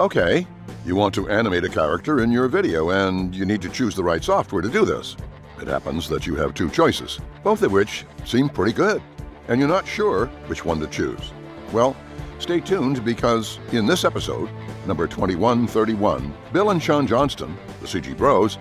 Okay, 0.00 0.46
you 0.86 0.96
want 0.96 1.14
to 1.16 1.28
animate 1.28 1.64
a 1.64 1.68
character 1.68 2.22
in 2.22 2.32
your 2.32 2.48
video, 2.48 2.88
and 2.88 3.36
you 3.36 3.44
need 3.44 3.60
to 3.60 3.68
choose 3.68 3.94
the 3.94 4.02
right 4.02 4.24
software 4.24 4.62
to 4.62 4.70
do 4.70 4.86
this. 4.86 5.14
It 5.60 5.68
happens 5.68 6.08
that 6.08 6.26
you 6.26 6.36
have 6.36 6.54
two 6.54 6.70
choices, 6.70 7.20
both 7.44 7.62
of 7.62 7.70
which 7.70 8.06
seem 8.24 8.48
pretty 8.48 8.72
good, 8.72 9.02
and 9.48 9.60
you're 9.60 9.68
not 9.68 9.86
sure 9.86 10.28
which 10.46 10.64
one 10.64 10.80
to 10.80 10.86
choose. 10.86 11.32
Well, 11.70 11.94
stay 12.38 12.60
tuned 12.60 13.04
because 13.04 13.58
in 13.72 13.84
this 13.84 14.06
episode, 14.06 14.48
number 14.86 15.06
2131, 15.06 16.32
Bill 16.50 16.70
and 16.70 16.82
Sean 16.82 17.06
Johnston, 17.06 17.54
the 17.82 17.86
CG 17.86 18.16
Bros, 18.16 18.56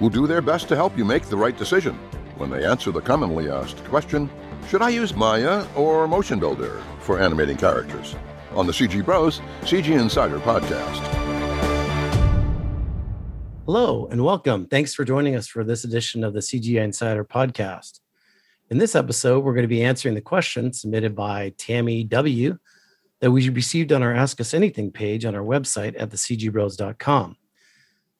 will 0.00 0.10
do 0.10 0.28
their 0.28 0.42
best 0.42 0.68
to 0.68 0.76
help 0.76 0.96
you 0.96 1.04
make 1.04 1.24
the 1.24 1.36
right 1.36 1.58
decision 1.58 1.94
when 2.36 2.50
they 2.50 2.64
answer 2.64 2.92
the 2.92 3.00
commonly 3.00 3.50
asked 3.50 3.82
question 3.86 4.30
Should 4.68 4.80
I 4.80 4.90
use 4.90 5.12
Maya 5.12 5.66
or 5.74 6.06
Motion 6.06 6.38
Builder 6.38 6.80
for 7.00 7.20
animating 7.20 7.56
characters? 7.56 8.14
On 8.54 8.66
the 8.66 8.72
CG 8.72 9.04
Bros 9.04 9.40
CG 9.62 9.98
Insider 9.98 10.38
podcast. 10.38 11.00
Hello 13.66 14.06
and 14.10 14.22
welcome. 14.24 14.66
Thanks 14.66 14.94
for 14.94 15.04
joining 15.04 15.34
us 15.34 15.48
for 15.48 15.64
this 15.64 15.84
edition 15.84 16.22
of 16.22 16.34
the 16.34 16.40
CG 16.40 16.74
Insider 16.76 17.24
podcast. 17.24 18.00
In 18.70 18.78
this 18.78 18.94
episode, 18.94 19.42
we're 19.42 19.54
going 19.54 19.62
to 19.64 19.68
be 19.68 19.82
answering 19.82 20.14
the 20.14 20.20
question 20.20 20.72
submitted 20.72 21.16
by 21.16 21.52
Tammy 21.58 22.04
W 22.04 22.58
that 23.20 23.30
we 23.30 23.48
received 23.48 23.92
on 23.92 24.02
our 24.02 24.14
Ask 24.14 24.40
Us 24.40 24.54
Anything 24.54 24.90
page 24.92 25.24
on 25.24 25.34
our 25.34 25.42
website 25.42 25.94
at 25.98 26.10
thecgbros.com. 26.10 27.36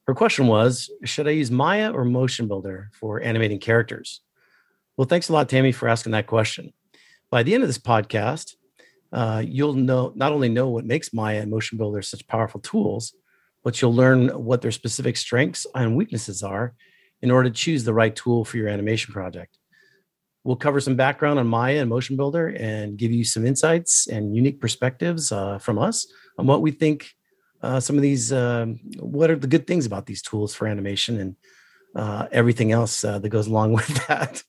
Her 0.06 0.14
question 0.14 0.47
was 0.47 0.91
Should 1.05 1.28
I 1.28 1.33
use 1.33 1.51
Maya 1.51 1.92
or 1.92 2.05
Motion 2.05 2.48
Builder 2.48 2.91
for 2.92 3.20
animating 3.23 3.61
characters? 3.61 4.20
Well, 4.97 5.06
thanks 5.06 5.28
a 5.28 5.33
lot, 5.33 5.48
Tammy, 5.48 5.73
for 5.73 5.89
asking 5.89 6.12
that 6.12 6.27
question. 6.27 6.73
By 7.30 7.42
the 7.42 7.55
end 7.55 7.62
of 7.62 7.69
this 7.69 7.78
podcast, 7.78 8.55
uh, 9.14 9.42
you'll 9.46 9.74
know 9.74 10.12
not 10.16 10.32
only 10.32 10.48
know 10.48 10.68
what 10.68 10.84
makes 10.84 11.12
Maya 11.12 11.41
and 11.41 11.50
Motion 11.50 11.78
Builder 11.78 12.02
such 12.02 12.27
powerful 12.27 12.60
tools, 12.60 13.14
but 13.62 13.80
you'll 13.80 13.94
learn 13.94 14.28
what 14.30 14.61
their 14.61 14.72
specific 14.72 15.16
strengths 15.16 15.66
and 15.75 15.97
weaknesses 15.97 16.42
are 16.42 16.75
in 17.22 17.30
order 17.30 17.48
to 17.48 17.55
choose 17.55 17.84
the 17.84 17.94
right 17.94 18.14
tool 18.14 18.44
for 18.44 18.56
your 18.56 18.69
animation 18.69 19.14
project. 19.14 19.56
We'll 20.42 20.56
cover 20.56 20.80
some 20.80 20.97
background 20.97 21.39
on 21.39 21.47
Maya 21.47 21.80
and 21.80 21.89
Motion 21.89 22.16
Builder 22.16 22.48
and 22.48 22.98
give 22.98 23.12
you 23.12 23.24
some 23.24 23.47
insights 23.47 24.08
and 24.08 24.34
unique 24.34 24.61
perspectives 24.61 25.30
uh, 25.30 25.58
from 25.58 25.78
us 25.78 26.06
on 26.36 26.46
what 26.46 26.61
we 26.61 26.72
think 26.72 27.12
uh, 27.62 27.80
some 27.80 27.96
of 27.96 28.02
these, 28.02 28.33
um, 28.33 28.80
what 28.98 29.30
are 29.30 29.36
the 29.36 29.46
good 29.46 29.67
things 29.67 29.86
about 29.86 30.06
these 30.06 30.20
tools 30.22 30.55
for 30.55 30.67
animation 30.67 31.20
and 31.20 31.36
uh, 31.96 32.27
everything 32.33 32.72
else 32.72 33.05
uh, 33.05 33.20
that 33.20 33.28
goes 33.28 33.46
along 33.46 33.72
with 33.78 34.06
that. 34.08 34.42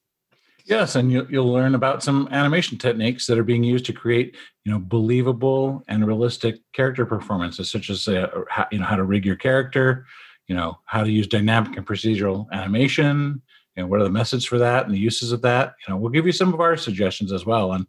Yes, 0.65 0.95
and 0.95 1.11
you, 1.11 1.27
you'll 1.29 1.53
learn 1.53 1.75
about 1.75 2.01
some 2.01 2.27
animation 2.31 2.79
techniques 2.79 3.27
that 3.27 3.37
are 3.37 3.43
being 3.43 3.63
used 3.63 3.85
to 3.85 3.93
create, 3.93 4.35
you 4.63 4.71
know, 4.71 4.79
believable 4.79 5.83
and 5.87 6.05
realistic 6.07 6.55
character 6.73 7.05
performances, 7.05 7.69
such 7.69 7.91
as 7.91 8.07
uh, 8.07 8.27
how, 8.49 8.65
you 8.71 8.79
know 8.79 8.85
how 8.85 8.95
to 8.95 9.03
rig 9.03 9.25
your 9.25 9.35
character, 9.35 10.07
you 10.47 10.55
know 10.55 10.79
how 10.85 11.03
to 11.03 11.11
use 11.11 11.27
dynamic 11.27 11.77
and 11.77 11.85
procedural 11.85 12.47
animation, 12.51 13.43
you 13.75 13.83
know 13.83 13.87
what 13.87 14.01
are 14.01 14.05
the 14.05 14.09
methods 14.09 14.43
for 14.43 14.57
that 14.57 14.85
and 14.85 14.93
the 14.95 14.99
uses 14.99 15.31
of 15.31 15.43
that. 15.43 15.75
You 15.87 15.93
know, 15.93 15.99
we'll 15.99 16.09
give 16.11 16.25
you 16.25 16.31
some 16.31 16.51
of 16.51 16.59
our 16.59 16.75
suggestions 16.77 17.31
as 17.31 17.45
well, 17.45 17.73
and 17.73 17.85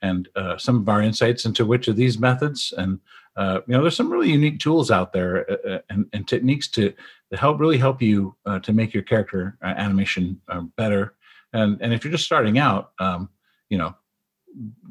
and 0.00 0.28
uh, 0.36 0.56
some 0.56 0.76
of 0.76 0.88
our 0.88 1.02
insights 1.02 1.46
into 1.46 1.66
which 1.66 1.88
of 1.88 1.96
these 1.96 2.20
methods. 2.20 2.72
And 2.78 3.00
uh, 3.34 3.60
you 3.66 3.74
know, 3.74 3.82
there's 3.82 3.96
some 3.96 4.10
really 4.10 4.30
unique 4.30 4.60
tools 4.60 4.92
out 4.92 5.12
there 5.12 5.50
uh, 5.50 5.68
uh 5.68 5.78
and, 5.90 6.06
and, 6.12 6.28
techniques 6.28 6.68
to, 6.68 6.92
to 7.30 7.36
help 7.36 7.58
really 7.58 7.78
help 7.78 8.02
you 8.02 8.36
uh, 8.46 8.58
to 8.60 8.72
make 8.72 8.92
your 8.92 9.04
character 9.04 9.56
uh, 9.62 9.74
animation 9.76 10.40
better 10.76 11.14
and 11.52 11.80
and 11.80 11.92
if 11.92 12.04
you're 12.04 12.12
just 12.12 12.24
starting 12.24 12.58
out 12.58 12.92
um, 12.98 13.28
you 13.68 13.78
know 13.78 13.94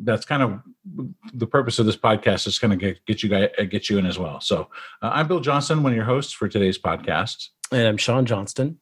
that's 0.04 0.26
kind 0.26 0.42
of 0.42 0.62
the 1.34 1.46
purpose 1.46 1.80
of 1.80 1.86
this 1.86 1.98
podcast 1.98 2.48
is 2.48 2.58
kind 2.58 2.72
of 2.72 2.80
get, 2.80 3.06
get 3.06 3.22
you 3.22 3.30
guys 3.30 3.50
get 3.70 3.90
you 3.90 3.98
in 3.98 4.06
as 4.06 4.18
well. 4.18 4.40
So 4.40 4.70
uh, 5.02 5.12
i'm 5.14 5.28
bill 5.28 5.40
johnston 5.42 5.84
one 5.84 5.92
of 5.92 5.96
your 5.96 6.06
hosts 6.06 6.34
for 6.34 6.48
today's 6.48 6.78
podcast. 6.78 7.50
And 7.72 7.88
i'm 7.88 7.98
sean 7.98 8.26
johnston. 8.26 8.80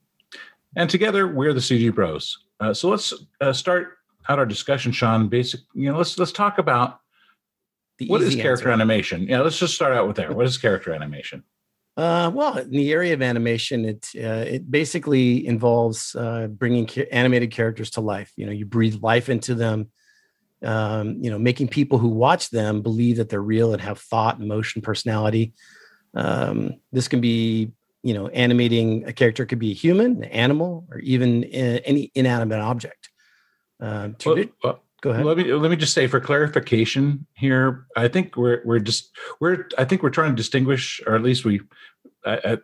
And 0.75 0.89
together 0.89 1.27
we're 1.27 1.53
the 1.53 1.59
cg 1.59 1.93
bros. 1.93 2.37
Uh, 2.59 2.73
so 2.73 2.89
let's 2.89 3.13
uh, 3.41 3.53
start 3.53 3.97
out 4.29 4.39
our 4.39 4.45
discussion 4.45 4.91
sean. 4.91 5.27
Basic 5.29 5.61
you 5.73 5.91
know 5.91 5.97
let's 5.97 6.17
let's 6.19 6.31
talk 6.31 6.57
about 6.57 6.99
the 7.97 8.07
what 8.07 8.21
is 8.21 8.35
character 8.35 8.69
answer. 8.69 8.73
animation? 8.81 9.23
Yeah 9.23 9.41
let's 9.41 9.57
just 9.57 9.73
start 9.73 9.93
out 9.93 10.07
with 10.07 10.15
there. 10.15 10.31
What 10.31 10.45
is 10.45 10.57
character 10.57 10.93
animation 10.93 11.43
uh, 11.97 12.29
well, 12.31 12.57
in 12.57 12.69
the 12.69 12.91
area 12.91 13.15
of 13.15 13.23
animation, 13.23 13.83
it 13.83 14.07
uh, 14.15 14.45
it 14.45 14.69
basically 14.69 15.47
involves 15.47 16.15
uh, 16.15 16.45
bringing 16.45 16.85
ca- 16.85 17.09
animated 17.11 17.49
characters 17.49 17.89
to 17.91 18.01
life. 18.01 18.31
You 18.35 18.45
know, 18.45 18.51
you 18.51 18.67
breathe 18.67 19.01
life 19.01 19.29
into 19.29 19.55
them. 19.55 19.89
Um, 20.63 21.17
you 21.21 21.29
know, 21.29 21.39
making 21.39 21.69
people 21.69 21.97
who 21.97 22.09
watch 22.09 22.49
them 22.49 22.81
believe 22.81 23.17
that 23.17 23.29
they're 23.29 23.41
real 23.41 23.73
and 23.73 23.81
have 23.81 23.99
thought, 23.99 24.39
emotion, 24.39 24.81
personality. 24.81 25.53
Um, 26.15 26.75
this 26.91 27.07
can 27.07 27.21
be, 27.21 27.71
you 28.01 28.13
know, 28.13 28.27
animating 28.27 29.07
a 29.07 29.13
character 29.13 29.45
could 29.45 29.59
be 29.59 29.71
a 29.71 29.75
human, 29.75 30.23
an 30.23 30.31
animal, 30.31 30.87
or 30.91 30.99
even 30.99 31.43
uh, 31.43 31.79
any 31.85 32.11
inanimate 32.15 32.59
object. 32.59 33.09
Uh, 33.79 34.09
well, 34.25 34.43
well, 34.63 34.83
go 35.01 35.11
ahead. 35.11 35.25
Let 35.25 35.37
me 35.37 35.53
let 35.53 35.69
me 35.71 35.77
just 35.77 35.93
say 35.93 36.07
for 36.07 36.19
clarification 36.19 37.25
here. 37.33 37.85
I 37.95 38.07
think 38.07 38.35
we're 38.35 38.61
we're 38.65 38.79
just 38.79 39.11
we're 39.39 39.67
I 39.77 39.85
think 39.85 40.03
we're 40.03 40.09
trying 40.09 40.31
to 40.31 40.35
distinguish, 40.35 41.01
or 41.05 41.15
at 41.15 41.23
least 41.23 41.45
we 41.45 41.61
uh, 42.25 42.57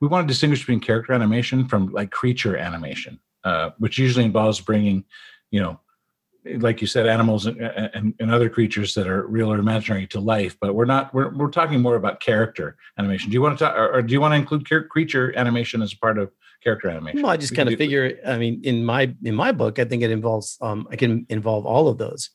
we 0.00 0.08
want 0.08 0.26
to 0.26 0.32
distinguish 0.32 0.60
between 0.60 0.80
character 0.80 1.12
animation 1.12 1.66
from 1.66 1.88
like 1.88 2.10
creature 2.10 2.56
animation, 2.56 3.18
uh, 3.44 3.70
which 3.78 3.98
usually 3.98 4.24
involves 4.24 4.60
bringing, 4.60 5.04
you 5.50 5.60
know, 5.60 5.80
like 6.58 6.80
you 6.80 6.86
said, 6.86 7.06
animals 7.06 7.46
and, 7.46 7.60
and, 7.60 8.14
and, 8.18 8.30
other 8.30 8.48
creatures 8.48 8.94
that 8.94 9.06
are 9.06 9.26
real 9.26 9.52
or 9.52 9.58
imaginary 9.58 10.06
to 10.06 10.20
life. 10.20 10.56
But 10.60 10.74
we're 10.74 10.86
not. 10.86 11.12
We're, 11.12 11.36
we're 11.36 11.50
talking 11.50 11.80
more 11.80 11.96
about 11.96 12.20
character 12.20 12.76
animation. 12.98 13.30
Do 13.30 13.34
you 13.34 13.42
want 13.42 13.58
to 13.58 13.64
talk, 13.64 13.76
or, 13.76 13.92
or 13.92 14.02
do 14.02 14.12
you 14.12 14.20
want 14.20 14.32
to 14.32 14.36
include 14.36 14.88
creature 14.88 15.36
animation 15.36 15.82
as 15.82 15.92
part 15.94 16.18
of 16.18 16.30
character 16.62 16.88
animation? 16.88 17.22
Well, 17.22 17.32
I 17.32 17.36
just 17.36 17.54
kind 17.54 17.68
of 17.68 17.78
figure. 17.78 18.18
I 18.26 18.38
mean, 18.38 18.60
in 18.64 18.84
my 18.84 19.14
in 19.24 19.34
my 19.34 19.52
book, 19.52 19.78
I 19.78 19.84
think 19.84 20.02
it 20.02 20.10
involves. 20.10 20.58
Um, 20.60 20.86
I 20.90 20.96
can 20.96 21.26
involve 21.28 21.66
all 21.66 21.88
of 21.88 21.98
those. 21.98 22.30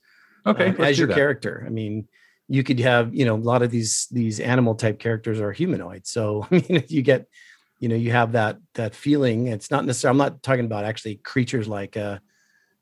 Okay, 0.46 0.70
uh, 0.70 0.84
as 0.84 0.98
your 0.98 1.08
that. 1.08 1.16
character. 1.16 1.64
I 1.66 1.70
mean, 1.70 2.08
you 2.48 2.64
could 2.64 2.80
have 2.80 3.14
you 3.14 3.26
know 3.26 3.36
a 3.36 3.38
lot 3.38 3.62
of 3.62 3.72
these 3.72 4.08
these 4.12 4.40
animal 4.40 4.76
type 4.76 5.00
characters 5.00 5.40
are 5.40 5.52
humanoid. 5.52 6.06
So 6.08 6.48
I 6.52 6.56
mean, 6.56 6.66
if 6.70 6.92
you 6.92 7.02
get 7.02 7.28
you 7.80 7.90
know 7.90 7.96
you 7.96 8.12
have 8.12 8.34
that 8.34 8.58
that 8.76 8.96
feeling. 8.96 9.48
It's 9.48 9.72
not 9.72 9.86
necessarily. 9.86 10.14
I'm 10.16 10.26
not 10.32 10.44
talking 10.44 10.66
about 10.66 10.86
actually 10.86 11.16
creatures 11.18 11.68
like. 11.68 11.98
uh 11.98 12.20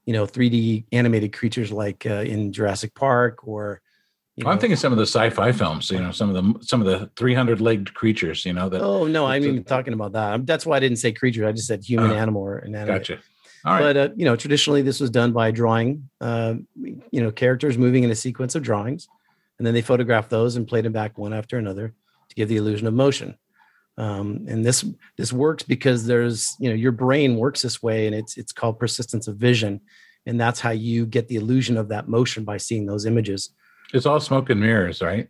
you 0.08 0.14
know 0.14 0.26
3D 0.26 0.86
animated 0.92 1.32
creatures 1.32 1.72
like 1.72 2.08
uh, 2.08 2.24
in 2.24 2.52
Jurassic 2.52 2.96
Park 2.96 3.48
or 3.48 3.82
you 4.38 4.46
know, 4.46 4.50
I'm 4.50 4.60
thinking 4.60 4.78
some 4.78 4.94
of 4.94 4.98
the 4.98 5.06
sci-fi 5.06 5.52
films, 5.52 5.92
you 5.92 6.00
know, 6.00 6.12
some 6.12 6.34
of 6.34 6.36
the 6.36 6.66
some 6.66 6.82
of 6.82 6.88
the 6.88 7.08
300-legged 7.22 7.94
creatures, 7.94 8.46
you 8.46 8.54
know. 8.54 8.70
That 8.70 8.82
oh 8.82 9.06
no, 9.06 9.26
I'm 9.26 9.44
even 9.44 9.64
talking 9.64 9.94
about 9.94 10.14
that. 10.14 10.46
That's 10.46 10.66
why 10.66 10.78
I 10.78 10.80
didn't 10.80 10.98
say 10.98 11.12
creature. 11.12 11.46
I 11.46 11.52
just 11.52 11.68
said 11.68 11.84
human, 11.84 12.12
uh, 12.12 12.16
animal, 12.16 12.42
or 12.42 12.60
inanimate. 12.60 13.08
Gotcha. 13.08 13.20
All 13.66 13.74
right. 13.74 13.82
But 13.82 13.98
uh, 13.98 14.10
you 14.16 14.24
know, 14.24 14.38
traditionally 14.38 14.82
this 14.82 15.00
was 15.02 15.10
done 15.10 15.34
by 15.34 15.52
drawing, 15.52 16.10
uh, 16.22 16.56
you 16.76 17.22
know, 17.22 17.32
characters 17.32 17.78
moving 17.78 18.04
in 18.04 18.12
a 18.12 18.16
sequence 18.16 18.56
of 18.56 18.64
drawings, 18.64 19.10
and 19.58 19.68
then 19.68 19.74
they 19.74 19.82
photographed 19.82 20.30
those 20.30 20.56
and 20.56 20.68
played 20.68 20.86
them 20.86 20.94
back 20.94 21.18
one 21.18 21.34
after 21.34 21.58
another 21.58 21.94
to 22.30 22.36
give 22.36 22.48
the 22.48 22.58
illusion 22.58 22.88
of 22.88 22.94
motion. 22.94 23.38
Um, 23.98 24.46
and 24.48 24.66
this 24.66 24.86
this 25.18 25.34
works 25.34 25.64
because 25.64 26.06
there's 26.06 26.56
you 26.58 26.70
know 26.70 26.76
your 26.76 26.94
brain 26.94 27.36
works 27.36 27.62
this 27.62 27.84
way, 27.84 28.08
and 28.08 28.16
it's 28.16 28.38
it's 28.38 28.54
called 28.54 28.80
persistence 28.80 29.28
of 29.28 29.36
vision, 29.36 29.82
and 30.26 30.40
that's 30.40 30.62
how 30.62 30.72
you 30.72 31.06
get 31.06 31.28
the 31.28 31.36
illusion 31.36 31.76
of 31.76 31.90
that 31.90 32.08
motion 32.08 32.46
by 32.46 32.56
seeing 32.56 32.86
those 32.86 33.06
images 33.06 33.50
it's 33.94 34.06
all 34.06 34.20
smoke 34.20 34.50
and 34.50 34.60
mirrors, 34.60 35.02
right? 35.02 35.28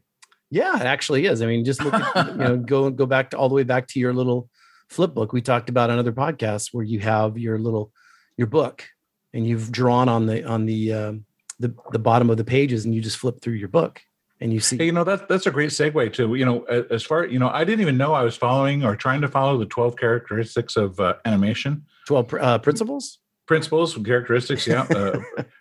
Yeah, 0.49 0.75
it 0.75 0.85
actually 0.85 1.25
is. 1.25 1.41
I 1.41 1.45
mean, 1.45 1.63
just 1.63 1.83
look 1.83 1.93
at, 1.93 2.27
you 2.31 2.35
know, 2.35 2.57
go 2.57 2.89
go 2.89 3.05
back 3.05 3.31
to 3.31 3.37
all 3.37 3.49
the 3.49 3.55
way 3.55 3.63
back 3.63 3.87
to 3.89 3.99
your 3.99 4.13
little 4.13 4.49
flip 4.89 5.13
book 5.13 5.31
we 5.31 5.41
talked 5.41 5.69
about 5.69 5.89
on 5.89 5.97
other 5.97 6.11
podcasts 6.11 6.69
where 6.73 6.83
you 6.83 6.99
have 6.99 7.37
your 7.37 7.57
little 7.57 7.91
your 8.35 8.47
book 8.47 8.85
and 9.33 9.47
you've 9.47 9.71
drawn 9.71 10.09
on 10.09 10.25
the 10.25 10.43
on 10.43 10.65
the 10.65 10.91
um, 10.91 11.25
the 11.59 11.73
the 11.91 11.99
bottom 11.99 12.29
of 12.29 12.37
the 12.37 12.43
pages 12.43 12.85
and 12.85 12.93
you 12.93 13.01
just 13.01 13.17
flip 13.17 13.41
through 13.41 13.53
your 13.53 13.69
book 13.69 14.01
and 14.41 14.51
you 14.51 14.59
see 14.59 14.77
hey, 14.77 14.85
you 14.85 14.91
know 14.91 15.03
that's 15.03 15.23
that's 15.29 15.45
a 15.45 15.51
great 15.51 15.69
segue 15.69 16.11
to 16.11 16.35
you 16.35 16.43
know 16.43 16.63
as 16.63 17.03
far 17.03 17.25
you 17.25 17.39
know 17.39 17.49
i 17.49 17.63
didn't 17.63 17.81
even 17.81 17.97
know 17.97 18.13
i 18.13 18.23
was 18.23 18.35
following 18.35 18.83
or 18.83 18.95
trying 18.95 19.21
to 19.21 19.27
follow 19.27 19.57
the 19.57 19.65
12 19.65 19.95
characteristics 19.95 20.75
of 20.75 20.99
uh, 20.99 21.13
animation 21.25 21.85
12 22.07 22.33
uh, 22.33 22.57
principles 22.59 23.19
principles 23.45 23.95
and 23.95 24.05
characteristics 24.05 24.67
yeah 24.67 24.81
uh, 24.89 25.19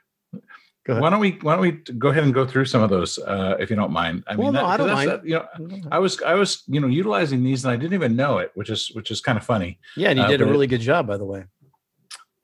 Why 0.98 1.10
don't 1.10 1.20
we 1.20 1.38
Why 1.42 1.54
don't 1.54 1.62
we 1.62 1.72
go 1.72 2.08
ahead 2.08 2.24
and 2.24 2.34
go 2.34 2.46
through 2.46 2.64
some 2.64 2.82
of 2.82 2.90
those, 2.90 3.18
uh, 3.18 3.56
if 3.60 3.70
you 3.70 3.76
don't 3.76 3.92
mind? 3.92 4.24
I 4.26 4.36
well, 4.36 4.46
mean, 4.46 4.54
no, 4.54 4.60
that, 4.60 4.66
I 4.66 4.76
don't 4.76 4.92
mind. 4.92 5.10
That, 5.10 5.24
you 5.24 5.34
know, 5.34 5.80
I 5.92 5.98
was 5.98 6.20
I 6.22 6.34
was 6.34 6.62
you 6.66 6.80
know 6.80 6.88
utilizing 6.88 7.44
these 7.44 7.64
and 7.64 7.72
I 7.72 7.76
didn't 7.76 7.94
even 7.94 8.16
know 8.16 8.38
it, 8.38 8.50
which 8.54 8.70
is 8.70 8.90
which 8.92 9.10
is 9.10 9.20
kind 9.20 9.38
of 9.38 9.44
funny. 9.44 9.78
Yeah, 9.96 10.10
and 10.10 10.18
you 10.18 10.24
uh, 10.24 10.28
did 10.28 10.40
a 10.40 10.46
really 10.46 10.66
good 10.66 10.80
job, 10.80 11.06
by 11.06 11.16
the 11.16 11.24
way. 11.24 11.44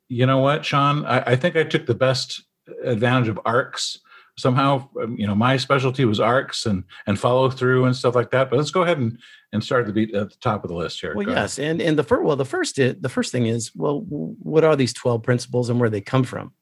You 0.09 0.27
know 0.27 0.39
what, 0.39 0.65
Sean? 0.65 1.05
I, 1.05 1.33
I 1.33 1.37
think 1.37 1.57
I 1.57 1.65
took 1.65 1.87
the 1.87 1.95
best 1.95 2.45
advantage 2.85 3.29
of 3.29 3.41
arcs 3.45 3.99
somehow 4.39 4.89
um, 5.03 5.17
you 5.19 5.27
know 5.27 5.35
my 5.35 5.57
specialty 5.57 6.05
was 6.05 6.21
arcs 6.21 6.67
and 6.67 6.85
and 7.07 7.19
follow 7.19 7.51
through 7.51 7.85
and 7.85 7.97
stuff 7.97 8.15
like 8.15 8.31
that 8.31 8.51
but 8.51 8.57
let's 8.57 8.71
go 8.71 8.83
ahead 8.83 8.99
and 8.99 9.19
and 9.53 9.65
start 9.65 9.87
to 9.87 9.93
be 9.93 10.03
at 10.15 10.31
the 10.31 10.37
top 10.41 10.63
of 10.63 10.69
the 10.69 10.77
list 10.77 11.01
here 11.01 11.15
well 11.15 11.25
go 11.25 11.33
yes 11.33 11.59
ahead. 11.59 11.73
and 11.73 11.83
and 11.83 11.99
the 11.99 12.05
first 12.05 12.23
well 12.23 12.37
the 12.37 12.45
first 12.45 12.77
the 12.77 13.09
first 13.09 13.33
thing 13.33 13.47
is 13.47 13.75
well 13.75 14.01
what 14.09 14.65
are 14.65 14.77
these 14.77 14.93
12 14.93 15.23
principles 15.23 15.71
and 15.71 15.81
where 15.81 15.91
they 15.91 16.01
come 16.01 16.23
from 16.23 16.53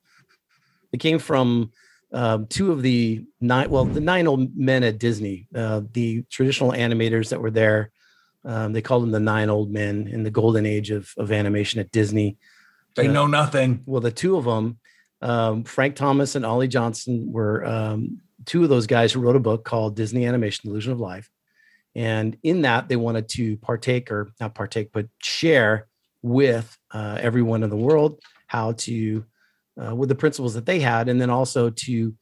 it 0.94 1.00
came 1.00 1.18
from 1.18 1.72
um, 2.12 2.46
two 2.46 2.70
of 2.70 2.80
the 2.80 3.24
nine, 3.40 3.68
well, 3.68 3.84
the 3.84 4.00
nine 4.00 4.26
old 4.28 4.56
men 4.56 4.84
at 4.84 4.98
Disney, 4.98 5.48
uh, 5.54 5.80
the 5.92 6.22
traditional 6.30 6.70
animators 6.70 7.30
that 7.30 7.40
were 7.40 7.50
there, 7.50 7.90
um, 8.44 8.72
they 8.72 8.82
called 8.82 9.02
them 9.02 9.10
the 9.10 9.18
nine 9.18 9.50
old 9.50 9.72
men 9.72 10.06
in 10.06 10.22
the 10.22 10.30
golden 10.30 10.64
age 10.64 10.90
of, 10.90 11.12
of 11.16 11.32
animation 11.32 11.80
at 11.80 11.90
Disney. 11.90 12.36
They 12.94 13.08
Uh, 13.08 13.12
know 13.12 13.26
nothing. 13.26 13.82
Well, 13.86 14.00
the 14.00 14.12
two 14.12 14.36
of 14.36 14.44
them, 14.44 14.78
um, 15.20 15.64
Frank 15.64 15.96
Thomas 15.96 16.36
and 16.36 16.46
Ollie 16.46 16.68
Johnston, 16.68 17.32
were 17.32 17.64
um, 17.66 18.20
two 18.44 18.62
of 18.62 18.68
those 18.68 18.86
guys 18.86 19.12
who 19.12 19.20
wrote 19.20 19.36
a 19.36 19.40
book 19.40 19.64
called 19.64 19.96
Disney 19.96 20.26
Animation: 20.26 20.70
Illusion 20.70 20.92
of 20.92 21.00
Life. 21.00 21.28
And 21.96 22.36
in 22.42 22.62
that, 22.62 22.88
they 22.88 22.96
wanted 22.96 23.28
to 23.30 23.56
partake, 23.56 24.12
or 24.12 24.30
not 24.40 24.54
partake, 24.54 24.90
but 24.92 25.06
share 25.18 25.88
with 26.22 26.78
uh, 26.92 27.18
everyone 27.20 27.62
in 27.64 27.70
the 27.70 27.76
world 27.88 28.20
how 28.46 28.72
to, 28.72 29.24
uh, 29.82 29.94
with 29.94 30.08
the 30.08 30.14
principles 30.14 30.54
that 30.54 30.66
they 30.66 30.80
had, 30.80 31.08
and 31.08 31.20
then 31.20 31.30
also 31.30 31.70
to, 31.70 32.14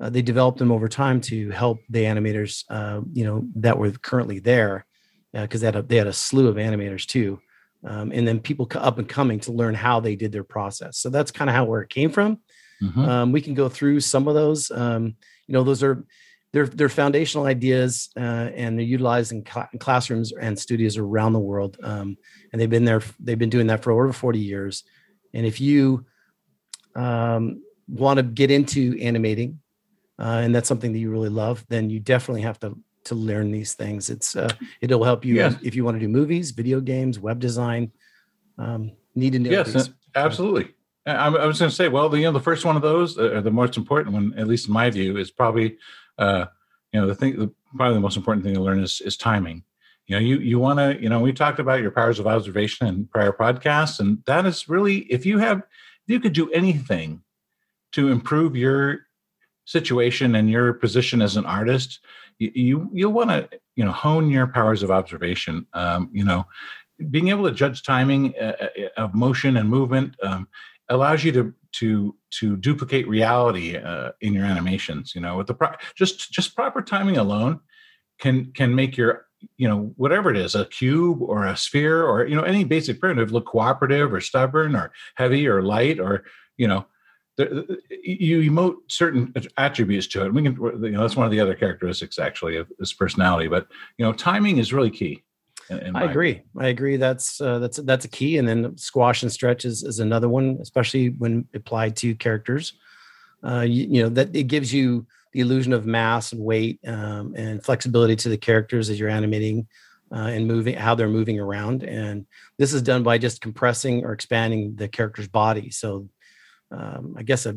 uh, 0.00 0.10
they 0.10 0.22
developed 0.22 0.58
them 0.58 0.72
over 0.72 0.88
time 0.88 1.20
to 1.20 1.50
help 1.50 1.78
the 1.88 2.04
animators, 2.04 2.64
uh, 2.70 3.00
you 3.12 3.24
know, 3.24 3.46
that 3.54 3.78
were 3.78 3.90
currently 3.92 4.40
there, 4.40 4.84
because 5.32 5.60
they 5.60 5.66
had 5.66 5.76
a, 5.76 5.82
they 5.82 5.96
had 5.96 6.06
a 6.06 6.12
slew 6.12 6.48
of 6.48 6.56
animators 6.56 7.06
too, 7.06 7.38
um, 7.84 8.10
and 8.12 8.26
then 8.26 8.40
people 8.40 8.66
up 8.74 8.98
and 8.98 9.08
coming 9.08 9.40
to 9.40 9.52
learn 9.52 9.74
how 9.74 10.00
they 10.00 10.16
did 10.16 10.32
their 10.32 10.44
process. 10.44 10.98
So 10.98 11.10
that's 11.10 11.30
kind 11.30 11.50
of 11.50 11.56
how 11.56 11.64
where 11.64 11.82
it 11.82 11.90
came 11.90 12.10
from. 12.10 12.38
Mhm. 12.82 13.08
Um, 13.08 13.32
we 13.32 13.40
can 13.40 13.54
go 13.54 13.68
through 13.68 14.00
some 14.00 14.28
of 14.28 14.34
those. 14.34 14.70
Um, 14.70 15.16
you 15.46 15.52
know, 15.52 15.64
those 15.64 15.82
are 15.82 16.04
they're 16.52 16.66
they're 16.66 16.88
foundational 16.88 17.46
ideas, 17.46 18.10
uh, 18.16 18.50
and 18.54 18.78
they're 18.78 18.84
utilized 18.84 19.32
in, 19.32 19.44
in 19.72 19.78
classrooms 19.78 20.32
and 20.32 20.58
studios 20.58 20.96
around 20.98 21.32
the 21.32 21.38
world. 21.38 21.78
Um, 21.82 22.16
and 22.52 22.60
they've 22.60 22.70
been 22.70 22.84
there. 22.84 23.02
They've 23.18 23.38
been 23.38 23.50
doing 23.50 23.68
that 23.68 23.82
for 23.82 23.92
over 23.92 24.12
forty 24.12 24.40
years. 24.40 24.84
And 25.32 25.46
if 25.46 25.60
you 25.60 26.04
um, 26.96 27.62
want 27.88 28.16
to 28.16 28.22
get 28.22 28.50
into 28.50 28.98
animating, 29.00 29.60
uh, 30.18 30.40
and 30.42 30.54
that's 30.54 30.68
something 30.68 30.92
that 30.92 30.98
you 30.98 31.10
really 31.10 31.28
love, 31.28 31.64
then 31.68 31.90
you 31.90 32.00
definitely 32.00 32.42
have 32.42 32.58
to 32.60 32.76
to 33.04 33.14
learn 33.14 33.52
these 33.52 33.74
things. 33.74 34.10
It's 34.10 34.34
uh, 34.34 34.50
it'll 34.80 35.04
help 35.04 35.24
you 35.24 35.36
Yes. 35.36 35.56
if 35.62 35.76
you 35.76 35.84
want 35.84 35.94
to 35.96 36.00
do 36.00 36.08
movies, 36.08 36.50
video 36.50 36.80
games, 36.80 37.20
web 37.20 37.38
design. 37.38 37.92
Um, 38.58 38.92
need 39.14 39.34
to 39.34 39.38
know 39.38 39.50
Yes, 39.50 39.72
these. 39.72 39.90
absolutely. 40.14 40.74
I, 41.06 41.28
I 41.28 41.46
was 41.46 41.58
going 41.60 41.70
to 41.70 41.74
say, 41.76 41.88
well, 41.88 42.08
the, 42.08 42.18
you 42.18 42.24
know, 42.24 42.32
the 42.32 42.40
first 42.40 42.64
one 42.64 42.74
of 42.74 42.82
those, 42.82 43.16
uh, 43.16 43.40
the 43.40 43.50
most 43.50 43.76
important 43.76 44.12
one, 44.12 44.34
at 44.36 44.48
least 44.48 44.66
in 44.66 44.74
my 44.74 44.90
view, 44.90 45.18
is 45.18 45.30
probably, 45.30 45.76
uh, 46.18 46.46
you 46.92 47.00
know, 47.00 47.06
the 47.06 47.14
thing, 47.14 47.38
the, 47.38 47.52
probably 47.76 47.94
the 47.94 48.00
most 48.00 48.16
important 48.16 48.44
thing 48.44 48.54
to 48.54 48.60
learn 48.60 48.82
is, 48.82 49.00
is 49.02 49.16
timing. 49.16 49.62
You 50.08 50.16
know, 50.16 50.20
you 50.20 50.38
you 50.38 50.58
want 50.58 50.78
to, 50.78 51.00
you 51.00 51.08
know, 51.08 51.20
we 51.20 51.32
talked 51.32 51.58
about 51.58 51.80
your 51.80 51.90
powers 51.90 52.18
of 52.18 52.26
observation 52.26 52.86
in 52.86 53.06
prior 53.06 53.32
podcasts, 53.32 54.00
and 54.00 54.18
that 54.26 54.46
is 54.46 54.68
really, 54.68 54.98
if 54.98 55.26
you 55.26 55.38
have, 55.38 55.62
you 56.06 56.20
could 56.20 56.32
do 56.32 56.50
anything 56.50 57.22
to 57.92 58.08
improve 58.08 58.56
your 58.56 59.00
situation 59.64 60.34
and 60.34 60.50
your 60.50 60.72
position 60.74 61.20
as 61.20 61.36
an 61.36 61.44
artist, 61.46 62.00
you 62.38 62.88
you, 62.92 63.10
want 63.10 63.30
to, 63.30 63.48
you 63.74 63.84
know, 63.84 63.92
hone 63.92 64.30
your 64.30 64.46
powers 64.46 64.82
of 64.82 64.90
observation. 64.90 65.66
Um, 65.72 66.10
you 66.12 66.24
know, 66.24 66.46
being 67.10 67.28
able 67.28 67.44
to 67.44 67.54
judge 67.54 67.82
timing 67.82 68.34
uh, 68.40 68.52
uh, 68.60 68.88
of 68.96 69.14
motion 69.14 69.56
and 69.56 69.68
movement 69.68 70.14
um, 70.22 70.48
allows 70.88 71.24
you 71.24 71.32
to 71.32 71.54
to 71.72 72.14
to 72.38 72.56
duplicate 72.56 73.08
reality 73.08 73.76
uh, 73.76 74.10
in 74.20 74.32
your 74.32 74.44
animations. 74.44 75.14
You 75.14 75.20
know, 75.20 75.36
with 75.36 75.46
the 75.46 75.54
pro- 75.54 75.74
just 75.94 76.30
just 76.32 76.54
proper 76.54 76.82
timing 76.82 77.16
alone 77.16 77.60
can 78.18 78.52
can 78.52 78.74
make 78.74 78.96
your 78.96 79.25
you 79.56 79.68
know 79.68 79.92
whatever 79.96 80.30
it 80.30 80.36
is 80.36 80.54
a 80.54 80.64
cube 80.66 81.20
or 81.22 81.46
a 81.46 81.56
sphere 81.56 82.04
or 82.04 82.26
you 82.26 82.34
know 82.34 82.42
any 82.42 82.64
basic 82.64 83.00
primitive 83.00 83.32
look 83.32 83.46
cooperative 83.46 84.12
or 84.12 84.20
stubborn 84.20 84.74
or 84.74 84.92
heavy 85.16 85.46
or 85.46 85.62
light 85.62 86.00
or 86.00 86.24
you 86.56 86.66
know 86.66 86.86
you 87.38 88.50
emote 88.50 88.76
certain 88.88 89.32
attributes 89.58 90.06
to 90.08 90.24
it. 90.24 90.32
We 90.32 90.42
can, 90.42 90.54
you 90.56 90.90
know, 90.92 91.02
that's 91.02 91.16
one 91.16 91.26
of 91.26 91.32
the 91.32 91.40
other 91.40 91.54
characteristics 91.54 92.18
actually 92.18 92.56
of 92.56 92.70
this 92.78 92.92
personality. 92.92 93.48
But 93.48 93.68
you 93.98 94.04
know, 94.04 94.12
timing 94.12 94.58
is 94.58 94.72
really 94.72 94.90
key. 94.90 95.22
in- 95.68 95.78
in 95.78 95.96
I 95.96 96.04
agree. 96.04 96.42
I 96.58 96.68
agree. 96.68 96.96
That's 96.96 97.40
uh, 97.40 97.58
that's 97.58 97.76
that's 97.78 98.04
a 98.04 98.08
key. 98.08 98.38
And 98.38 98.48
then 98.48 98.76
squash 98.78 99.22
and 99.22 99.30
stretch 99.30 99.64
is, 99.64 99.82
is 99.82 99.98
another 99.98 100.28
one, 100.28 100.58
especially 100.62 101.10
when 101.10 101.46
applied 101.54 101.96
to 101.96 102.14
characters. 102.14 102.72
Uh, 103.44 103.60
you, 103.60 103.86
you 103.90 104.02
know 104.02 104.08
that 104.08 104.34
it 104.34 104.44
gives 104.44 104.72
you 104.72 105.06
the 105.36 105.42
illusion 105.42 105.74
of 105.74 105.84
mass 105.84 106.32
and 106.32 106.40
weight 106.40 106.80
um, 106.86 107.34
and 107.36 107.62
flexibility 107.62 108.16
to 108.16 108.30
the 108.30 108.38
characters 108.38 108.88
as 108.88 108.98
you're 108.98 109.10
animating 109.10 109.68
uh, 110.10 110.28
and 110.28 110.46
moving 110.46 110.74
how 110.74 110.94
they're 110.94 111.10
moving 111.10 111.38
around. 111.38 111.82
And 111.82 112.26
this 112.56 112.72
is 112.72 112.80
done 112.80 113.02
by 113.02 113.18
just 113.18 113.42
compressing 113.42 114.02
or 114.02 114.12
expanding 114.12 114.76
the 114.76 114.88
character's 114.88 115.28
body. 115.28 115.68
So 115.68 116.08
um, 116.70 117.16
I 117.18 117.22
guess 117.22 117.44
a, 117.44 117.54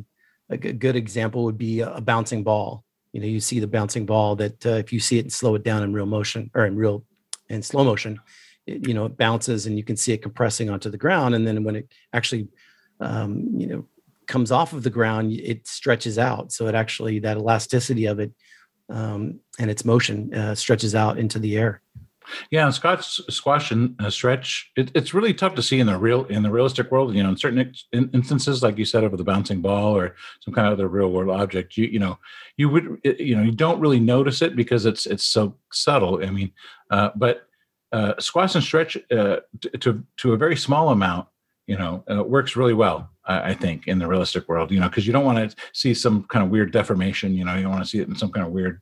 good 0.49 0.97
example 0.97 1.45
would 1.45 1.57
be 1.57 1.79
a, 1.79 1.93
a 1.93 2.01
bouncing 2.01 2.43
ball. 2.43 2.83
You 3.13 3.21
know, 3.21 3.27
you 3.27 3.39
see 3.39 3.61
the 3.61 3.67
bouncing 3.67 4.05
ball 4.05 4.35
that 4.35 4.65
uh, 4.65 4.71
if 4.71 4.91
you 4.91 4.99
see 4.99 5.17
it 5.17 5.21
and 5.21 5.31
slow 5.31 5.55
it 5.55 5.63
down 5.63 5.81
in 5.81 5.93
real 5.93 6.05
motion 6.05 6.51
or 6.53 6.65
in 6.65 6.75
real 6.75 7.05
in 7.47 7.61
slow 7.61 7.85
motion, 7.85 8.19
it, 8.67 8.85
you 8.85 8.93
know, 8.93 9.05
it 9.05 9.15
bounces 9.15 9.67
and 9.67 9.77
you 9.77 9.85
can 9.85 9.95
see 9.95 10.11
it 10.11 10.21
compressing 10.21 10.69
onto 10.69 10.89
the 10.89 10.97
ground. 10.97 11.33
And 11.33 11.47
then 11.47 11.63
when 11.63 11.77
it 11.77 11.93
actually, 12.11 12.49
um, 12.99 13.47
you 13.55 13.67
know, 13.67 13.87
comes 14.29 14.51
off 14.51 14.71
of 14.71 14.83
the 14.83 14.89
ground, 14.89 15.33
it 15.33 15.67
stretches 15.67 16.17
out. 16.17 16.53
So 16.53 16.67
it 16.67 16.75
actually, 16.75 17.19
that 17.19 17.35
elasticity 17.35 18.05
of 18.05 18.19
it 18.19 18.31
um, 18.87 19.41
and 19.59 19.69
its 19.69 19.83
motion 19.83 20.33
uh, 20.33 20.55
stretches 20.55 20.95
out 20.95 21.19
into 21.19 21.39
the 21.39 21.57
air. 21.57 21.81
Yeah, 22.51 22.65
and 22.65 22.73
squash, 22.73 23.19
squash 23.29 23.71
and 23.71 23.99
uh, 23.99 24.11
stretch. 24.11 24.71
It, 24.77 24.91
it's 24.93 25.15
really 25.15 25.33
tough 25.33 25.55
to 25.55 25.63
see 25.63 25.79
in 25.79 25.87
the 25.87 25.97
real 25.97 26.25
in 26.25 26.43
the 26.43 26.51
realistic 26.51 26.91
world. 26.91 27.15
You 27.15 27.23
know, 27.23 27.29
in 27.29 27.37
certain 27.37 27.59
ex- 27.59 27.85
in, 27.91 28.09
instances, 28.13 28.61
like 28.61 28.77
you 28.77 28.85
said, 28.85 29.03
of 29.03 29.17
the 29.17 29.23
bouncing 29.23 29.61
ball 29.61 29.97
or 29.97 30.15
some 30.41 30.53
kind 30.53 30.67
of 30.67 30.73
other 30.73 30.87
real 30.87 31.11
world 31.11 31.31
object, 31.41 31.75
you 31.75 31.85
you 31.85 31.97
know, 31.97 32.19
you 32.55 32.69
would 32.69 33.01
you 33.03 33.35
know 33.35 33.41
you 33.41 33.51
don't 33.51 33.79
really 33.79 33.99
notice 33.99 34.43
it 34.43 34.55
because 34.55 34.85
it's 34.85 35.07
it's 35.07 35.23
so 35.23 35.55
subtle. 35.71 36.23
I 36.23 36.29
mean, 36.29 36.51
uh, 36.91 37.09
but 37.15 37.47
uh, 37.91 38.13
squash 38.19 38.53
and 38.53 38.63
stretch 38.63 38.95
uh, 39.11 39.37
to 39.79 40.03
to 40.17 40.33
a 40.33 40.37
very 40.37 40.55
small 40.55 40.89
amount, 40.89 41.27
you 41.69 41.77
know, 41.77 42.03
uh, 42.11 42.23
works 42.23 42.55
really 42.55 42.73
well. 42.73 43.11
I, 43.25 43.51
I 43.51 43.53
think 43.53 43.87
in 43.87 43.99
the 43.99 44.07
realistic 44.07 44.49
world, 44.49 44.71
you 44.71 44.79
know, 44.79 44.89
because 44.89 45.05
you 45.05 45.13
don't 45.13 45.23
want 45.23 45.51
to 45.51 45.55
see 45.71 45.93
some 45.93 46.23
kind 46.23 46.43
of 46.43 46.49
weird 46.49 46.71
deformation. 46.71 47.35
You 47.35 47.45
know, 47.45 47.53
you 47.55 47.61
don't 47.61 47.71
want 47.71 47.83
to 47.83 47.89
see 47.89 47.99
it 47.99 48.07
in 48.07 48.15
some 48.15 48.31
kind 48.31 48.43
of 48.47 48.51
weird 48.51 48.81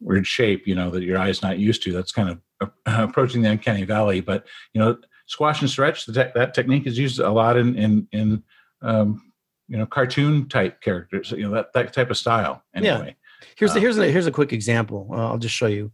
weird 0.00 0.24
shape. 0.24 0.68
You 0.68 0.76
know, 0.76 0.88
that 0.90 1.02
your 1.02 1.18
eye's 1.18 1.42
not 1.42 1.58
used 1.58 1.82
to. 1.82 1.92
That's 1.92 2.12
kind 2.12 2.30
of 2.30 2.40
uh, 2.60 2.68
approaching 3.08 3.42
the 3.42 3.50
uncanny 3.50 3.82
valley. 3.84 4.20
But 4.20 4.46
you 4.72 4.80
know, 4.80 4.98
squash 5.26 5.62
and 5.62 5.68
stretch. 5.68 6.06
The 6.06 6.12
te- 6.12 6.30
that 6.36 6.54
technique 6.54 6.86
is 6.86 6.96
used 6.96 7.18
a 7.18 7.30
lot 7.30 7.56
in 7.56 7.76
in 7.76 8.06
in 8.12 8.44
um, 8.82 9.32
you 9.66 9.76
know 9.76 9.86
cartoon 9.86 10.48
type 10.48 10.80
characters. 10.80 11.32
You 11.32 11.48
know 11.48 11.54
that 11.56 11.72
that 11.72 11.92
type 11.92 12.10
of 12.10 12.16
style. 12.16 12.62
Yeah. 12.72 12.94
Anyway, 12.94 13.16
Here's 13.56 13.72
Uh, 13.72 13.74
the, 13.74 13.80
here's 13.80 13.98
a, 13.98 14.08
here's 14.12 14.26
a 14.28 14.32
quick 14.32 14.52
example. 14.52 15.08
Uh, 15.10 15.26
I'll 15.26 15.38
just 15.38 15.56
show 15.56 15.66
you. 15.66 15.90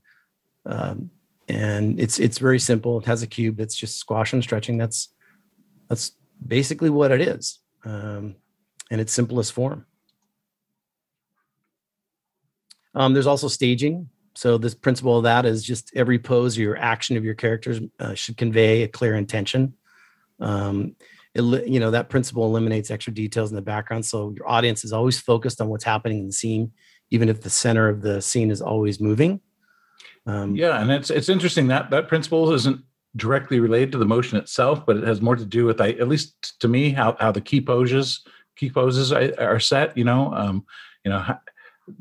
Um, 0.66 1.10
and 1.48 1.98
it's 1.98 2.18
it's 2.18 2.36
very 2.36 2.58
simple. 2.58 2.98
It 2.98 3.06
has 3.06 3.22
a 3.22 3.26
cube. 3.26 3.60
It's 3.60 3.74
just 3.74 3.96
squash 3.96 4.34
and 4.34 4.42
stretching. 4.42 4.76
That's 4.76 5.08
that's 5.88 6.12
basically 6.46 6.90
what 6.90 7.10
it 7.10 7.20
is, 7.20 7.58
um, 7.84 8.36
in 8.90 9.00
its 9.00 9.12
simplest 9.12 9.52
form. 9.52 9.86
Um, 12.94 13.12
there's 13.12 13.26
also 13.26 13.48
staging. 13.48 14.08
So 14.34 14.56
this 14.56 14.74
principle 14.74 15.18
of 15.18 15.24
that 15.24 15.44
is 15.44 15.64
just 15.64 15.90
every 15.96 16.18
pose 16.18 16.56
or 16.56 16.62
your 16.62 16.76
action 16.76 17.16
of 17.16 17.24
your 17.24 17.34
characters 17.34 17.80
uh, 17.98 18.14
should 18.14 18.36
convey 18.36 18.82
a 18.82 18.88
clear 18.88 19.14
intention. 19.14 19.74
Um, 20.40 20.96
it, 21.34 21.66
you 21.68 21.80
know 21.80 21.90
that 21.90 22.08
principle 22.08 22.44
eliminates 22.44 22.90
extra 22.90 23.12
details 23.12 23.50
in 23.50 23.56
the 23.56 23.62
background, 23.62 24.06
so 24.06 24.30
your 24.30 24.48
audience 24.48 24.84
is 24.84 24.92
always 24.92 25.20
focused 25.20 25.60
on 25.60 25.68
what's 25.68 25.84
happening 25.84 26.20
in 26.20 26.26
the 26.26 26.32
scene, 26.32 26.72
even 27.10 27.28
if 27.28 27.40
the 27.42 27.50
center 27.50 27.88
of 27.88 28.00
the 28.00 28.22
scene 28.22 28.50
is 28.50 28.62
always 28.62 29.00
moving. 29.00 29.40
Um, 30.26 30.56
yeah, 30.56 30.80
and 30.80 30.90
it's 30.90 31.10
it's 31.10 31.28
interesting 31.28 31.68
that 31.68 31.90
that 31.90 32.08
principle 32.08 32.52
isn't 32.52 32.82
directly 33.16 33.60
related 33.60 33.92
to 33.92 33.98
the 33.98 34.04
motion 34.04 34.38
itself, 34.38 34.84
but 34.86 34.96
it 34.96 35.04
has 35.04 35.20
more 35.20 35.36
to 35.36 35.44
do 35.44 35.64
with, 35.64 35.80
I, 35.80 35.90
at 35.90 36.08
least 36.08 36.60
to 36.60 36.68
me, 36.68 36.90
how 36.90 37.16
how 37.18 37.32
the 37.32 37.40
key 37.40 37.60
poses 37.60 38.24
key 38.58 38.70
poses 38.70 39.12
are 39.12 39.60
set. 39.60 39.96
You 39.96 40.04
know, 40.04 40.34
um, 40.34 40.66
you 41.04 41.10
know, 41.10 41.24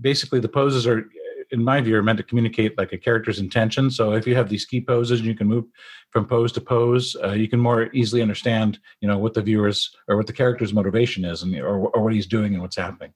basically 0.02 0.40
the 0.40 0.50
poses 0.50 0.86
are, 0.88 1.08
in 1.52 1.64
my 1.64 1.80
view, 1.80 1.96
are 1.96 2.04
meant 2.04 2.18
to 2.18 2.24
communicate 2.24 2.78
like 2.78 2.92
a 2.92 2.98
character's 2.98 3.40
intention. 3.40 3.90
So 3.90 4.14
if 4.14 4.28
you 4.28 4.36
have 4.36 4.50
these 4.50 4.66
key 4.66 4.82
poses 4.82 5.20
and 5.20 5.28
you 5.28 5.36
can 5.36 5.48
move 5.48 5.66
from 6.10 6.26
pose 6.26 6.52
to 6.54 6.62
pose, 6.62 7.16
uh, 7.24 7.32
you 7.32 7.48
can 7.48 7.60
more 7.60 7.90
easily 7.94 8.22
understand, 8.22 8.80
you 9.02 9.08
know, 9.08 9.18
what 9.18 9.34
the 9.34 9.42
viewers 9.42 9.96
or 10.08 10.18
what 10.18 10.28
the 10.28 10.34
character's 10.34 10.74
motivation 10.74 11.24
is, 11.24 11.44
and 11.44 11.56
or, 11.56 11.88
or 11.90 12.04
what 12.04 12.14
he's 12.14 12.28
doing 12.28 12.54
and 12.54 12.62
what's 12.62 12.76
happening. 12.76 13.14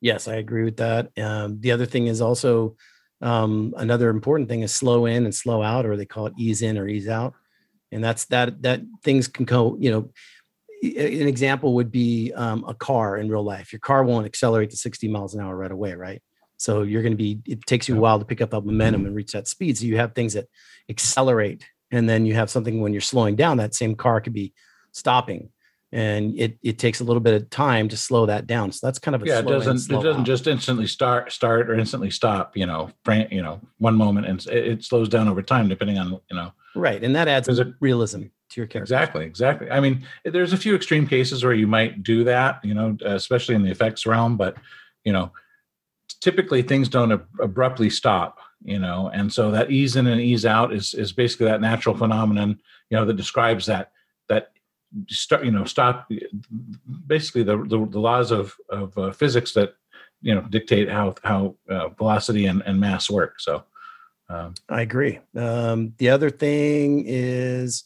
Yes, 0.00 0.28
I 0.28 0.34
agree 0.34 0.64
with 0.64 0.76
that. 0.76 1.10
Um, 1.18 1.60
the 1.60 1.72
other 1.72 1.86
thing 1.86 2.08
is 2.08 2.20
also 2.20 2.76
um, 3.20 3.74
another 3.76 4.10
important 4.10 4.48
thing 4.48 4.62
is 4.62 4.72
slow 4.72 5.06
in 5.06 5.24
and 5.24 5.34
slow 5.34 5.62
out, 5.62 5.86
or 5.86 5.96
they 5.96 6.06
call 6.06 6.26
it 6.26 6.34
ease 6.38 6.62
in 6.62 6.78
or 6.78 6.88
ease 6.88 7.08
out, 7.08 7.34
and 7.90 8.04
that's 8.04 8.26
that 8.26 8.62
that 8.62 8.82
things 9.02 9.28
can 9.28 9.44
go. 9.44 9.76
You 9.78 9.90
know, 9.90 10.10
an 10.82 11.28
example 11.28 11.74
would 11.74 11.90
be 11.90 12.32
um, 12.34 12.64
a 12.68 12.74
car 12.74 13.16
in 13.16 13.28
real 13.28 13.42
life. 13.42 13.72
Your 13.72 13.80
car 13.80 14.04
won't 14.04 14.26
accelerate 14.26 14.70
to 14.70 14.76
60 14.76 15.08
miles 15.08 15.34
an 15.34 15.40
hour 15.40 15.56
right 15.56 15.70
away, 15.70 15.94
right? 15.94 16.22
So 16.58 16.82
you're 16.82 17.02
going 17.02 17.12
to 17.12 17.16
be. 17.16 17.40
It 17.46 17.64
takes 17.66 17.88
you 17.88 17.96
a 17.96 18.00
while 18.00 18.18
to 18.18 18.24
pick 18.24 18.40
up 18.40 18.50
that 18.50 18.64
momentum 18.64 19.06
and 19.06 19.14
reach 19.14 19.32
that 19.32 19.48
speed. 19.48 19.78
So 19.78 19.84
you 19.84 19.96
have 19.96 20.14
things 20.14 20.34
that 20.34 20.46
accelerate, 20.88 21.66
and 21.90 22.08
then 22.08 22.26
you 22.26 22.34
have 22.34 22.50
something 22.50 22.80
when 22.80 22.92
you're 22.92 23.00
slowing 23.00 23.36
down. 23.36 23.56
That 23.56 23.74
same 23.74 23.94
car 23.94 24.20
could 24.20 24.32
be 24.32 24.52
stopping. 24.92 25.50
And 25.92 26.38
it 26.38 26.58
it 26.62 26.78
takes 26.78 27.00
a 27.00 27.04
little 27.04 27.20
bit 27.20 27.34
of 27.34 27.48
time 27.50 27.88
to 27.88 27.96
slow 27.96 28.26
that 28.26 28.46
down. 28.46 28.72
So 28.72 28.86
that's 28.86 28.98
kind 28.98 29.14
of 29.14 29.22
a 29.22 29.26
yeah. 29.26 29.38
It 29.38 29.46
doesn't 29.46 29.90
it 29.90 30.02
doesn't 30.02 30.20
out. 30.20 30.26
just 30.26 30.46
instantly 30.46 30.86
start 30.86 31.32
start 31.32 31.70
or 31.70 31.74
instantly 31.74 32.10
stop. 32.10 32.56
You 32.56 32.66
know, 32.66 32.90
you 33.30 33.42
know, 33.42 33.60
one 33.78 33.94
moment 33.94 34.26
and 34.26 34.44
it, 34.46 34.66
it 34.68 34.84
slows 34.84 35.08
down 35.08 35.28
over 35.28 35.42
time 35.42 35.68
depending 35.68 35.98
on 35.98 36.12
you 36.30 36.36
know 36.36 36.52
right, 36.74 37.02
and 37.02 37.14
that 37.14 37.28
adds 37.28 37.48
a- 37.48 37.74
realism 37.80 38.22
to 38.50 38.60
your 38.60 38.66
character. 38.66 38.94
Exactly, 38.94 39.24
exactly. 39.24 39.70
I 39.70 39.80
mean, 39.80 40.06
there's 40.24 40.52
a 40.52 40.58
few 40.58 40.74
extreme 40.74 41.06
cases 41.06 41.44
where 41.44 41.54
you 41.54 41.66
might 41.66 42.02
do 42.02 42.24
that, 42.24 42.64
you 42.64 42.74
know, 42.74 42.96
especially 43.04 43.54
in 43.54 43.62
the 43.62 43.70
effects 43.70 44.06
realm, 44.06 44.36
but 44.36 44.56
you 45.04 45.12
know, 45.12 45.30
typically 46.20 46.62
things 46.62 46.88
don't 46.88 47.12
ab- 47.12 47.28
abruptly 47.40 47.90
stop, 47.90 48.38
you 48.64 48.78
know, 48.78 49.10
and 49.14 49.32
so 49.32 49.50
that 49.52 49.70
ease 49.70 49.94
in 49.96 50.08
and 50.08 50.20
ease 50.20 50.44
out 50.44 50.72
is 50.72 50.94
is 50.94 51.12
basically 51.12 51.46
that 51.46 51.60
natural 51.60 51.96
phenomenon, 51.96 52.58
you 52.90 52.96
know, 52.96 53.04
that 53.04 53.16
describes 53.16 53.66
that 53.66 53.92
that 54.28 54.50
start, 55.08 55.44
you 55.44 55.50
know, 55.50 55.64
stop 55.64 56.10
basically 57.06 57.42
the 57.42 57.56
the, 57.58 57.86
the 57.90 58.00
laws 58.00 58.30
of 58.30 58.54
of 58.68 58.96
uh, 58.98 59.12
physics 59.12 59.52
that 59.54 59.74
you 60.22 60.34
know 60.34 60.42
dictate 60.42 60.88
how 60.90 61.14
how 61.22 61.56
uh, 61.68 61.88
velocity 61.88 62.46
and, 62.46 62.62
and 62.66 62.80
mass 62.80 63.10
work. 63.10 63.40
So. 63.40 63.64
Um, 64.28 64.54
I 64.68 64.80
agree. 64.80 65.20
Um, 65.36 65.92
the 65.98 66.10
other 66.10 66.30
thing 66.30 67.04
is 67.06 67.84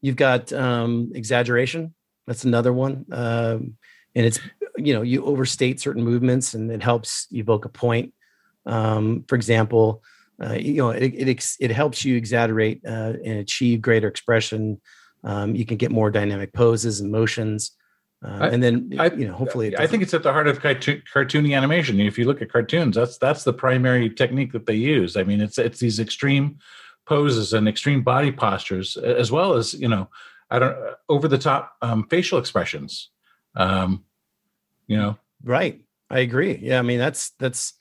you've 0.00 0.16
got 0.16 0.52
um, 0.52 1.12
exaggeration. 1.14 1.94
That's 2.26 2.44
another 2.44 2.72
one. 2.72 3.06
Um, 3.12 3.76
and 4.16 4.26
it's, 4.26 4.40
you 4.76 4.94
know, 4.94 5.02
you 5.02 5.24
overstate 5.24 5.78
certain 5.78 6.02
movements 6.02 6.54
and 6.54 6.72
it 6.72 6.82
helps 6.82 7.28
evoke 7.30 7.66
a 7.66 7.68
point. 7.68 8.14
Um, 8.66 9.24
for 9.28 9.36
example, 9.36 10.02
uh, 10.42 10.54
you 10.54 10.78
know, 10.78 10.90
it, 10.90 11.14
it, 11.14 11.56
it 11.60 11.70
helps 11.70 12.04
you 12.04 12.16
exaggerate 12.16 12.80
uh, 12.84 13.12
and 13.24 13.38
achieve 13.38 13.80
greater 13.80 14.08
expression. 14.08 14.80
Um, 15.24 15.54
you 15.56 15.64
can 15.64 15.76
get 15.76 15.90
more 15.90 16.10
dynamic 16.10 16.52
poses 16.52 17.00
and 17.00 17.10
motions. 17.10 17.72
Uh, 18.24 18.38
I- 18.42 18.48
and 18.48 18.62
then, 18.62 18.92
I- 18.98 19.10
you 19.10 19.26
know, 19.28 19.34
hopefully, 19.34 19.76
I 19.76 19.86
think 19.86 20.02
it's 20.02 20.14
at 20.14 20.22
the 20.22 20.32
heart 20.32 20.46
of 20.48 20.60
cartoon, 20.60 21.02
cartoony 21.12 21.56
animation. 21.56 22.00
If 22.00 22.18
you 22.18 22.24
look 22.26 22.40
at 22.42 22.50
cartoons, 22.50 22.96
that's 22.96 23.18
that's 23.18 23.44
the 23.44 23.52
primary 23.52 24.08
technique 24.10 24.52
that 24.52 24.66
they 24.66 24.74
use. 24.76 25.16
I 25.16 25.22
mean, 25.24 25.40
it's 25.40 25.58
it's 25.58 25.78
these 25.80 26.00
extreme 26.00 26.58
poses 27.06 27.52
and 27.52 27.68
extreme 27.68 28.02
body 28.02 28.32
postures, 28.32 28.96
as 28.96 29.30
well 29.30 29.54
as 29.54 29.74
you 29.74 29.88
know, 29.88 30.08
I 30.50 30.58
don't 30.58 30.76
over 31.08 31.28
the 31.28 31.38
top 31.38 31.76
um, 31.82 32.06
facial 32.08 32.38
expressions. 32.38 33.10
Um, 33.54 34.04
you 34.86 34.96
know, 34.96 35.16
Right. 35.42 35.82
I 36.10 36.20
agree. 36.20 36.58
Yeah. 36.62 36.78
I 36.78 36.82
mean, 36.82 36.98
that's 36.98 37.30
that's 37.38 37.74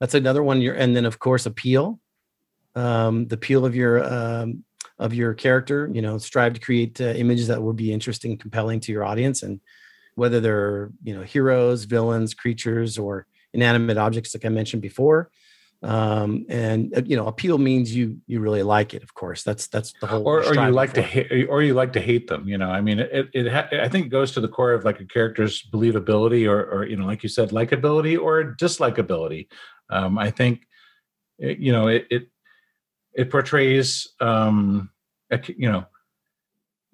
that's 0.00 0.14
another 0.14 0.42
one. 0.42 0.60
You're 0.60 0.74
and 0.74 0.94
then 0.96 1.04
of 1.04 1.18
course 1.18 1.44
appeal. 1.46 2.00
Um, 2.74 3.26
the 3.28 3.34
appeal 3.36 3.64
of 3.66 3.76
your 3.76 4.02
um 4.02 4.64
of 4.98 5.12
your 5.12 5.34
character, 5.34 5.90
you 5.92 6.02
know, 6.02 6.18
strive 6.18 6.54
to 6.54 6.60
create 6.60 7.00
uh, 7.00 7.04
images 7.04 7.48
that 7.48 7.62
would 7.62 7.76
be 7.76 7.92
interesting, 7.92 8.38
compelling 8.38 8.80
to 8.80 8.92
your 8.92 9.04
audience, 9.04 9.42
and 9.42 9.60
whether 10.14 10.40
they're 10.40 10.90
you 11.02 11.14
know 11.16 11.22
heroes, 11.22 11.84
villains, 11.84 12.34
creatures, 12.34 12.98
or 12.98 13.26
inanimate 13.52 13.96
objects, 13.96 14.34
like 14.34 14.44
I 14.44 14.48
mentioned 14.48 14.82
before. 14.82 15.30
Um, 15.82 16.46
and 16.48 16.96
uh, 16.96 17.02
you 17.04 17.14
know, 17.16 17.26
appeal 17.26 17.58
means 17.58 17.94
you 17.94 18.18
you 18.26 18.40
really 18.40 18.62
like 18.62 18.94
it. 18.94 19.02
Of 19.02 19.12
course, 19.12 19.42
that's 19.42 19.66
that's 19.66 19.92
the 20.00 20.06
whole. 20.06 20.26
or, 20.26 20.38
or 20.40 20.54
you 20.54 20.72
like 20.72 20.94
to 20.94 21.02
hate, 21.02 21.46
or 21.50 21.62
you 21.62 21.74
like 21.74 21.92
to 21.92 22.00
hate 22.00 22.26
them. 22.26 22.48
You 22.48 22.56
know, 22.56 22.70
I 22.70 22.80
mean, 22.80 23.00
it 23.00 23.28
it 23.34 23.52
ha- 23.52 23.68
I 23.72 23.88
think 23.88 24.06
it 24.06 24.08
goes 24.08 24.32
to 24.32 24.40
the 24.40 24.48
core 24.48 24.72
of 24.72 24.84
like 24.84 25.00
a 25.00 25.04
character's 25.04 25.62
believability, 25.62 26.48
or 26.48 26.64
or 26.64 26.86
you 26.86 26.96
know, 26.96 27.04
like 27.04 27.22
you 27.22 27.28
said, 27.28 27.50
likability 27.50 28.18
or 28.18 28.54
dislikability. 28.58 29.48
Um, 29.90 30.16
I 30.18 30.30
think 30.30 30.62
it- 31.38 31.58
you 31.58 31.72
know 31.72 31.88
it 31.88 32.06
it, 32.10 32.28
it 33.14 33.30
portrays 33.30 34.08
um, 34.20 34.90
a, 35.30 35.40
you 35.56 35.70
know 35.70 35.86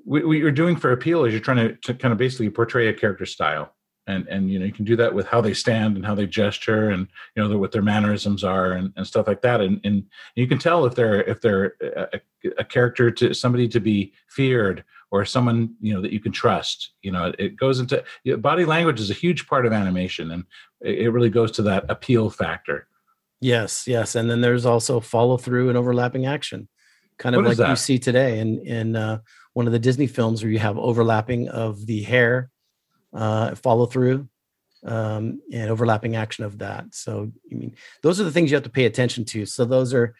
what, 0.04 0.26
what 0.26 0.36
you're 0.36 0.50
doing 0.50 0.76
for 0.76 0.92
appeal 0.92 1.24
is 1.24 1.32
you're 1.32 1.40
trying 1.40 1.68
to, 1.68 1.74
to 1.76 1.94
kind 1.94 2.12
of 2.12 2.18
basically 2.18 2.50
portray 2.50 2.88
a 2.88 2.92
character 2.92 3.26
style. 3.26 3.74
And, 4.06 4.26
and 4.28 4.50
you 4.50 4.58
know 4.58 4.64
you 4.64 4.72
can 4.72 4.86
do 4.86 4.96
that 4.96 5.14
with 5.14 5.26
how 5.26 5.40
they 5.40 5.54
stand 5.54 5.94
and 5.94 6.04
how 6.04 6.16
they 6.16 6.26
gesture 6.26 6.88
and 6.88 7.06
you 7.36 7.46
know 7.46 7.58
what 7.58 7.70
their 7.70 7.82
mannerisms 7.82 8.42
are 8.42 8.72
and, 8.72 8.92
and 8.96 9.06
stuff 9.06 9.28
like 9.28 9.42
that. 9.42 9.60
And, 9.60 9.80
and 9.84 10.04
you 10.34 10.48
can 10.48 10.58
tell 10.58 10.84
if 10.86 10.96
they're 10.96 11.22
if 11.24 11.40
they're 11.40 11.74
a, 11.96 12.20
a 12.58 12.64
character 12.64 13.12
to 13.12 13.34
somebody 13.34 13.68
to 13.68 13.78
be 13.78 14.12
feared 14.26 14.84
or 15.12 15.24
someone 15.24 15.76
you 15.80 15.94
know 15.94 16.00
that 16.00 16.12
you 16.12 16.18
can 16.18 16.32
trust. 16.32 16.92
You 17.02 17.12
know 17.12 17.32
it 17.38 17.56
goes 17.56 17.78
into 17.78 18.02
body 18.38 18.64
language 18.64 19.00
is 19.00 19.10
a 19.10 19.14
huge 19.14 19.46
part 19.46 19.64
of 19.64 19.72
animation 19.72 20.32
and 20.32 20.44
it 20.80 21.12
really 21.12 21.30
goes 21.30 21.52
to 21.52 21.62
that 21.62 21.84
appeal 21.88 22.30
factor 22.30 22.88
Yes, 23.40 23.86
yes, 23.86 24.14
and 24.14 24.28
then 24.30 24.40
there's 24.40 24.66
also 24.66 25.00
follow 25.00 25.36
through 25.36 25.70
and 25.70 25.78
overlapping 25.78 26.26
action, 26.26 26.68
kind 27.18 27.34
of 27.34 27.44
What 27.44 27.56
like 27.58 27.68
you 27.68 27.76
see 27.76 27.98
today 27.98 28.38
in 28.38 28.58
in 28.66 28.96
uh, 28.96 29.20
one 29.54 29.66
of 29.66 29.72
the 29.72 29.78
Disney 29.78 30.06
films 30.06 30.42
where 30.42 30.52
you 30.52 30.58
have 30.58 30.76
overlapping 30.78 31.48
of 31.48 31.86
the 31.86 32.02
hair, 32.02 32.50
uh, 33.14 33.54
follow 33.54 33.86
through, 33.86 34.28
um, 34.84 35.40
and 35.52 35.70
overlapping 35.70 36.16
action 36.16 36.44
of 36.44 36.58
that. 36.58 36.94
So, 36.94 37.32
I 37.50 37.54
mean, 37.54 37.74
those 38.02 38.20
are 38.20 38.24
the 38.24 38.30
things 38.30 38.50
you 38.50 38.56
have 38.56 38.64
to 38.64 38.70
pay 38.70 38.84
attention 38.84 39.24
to. 39.26 39.46
So, 39.46 39.64
those 39.64 39.94
are, 39.94 40.14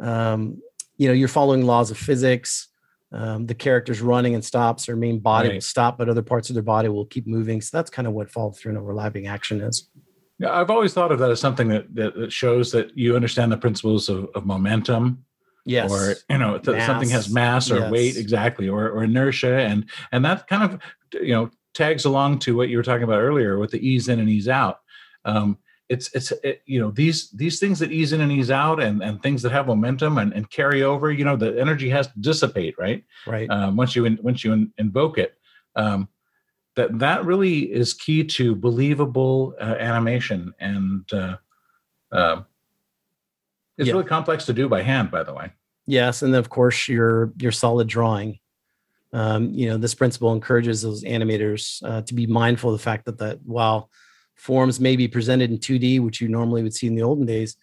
um, 0.00 0.60
you 0.96 1.08
know, 1.08 1.14
you're 1.14 1.28
following 1.28 1.64
laws 1.64 1.90
of 1.90 1.98
physics. 1.98 2.68
Um, 3.12 3.46
the 3.46 3.54
characters 3.54 4.00
running 4.00 4.34
and 4.34 4.44
stops, 4.44 4.86
their 4.86 4.96
main 4.96 5.20
body 5.20 5.48
will 5.54 5.60
stop, 5.60 5.96
but 5.96 6.08
other 6.08 6.22
parts 6.22 6.50
of 6.50 6.54
their 6.54 6.62
body 6.62 6.88
will 6.88 7.06
keep 7.06 7.26
moving. 7.26 7.60
So 7.60 7.76
that's 7.76 7.88
kind 7.88 8.08
of 8.08 8.14
what 8.14 8.30
follow 8.30 8.50
through 8.50 8.70
and 8.70 8.78
overlapping 8.78 9.28
action 9.28 9.60
is. 9.60 9.88
Yeah, 10.38 10.52
I've 10.52 10.70
always 10.70 10.92
thought 10.92 11.12
of 11.12 11.18
that 11.20 11.30
as 11.30 11.40
something 11.40 11.68
that 11.68 11.94
that, 11.94 12.14
that 12.16 12.32
shows 12.32 12.72
that 12.72 12.96
you 12.96 13.16
understand 13.16 13.52
the 13.52 13.56
principles 13.56 14.08
of, 14.08 14.28
of 14.34 14.46
momentum. 14.46 15.24
Yes. 15.68 15.90
or 15.90 16.14
you 16.30 16.38
know 16.38 16.58
th- 16.58 16.80
something 16.84 17.08
has 17.08 17.28
mass 17.28 17.72
or 17.72 17.90
weight 17.90 18.16
exactly 18.16 18.68
or, 18.68 18.88
or 18.88 19.02
inertia. 19.02 19.58
And 19.58 19.90
and 20.12 20.24
that 20.24 20.46
kind 20.46 20.62
of 20.62 20.80
you 21.20 21.32
know 21.32 21.50
tags 21.74 22.04
along 22.04 22.38
to 22.40 22.56
what 22.56 22.68
you 22.68 22.76
were 22.76 22.84
talking 22.84 23.02
about 23.02 23.20
earlier 23.20 23.58
with 23.58 23.72
the 23.72 23.86
ease 23.86 24.08
in 24.08 24.20
and 24.20 24.28
ease 24.30 24.48
out. 24.48 24.80
Um, 25.24 25.58
it's 25.88 26.12
it's 26.14 26.32
it, 26.42 26.62
you 26.66 26.80
know 26.80 26.90
these 26.90 27.30
these 27.30 27.60
things 27.60 27.78
that 27.78 27.92
ease 27.92 28.12
in 28.12 28.20
and 28.20 28.32
ease 28.32 28.50
out 28.50 28.80
and 28.80 29.02
and 29.02 29.22
things 29.22 29.42
that 29.42 29.52
have 29.52 29.66
momentum 29.66 30.18
and, 30.18 30.32
and 30.32 30.50
carry 30.50 30.82
over 30.82 31.12
you 31.12 31.24
know 31.24 31.36
the 31.36 31.60
energy 31.60 31.88
has 31.90 32.08
to 32.08 32.18
dissipate 32.20 32.74
right? 32.78 33.04
Right. 33.26 33.48
um, 33.50 33.76
once 33.76 33.94
you 33.94 34.04
in, 34.04 34.18
once 34.22 34.44
you 34.44 34.52
in, 34.52 34.72
invoke 34.78 35.18
it. 35.18 35.34
Um, 35.76 36.08
that 36.76 36.98
that 36.98 37.24
really 37.24 37.60
is 37.72 37.94
key 37.94 38.22
to 38.24 38.54
believable 38.54 39.54
uh, 39.60 39.74
animation 39.78 40.54
and 40.60 41.12
uh, 41.12 41.36
um 42.12 42.46
it's 43.78 43.88
Yeah. 43.88 43.94
really 43.94 44.04
complex 44.04 44.46
to 44.46 44.52
do 44.52 44.68
by 44.68 44.82
hand 44.82 45.10
by 45.10 45.22
the 45.22 45.34
way 45.34 45.52
Yes, 45.88 46.22
and 46.22 46.34
then 46.34 46.40
of 46.40 46.50
course 46.50 46.88
your 46.88 47.32
your 47.38 47.52
solid 47.52 47.86
drawing. 47.86 48.40
Um, 49.12 49.50
you 49.54 49.68
know, 49.68 49.76
this 49.76 49.94
principle 49.94 50.32
encourages 50.32 50.82
those 50.82 51.04
animators 51.04 51.80
uh, 51.88 52.02
to 52.02 52.12
be 52.12 52.26
mindful 52.26 52.72
of 52.72 52.78
the 52.78 52.82
fact 52.82 53.04
that 53.04 53.18
that 53.18 53.38
while 53.44 53.88
forms 54.34 54.80
may 54.80 54.96
be 54.96 55.06
presented 55.06 55.48
in 55.50 55.58
2D, 55.58 56.00
which 56.00 56.20
you 56.20 56.28
normally 56.28 56.64
would 56.64 56.74
see 56.74 56.88
in 56.88 56.96
the 56.96 57.02
olden 57.04 57.24
days, 57.24 57.56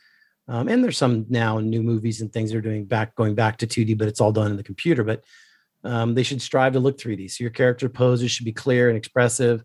um, 0.48 0.70
and 0.70 0.82
there's 0.82 0.98
some 0.98 1.26
now 1.30 1.58
in 1.58 1.70
new 1.70 1.84
movies 1.84 2.22
and 2.22 2.32
things 2.32 2.52
they're 2.52 2.62
doing 2.62 2.86
back 2.86 3.14
going 3.16 3.36
back 3.36 3.58
to 3.58 3.68
2D, 3.68 3.98
but 3.98 4.08
it's 4.08 4.22
all 4.22 4.32
done 4.32 4.52
in 4.52 4.58
the 4.58 4.64
computer. 4.64 5.04
But 5.04 5.26
um, 5.84 6.14
they 6.14 6.24
should 6.24 6.42
strive 6.42 6.74
to 6.74 6.80
look 6.80 6.98
3D. 6.98 7.30
So 7.32 7.44
your 7.44 7.52
character 7.52 7.90
poses 7.90 8.32
should 8.32 8.46
be 8.46 8.54
clear 8.54 8.90
and 8.90 8.98
expressive. 8.98 9.64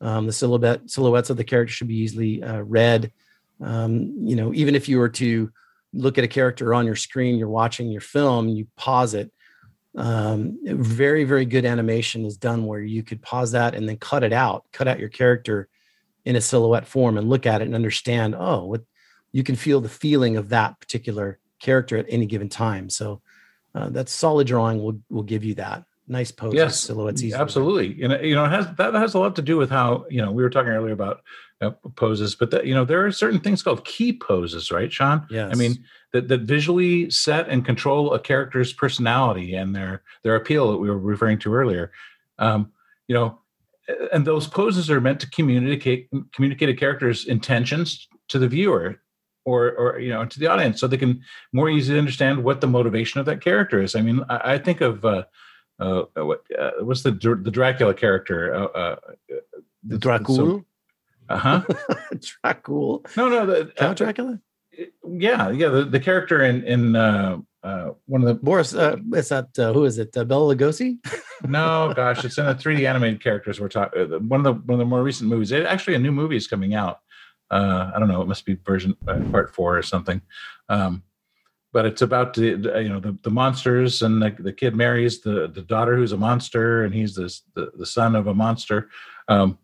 Um, 0.00 0.26
the 0.26 0.32
silhouette 0.32 0.90
silhouettes 0.90 1.30
of 1.30 1.36
the 1.36 1.44
character 1.44 1.72
should 1.72 1.88
be 1.88 1.96
easily 1.96 2.42
uh, 2.42 2.60
read. 2.60 3.12
Um, 3.60 4.14
you 4.26 4.36
know, 4.36 4.52
even 4.54 4.74
if 4.74 4.88
you 4.88 4.98
were 4.98 5.08
to 5.10 5.50
look 5.92 6.18
at 6.18 6.24
a 6.24 6.28
character 6.28 6.74
on 6.74 6.86
your 6.86 6.96
screen, 6.96 7.38
you're 7.38 7.48
watching 7.48 7.88
your 7.88 8.02
film, 8.02 8.48
you 8.48 8.66
pause 8.76 9.14
it. 9.14 9.32
Um, 9.96 10.58
very, 10.62 11.24
very 11.24 11.46
good 11.46 11.64
animation 11.64 12.26
is 12.26 12.36
done 12.36 12.66
where 12.66 12.82
you 12.82 13.02
could 13.02 13.22
pause 13.22 13.52
that 13.52 13.74
and 13.74 13.88
then 13.88 13.96
cut 13.96 14.22
it 14.22 14.32
out, 14.32 14.64
cut 14.72 14.86
out 14.86 15.00
your 15.00 15.08
character 15.08 15.68
in 16.26 16.36
a 16.36 16.40
silhouette 16.40 16.86
form 16.86 17.16
and 17.16 17.30
look 17.30 17.46
at 17.46 17.62
it 17.62 17.64
and 17.64 17.74
understand, 17.74 18.34
oh, 18.36 18.66
what 18.66 18.82
you 19.32 19.42
can 19.42 19.56
feel 19.56 19.80
the 19.80 19.88
feeling 19.88 20.36
of 20.36 20.50
that 20.50 20.78
particular 20.80 21.38
character 21.60 21.96
at 21.96 22.06
any 22.08 22.26
given 22.26 22.50
time. 22.50 22.90
So 22.90 23.22
uh, 23.76 23.88
that 23.90 24.08
solid 24.08 24.46
drawing 24.46 24.82
will 24.82 24.98
will 25.10 25.22
give 25.22 25.44
you 25.44 25.54
that 25.54 25.84
nice 26.08 26.30
pose. 26.30 26.54
Yes, 26.54 26.80
silhouettes. 26.80 27.22
easily 27.22 27.40
absolutely 27.40 28.02
and 28.02 28.24
you 28.24 28.34
know 28.34 28.44
it 28.44 28.50
has 28.50 28.66
that 28.78 28.94
has 28.94 29.14
a 29.14 29.18
lot 29.18 29.34
to 29.36 29.42
do 29.42 29.56
with 29.56 29.70
how 29.70 30.04
you 30.08 30.22
know 30.22 30.30
we 30.30 30.42
were 30.42 30.50
talking 30.50 30.70
earlier 30.72 30.92
about 30.92 31.20
uh, 31.60 31.70
poses 31.96 32.34
but 32.36 32.50
that 32.52 32.64
you 32.66 32.74
know 32.74 32.84
there 32.84 33.04
are 33.04 33.10
certain 33.12 33.40
things 33.40 33.62
called 33.62 33.84
key 33.84 34.12
poses 34.12 34.70
right 34.70 34.92
sean 34.92 35.26
Yes. 35.30 35.50
i 35.52 35.56
mean 35.58 35.76
that, 36.12 36.28
that 36.28 36.42
visually 36.42 37.10
set 37.10 37.48
and 37.48 37.64
control 37.64 38.14
a 38.14 38.20
character's 38.20 38.72
personality 38.72 39.54
and 39.54 39.74
their 39.74 40.02
their 40.22 40.36
appeal 40.36 40.70
that 40.70 40.78
we 40.78 40.88
were 40.88 40.98
referring 40.98 41.38
to 41.40 41.52
earlier 41.54 41.90
um 42.38 42.70
you 43.08 43.14
know 43.14 43.38
and 44.12 44.26
those 44.26 44.46
poses 44.46 44.90
are 44.90 45.00
meant 45.00 45.18
to 45.20 45.30
communicate 45.30 46.08
communicate 46.32 46.68
a 46.68 46.74
character's 46.74 47.26
intentions 47.26 48.06
to 48.28 48.38
the 48.38 48.48
viewer 48.48 49.00
or 49.46 49.72
or 49.72 49.98
you 49.98 50.10
know 50.10 50.24
to 50.26 50.38
the 50.38 50.46
audience 50.46 50.78
so 50.80 50.86
they 50.86 50.98
can 50.98 51.22
more 51.52 51.70
easily 51.70 51.98
understand 51.98 52.44
what 52.44 52.60
the 52.60 52.66
motivation 52.66 53.18
of 53.20 53.26
that 53.26 53.40
character 53.40 53.80
is 53.80 53.94
i 53.94 54.02
mean 54.02 54.22
i, 54.28 54.54
I 54.54 54.58
think 54.58 54.82
of 54.82 55.04
uh 55.04 55.24
uh, 55.78 56.04
what 56.14 56.42
uh, 56.58 56.70
what's 56.80 57.02
the 57.02 57.10
the 57.10 57.50
Dracula 57.50 57.94
character? 57.94 58.54
Uh, 58.54 58.64
uh, 58.66 58.96
the 59.84 59.98
Dracul. 59.98 60.64
uh 61.28 61.36
huh. 61.36 61.62
Dracul. 62.14 63.16
No, 63.16 63.28
no. 63.28 63.46
The, 63.46 63.60
uh, 63.60 63.70
Count 63.76 63.98
Dracula? 63.98 64.40
yeah, 65.06 65.50
yeah. 65.50 65.68
The, 65.68 65.84
the 65.84 66.00
character 66.00 66.42
in 66.42 66.64
in 66.64 66.96
uh, 66.96 67.38
uh, 67.62 67.90
one 68.06 68.22
of 68.22 68.28
the 68.28 68.34
Boris, 68.34 68.74
uh, 68.74 68.96
is 69.14 69.28
that 69.28 69.58
uh, 69.58 69.72
who 69.72 69.84
is 69.84 69.98
it? 69.98 70.16
Uh, 70.16 70.24
Bela 70.24 70.54
Lugosi? 70.54 70.98
no, 71.48 71.92
gosh, 71.94 72.24
it's 72.24 72.38
in 72.38 72.46
the 72.46 72.54
3D 72.54 72.88
animated 72.88 73.22
characters. 73.22 73.60
We're 73.60 73.68
talking 73.68 74.28
one 74.28 74.40
of 74.40 74.44
the 74.44 74.52
one 74.52 74.74
of 74.74 74.78
the 74.78 74.84
more 74.84 75.02
recent 75.02 75.28
movies. 75.28 75.52
It, 75.52 75.66
actually, 75.66 75.94
a 75.94 75.98
new 75.98 76.12
movie 76.12 76.36
is 76.36 76.46
coming 76.46 76.74
out. 76.74 77.00
Uh, 77.50 77.90
I 77.94 77.98
don't 77.98 78.08
know. 78.08 78.22
It 78.22 78.28
must 78.28 78.44
be 78.44 78.54
version 78.54 78.96
uh, 79.06 79.20
part 79.30 79.54
four 79.54 79.78
or 79.78 79.82
something. 79.82 80.20
Um, 80.68 81.02
but 81.72 81.84
it's 81.84 82.00
about 82.00 82.32
the, 82.32 82.80
you 82.82 82.88
know 82.88 83.00
the, 83.00 83.18
the 83.22 83.30
monsters 83.30 84.00
and 84.00 84.22
the, 84.22 84.34
the 84.38 84.52
kid 84.52 84.74
marries 84.74 85.20
the 85.20 85.48
the 85.48 85.60
daughter 85.60 85.94
who's 85.94 86.12
a 86.12 86.16
monster 86.16 86.84
and 86.84 86.94
he's 86.94 87.14
this, 87.14 87.42
the 87.54 87.70
the 87.76 87.84
son 87.84 88.16
of 88.16 88.28
a 88.28 88.34
monster. 88.34 88.88
Um, 89.28 89.58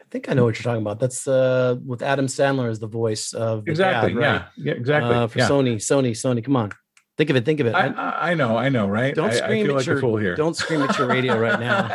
I 0.00 0.04
think 0.10 0.30
I 0.30 0.32
know 0.32 0.44
what 0.44 0.56
you're 0.56 0.64
talking 0.64 0.80
about. 0.80 0.98
That's 0.98 1.28
uh, 1.28 1.76
with 1.84 2.00
Adam 2.00 2.26
Sandler 2.26 2.70
as 2.70 2.80
the 2.80 2.86
voice 2.86 3.34
of 3.34 3.66
the 3.66 3.72
exactly. 3.72 4.14
dad, 4.14 4.18
right? 4.18 4.42
Yeah. 4.56 4.72
Yeah. 4.72 4.72
Exactly. 4.72 5.14
Uh, 5.14 5.26
for 5.26 5.38
yeah. 5.38 5.48
Sony, 5.48 5.76
Sony, 5.76 6.12
Sony. 6.12 6.42
Come 6.42 6.56
on, 6.56 6.72
think 7.18 7.28
of 7.28 7.36
it. 7.36 7.44
Think 7.44 7.60
of 7.60 7.66
it. 7.66 7.74
I, 7.74 8.30
I- 8.30 8.34
know. 8.34 8.56
I 8.56 8.70
know. 8.70 8.88
Right. 8.88 9.14
don't 9.14 9.30
I, 9.30 9.34
scream 9.34 9.66
feel 9.66 9.74
at 9.74 9.78
like 9.80 9.86
your 9.86 9.98
a 9.98 10.00
fool 10.00 10.16
here. 10.16 10.34
don't 10.34 10.56
scream 10.56 10.80
at 10.80 10.96
your 10.96 11.08
radio 11.08 11.38
right 11.38 11.60
now. 11.68 11.94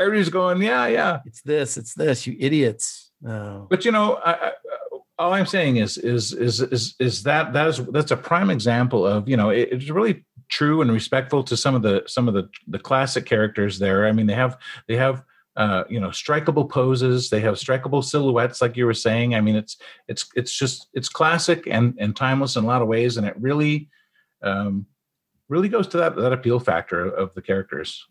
Everybody's 0.00 0.28
going. 0.28 0.60
Yeah. 0.60 0.88
Yeah. 0.88 1.20
it's 1.24 1.40
this. 1.42 1.76
It's 1.76 1.94
this. 1.94 2.26
You 2.26 2.36
idiots. 2.40 3.11
Oh. 3.26 3.66
But 3.70 3.84
you 3.84 3.92
know, 3.92 4.14
I, 4.16 4.32
I, 4.32 4.52
all 5.18 5.34
I'm 5.34 5.46
saying 5.46 5.76
is, 5.76 5.98
is, 5.98 6.32
is, 6.32 6.60
is, 6.60 6.94
is 6.98 7.22
that 7.22 7.52
that 7.52 7.68
is 7.68 7.78
that's 7.86 8.10
a 8.10 8.16
prime 8.16 8.50
example 8.50 9.06
of 9.06 9.28
you 9.28 9.36
know 9.36 9.50
it, 9.50 9.68
it's 9.70 9.90
really 9.90 10.24
true 10.48 10.82
and 10.82 10.92
respectful 10.92 11.42
to 11.44 11.56
some 11.56 11.74
of 11.74 11.82
the 11.82 12.02
some 12.06 12.28
of 12.28 12.34
the 12.34 12.48
the 12.66 12.78
classic 12.78 13.24
characters 13.24 13.78
there. 13.78 14.06
I 14.06 14.12
mean, 14.12 14.26
they 14.26 14.34
have 14.34 14.58
they 14.88 14.96
have 14.96 15.22
uh, 15.56 15.84
you 15.88 16.00
know 16.00 16.08
strikeable 16.08 16.68
poses, 16.68 17.30
they 17.30 17.40
have 17.40 17.54
strikeable 17.54 18.04
silhouettes, 18.04 18.60
like 18.60 18.76
you 18.76 18.86
were 18.86 18.94
saying. 18.94 19.34
I 19.34 19.40
mean, 19.40 19.56
it's 19.56 19.76
it's 20.08 20.28
it's 20.34 20.52
just 20.52 20.88
it's 20.92 21.08
classic 21.08 21.66
and 21.66 21.94
and 21.98 22.16
timeless 22.16 22.56
in 22.56 22.64
a 22.64 22.66
lot 22.66 22.82
of 22.82 22.88
ways, 22.88 23.16
and 23.16 23.26
it 23.26 23.34
really 23.38 23.88
um, 24.42 24.86
really 25.48 25.68
goes 25.68 25.86
to 25.88 25.98
that 25.98 26.16
that 26.16 26.32
appeal 26.32 26.58
factor 26.58 27.06
of 27.06 27.34
the 27.34 27.42
characters. 27.42 28.04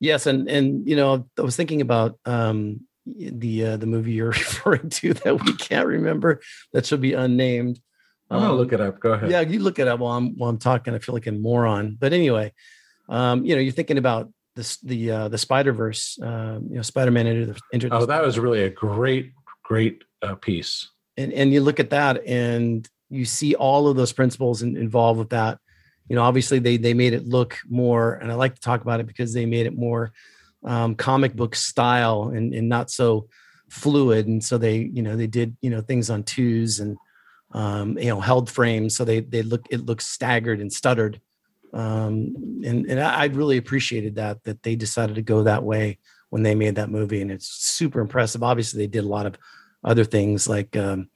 Yes, 0.00 0.26
and 0.26 0.48
and 0.48 0.88
you 0.88 0.96
know, 0.96 1.26
I 1.38 1.42
was 1.42 1.56
thinking 1.56 1.80
about 1.80 2.18
um 2.24 2.86
the 3.06 3.64
uh, 3.66 3.76
the 3.76 3.86
movie 3.86 4.12
you're 4.12 4.28
referring 4.44 4.88
to 4.90 5.14
that 5.14 5.44
we 5.44 5.52
can't 5.54 5.86
remember 5.86 6.40
that 6.72 6.86
should 6.86 7.00
be 7.00 7.12
unnamed. 7.12 7.80
I'm 8.30 8.40
gonna 8.40 8.52
Um, 8.52 8.58
look 8.58 8.72
it 8.72 8.80
up. 8.80 9.00
Go 9.00 9.12
ahead. 9.12 9.30
Yeah, 9.30 9.40
you 9.42 9.60
look 9.60 9.78
it 9.78 9.86
up 9.88 10.00
while 10.00 10.16
I'm 10.16 10.36
while 10.38 10.50
I'm 10.50 10.58
talking. 10.58 10.94
I 10.94 10.98
feel 10.98 11.14
like 11.14 11.26
a 11.26 11.32
moron, 11.32 11.96
but 12.00 12.12
anyway, 12.12 12.52
um, 13.08 13.44
you 13.44 13.54
know, 13.54 13.60
you're 13.60 13.72
thinking 13.72 13.98
about 13.98 14.32
this 14.56 14.78
the 14.78 15.10
uh, 15.10 15.28
the 15.28 15.38
Spider 15.38 15.72
Verse, 15.72 16.18
um, 16.22 16.68
you 16.70 16.76
know, 16.76 16.82
Spider 16.82 17.10
Man 17.10 17.26
into 17.26 17.52
the 17.52 17.60
into 17.72 17.88
the 17.88 17.96
Oh, 17.96 18.06
that 18.06 18.22
was 18.24 18.38
really 18.38 18.62
a 18.62 18.70
great 18.70 19.32
great 19.62 20.02
uh, 20.22 20.34
piece. 20.36 20.90
and 21.16 21.32
and 21.32 21.52
you 21.52 21.60
look 21.60 21.78
at 21.80 21.90
that 21.90 22.24
and 22.26 22.88
you 23.10 23.24
see 23.26 23.54
all 23.54 23.88
of 23.88 23.96
those 23.96 24.12
principles 24.12 24.62
in, 24.62 24.76
involved 24.76 25.18
with 25.18 25.30
that 25.30 25.58
you 26.08 26.16
know 26.16 26.22
obviously 26.22 26.58
they 26.58 26.76
they 26.78 26.94
made 26.94 27.12
it 27.12 27.26
look 27.26 27.58
more 27.68 28.14
and 28.14 28.32
i 28.32 28.34
like 28.34 28.54
to 28.54 28.60
talk 28.60 28.80
about 28.82 28.98
it 29.00 29.06
because 29.06 29.32
they 29.32 29.46
made 29.46 29.66
it 29.66 29.76
more 29.76 30.12
um, 30.64 30.94
comic 30.94 31.34
book 31.34 31.54
style 31.54 32.32
and, 32.34 32.54
and 32.54 32.68
not 32.68 32.90
so 32.90 33.28
fluid. 33.68 34.26
And 34.26 34.42
so 34.42 34.58
they 34.58 34.78
you 34.78 35.02
know 35.02 35.16
they 35.16 35.26
did 35.26 35.56
you 35.60 35.70
know 35.70 35.80
things 35.80 36.10
on 36.10 36.22
twos 36.22 36.80
and 36.80 36.96
um, 37.52 37.98
you 37.98 38.08
know 38.08 38.20
held 38.20 38.50
frames. 38.50 38.96
So 38.96 39.04
they 39.04 39.20
they 39.20 39.42
look 39.42 39.66
it 39.70 39.84
looks 39.84 40.06
staggered 40.06 40.60
and 40.60 40.72
stuttered. 40.72 41.20
Um, 41.72 42.62
and 42.64 42.86
and 42.86 43.00
I, 43.00 43.24
really 43.26 43.56
appreciated 43.56 44.14
that 44.14 44.44
that 44.44 44.62
they 44.62 44.76
decided 44.76 45.16
to 45.16 45.22
go 45.22 45.42
that 45.42 45.64
way 45.64 45.98
when 46.30 46.44
they 46.44 46.54
made 46.54 46.76
that 46.76 46.90
movie. 46.90 47.20
And 47.20 47.32
it's 47.32 47.48
super 47.48 48.00
impressive. 48.00 48.44
Obviously 48.44 48.78
they 48.78 48.86
did 48.86 49.04
a 49.04 49.08
lot 49.08 49.26
of 49.26 49.36
other 49.82 50.04
things 50.04 50.48
like 50.48 50.76
um, 50.76 51.08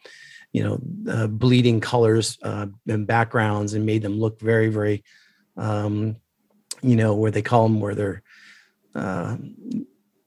you 0.52 0.64
know 0.64 1.12
uh, 1.12 1.26
bleeding 1.26 1.80
colors 1.80 2.38
uh, 2.42 2.66
and 2.88 3.06
backgrounds 3.06 3.74
and 3.74 3.86
made 3.86 4.02
them 4.02 4.18
look 4.18 4.40
very 4.40 4.68
very 4.68 5.04
um, 5.56 6.16
you 6.82 6.96
know 6.96 7.14
where 7.14 7.30
they 7.30 7.42
call 7.42 7.64
them 7.64 7.80
where 7.80 7.94
they're 7.94 8.22
uh, 8.98 9.36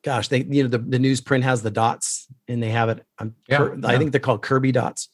gosh 0.04 0.28
they 0.30 0.44
you 0.44 0.64
know 0.64 0.70
the, 0.70 0.78
the 0.80 0.98
newsprint 0.98 1.44
has 1.44 1.62
the 1.62 1.72
dots 1.72 2.28
and 2.48 2.62
they 2.64 2.70
have 2.70 2.90
it 2.90 3.06
Yeah, 3.48 3.70
i 3.86 3.98
think 3.98 4.12
they're 4.12 4.20
called 4.22 4.42
kirby 4.42 4.72
dots 4.72 5.10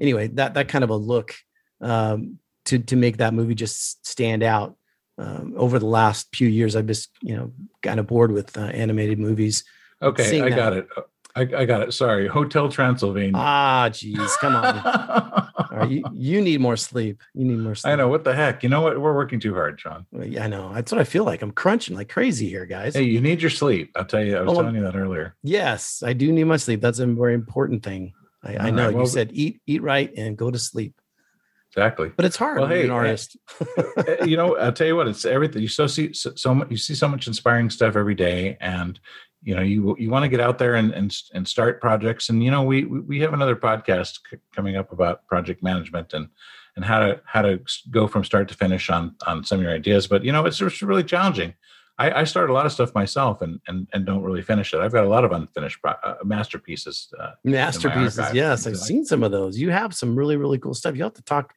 anyway 0.00 0.28
that 0.28 0.54
that 0.54 0.68
kind 0.68 0.84
of 0.84 0.90
a 0.90 0.96
look 0.96 1.34
um, 1.82 2.38
to 2.64 2.78
to 2.78 2.96
make 2.96 3.18
that 3.18 3.34
movie 3.34 3.54
just 3.54 4.06
stand 4.06 4.42
out 4.42 4.76
um, 5.18 5.52
over 5.56 5.78
the 5.78 5.86
last 5.86 6.34
few 6.34 6.48
years 6.48 6.76
i've 6.76 6.86
just 6.86 7.10
you 7.22 7.36
know 7.36 7.52
kind 7.82 8.00
of 8.00 8.06
bored 8.06 8.32
with 8.32 8.56
uh, 8.56 8.62
animated 8.62 9.18
movies 9.18 9.64
Okay, 10.02 10.24
Seeing 10.24 10.44
I 10.44 10.48
that. 10.48 10.56
got 10.56 10.72
it. 10.72 10.88
I, 11.36 11.42
I 11.42 11.64
got 11.64 11.82
it. 11.82 11.92
Sorry, 11.94 12.26
Hotel 12.26 12.68
Transylvania. 12.68 13.32
ah 13.36 13.88
geez 13.90 14.36
come 14.38 14.56
on 14.56 14.78
All 15.70 15.76
right, 15.78 15.90
you, 15.90 16.02
you 16.12 16.40
need 16.40 16.60
more 16.60 16.76
sleep. 16.76 17.20
You 17.34 17.44
need 17.44 17.58
more 17.58 17.74
sleep. 17.76 17.92
I 17.92 17.96
know 17.96 18.08
what 18.08 18.24
the 18.24 18.34
heck. 18.34 18.62
You 18.64 18.68
know 18.68 18.80
what? 18.80 19.00
We're 19.00 19.14
working 19.14 19.38
too 19.38 19.54
hard, 19.54 19.78
John. 19.78 20.04
Yeah, 20.12 20.44
I 20.44 20.48
know. 20.48 20.72
That's 20.74 20.90
what 20.90 21.00
I 21.00 21.04
feel 21.04 21.24
like. 21.24 21.42
I'm 21.42 21.52
crunching 21.52 21.94
like 21.94 22.08
crazy 22.08 22.48
here, 22.48 22.66
guys. 22.66 22.94
Hey, 22.96 23.04
you 23.04 23.20
need 23.20 23.40
your 23.40 23.50
sleep. 23.50 23.92
I'll 23.94 24.04
tell 24.04 24.24
you. 24.24 24.36
I 24.36 24.40
was 24.42 24.50
Oh, 24.52 24.56
telling 24.62 24.74
you 24.74 24.82
that 24.82 24.96
earlier. 24.96 25.36
Yes, 25.44 26.02
I 26.04 26.12
do 26.12 26.32
need 26.32 26.44
my 26.44 26.56
sleep. 26.56 26.80
That's 26.80 26.98
a 26.98 27.06
very 27.06 27.34
important 27.34 27.84
thing. 27.84 28.12
I, 28.42 28.56
I 28.56 28.70
know. 28.70 28.86
right, 28.86 28.96
you 28.96 29.06
said 29.06 29.30
eat, 29.32 29.60
eat 29.66 29.82
right, 29.82 30.12
and 30.16 30.36
go 30.36 30.50
to 30.50 30.58
sleep. 30.58 30.94
Exactly. 31.72 32.10
But 32.16 32.24
it's 32.24 32.36
hard. 32.36 32.58
Well, 32.58 32.66
hey, 32.68 32.84
an 32.84 32.90
eh, 32.90 32.94
artist. 32.94 33.36
Uh, 33.60 34.24
you 34.24 34.36
know, 34.36 34.56
I'll 34.56 34.72
tell 34.72 34.88
you 34.88 34.96
what. 34.96 35.06
It's 35.06 35.24
everything. 35.24 35.62
You 35.62 35.68
so 35.68 35.86
see 35.86 36.12
so, 36.12 36.32
so 36.34 36.52
much. 36.54 36.68
You 36.70 36.76
see 36.76 36.94
so 36.96 37.06
much 37.06 37.28
inspiring 37.28 37.70
stuff 37.70 37.94
every 37.94 38.16
day, 38.16 38.56
and 38.60 38.98
you 39.42 39.54
know, 39.56 39.62
you 39.62 39.96
you 39.98 40.10
want 40.10 40.22
to 40.24 40.28
get 40.28 40.40
out 40.40 40.58
there 40.58 40.74
and 40.74 40.92
and 40.92 41.16
and 41.34 41.46
start 41.48 41.80
projects. 41.80 42.28
And 42.28 42.42
you 42.44 42.50
know, 42.50 42.62
we 42.62 42.84
we 42.84 43.20
have 43.20 43.32
another 43.32 43.56
podcast 43.56 44.18
c- 44.30 44.36
coming 44.54 44.76
up 44.76 44.92
about 44.92 45.26
project 45.26 45.62
management 45.62 46.12
and 46.12 46.28
and 46.76 46.84
how 46.84 46.98
to 47.00 47.20
how 47.24 47.42
to 47.42 47.60
go 47.90 48.06
from 48.06 48.22
start 48.24 48.48
to 48.48 48.54
finish 48.54 48.90
on 48.90 49.14
on 49.26 49.44
some 49.44 49.58
of 49.58 49.64
your 49.64 49.72
ideas. 49.74 50.06
But 50.06 50.24
you 50.24 50.32
know, 50.32 50.44
it's, 50.46 50.60
it's 50.60 50.82
really 50.82 51.04
challenging. 51.04 51.54
I, 51.98 52.20
I 52.20 52.24
start 52.24 52.48
a 52.48 52.52
lot 52.54 52.64
of 52.64 52.72
stuff 52.72 52.94
myself 52.94 53.42
and 53.42 53.60
and 53.66 53.86
and 53.92 54.04
don't 54.06 54.22
really 54.22 54.42
finish 54.42 54.72
it. 54.74 54.80
I've 54.80 54.92
got 54.92 55.04
a 55.04 55.08
lot 55.08 55.24
of 55.24 55.32
unfinished 55.32 55.80
pro- 55.82 55.92
uh, 56.02 56.16
masterpieces. 56.24 57.12
Uh, 57.18 57.32
Masterpieces. 57.44 58.32
Yes, 58.34 58.66
I've 58.66 58.74
Like- 58.74 58.82
seen 58.82 59.04
some 59.04 59.22
of 59.22 59.32
those. 59.32 59.58
You 59.58 59.70
have 59.70 59.94
some 59.94 60.16
really, 60.16 60.36
really 60.36 60.58
cool 60.58 60.74
stuff. 60.74 60.96
You 60.96 61.02
have 61.04 61.14
to 61.14 61.22
talk. 61.22 61.54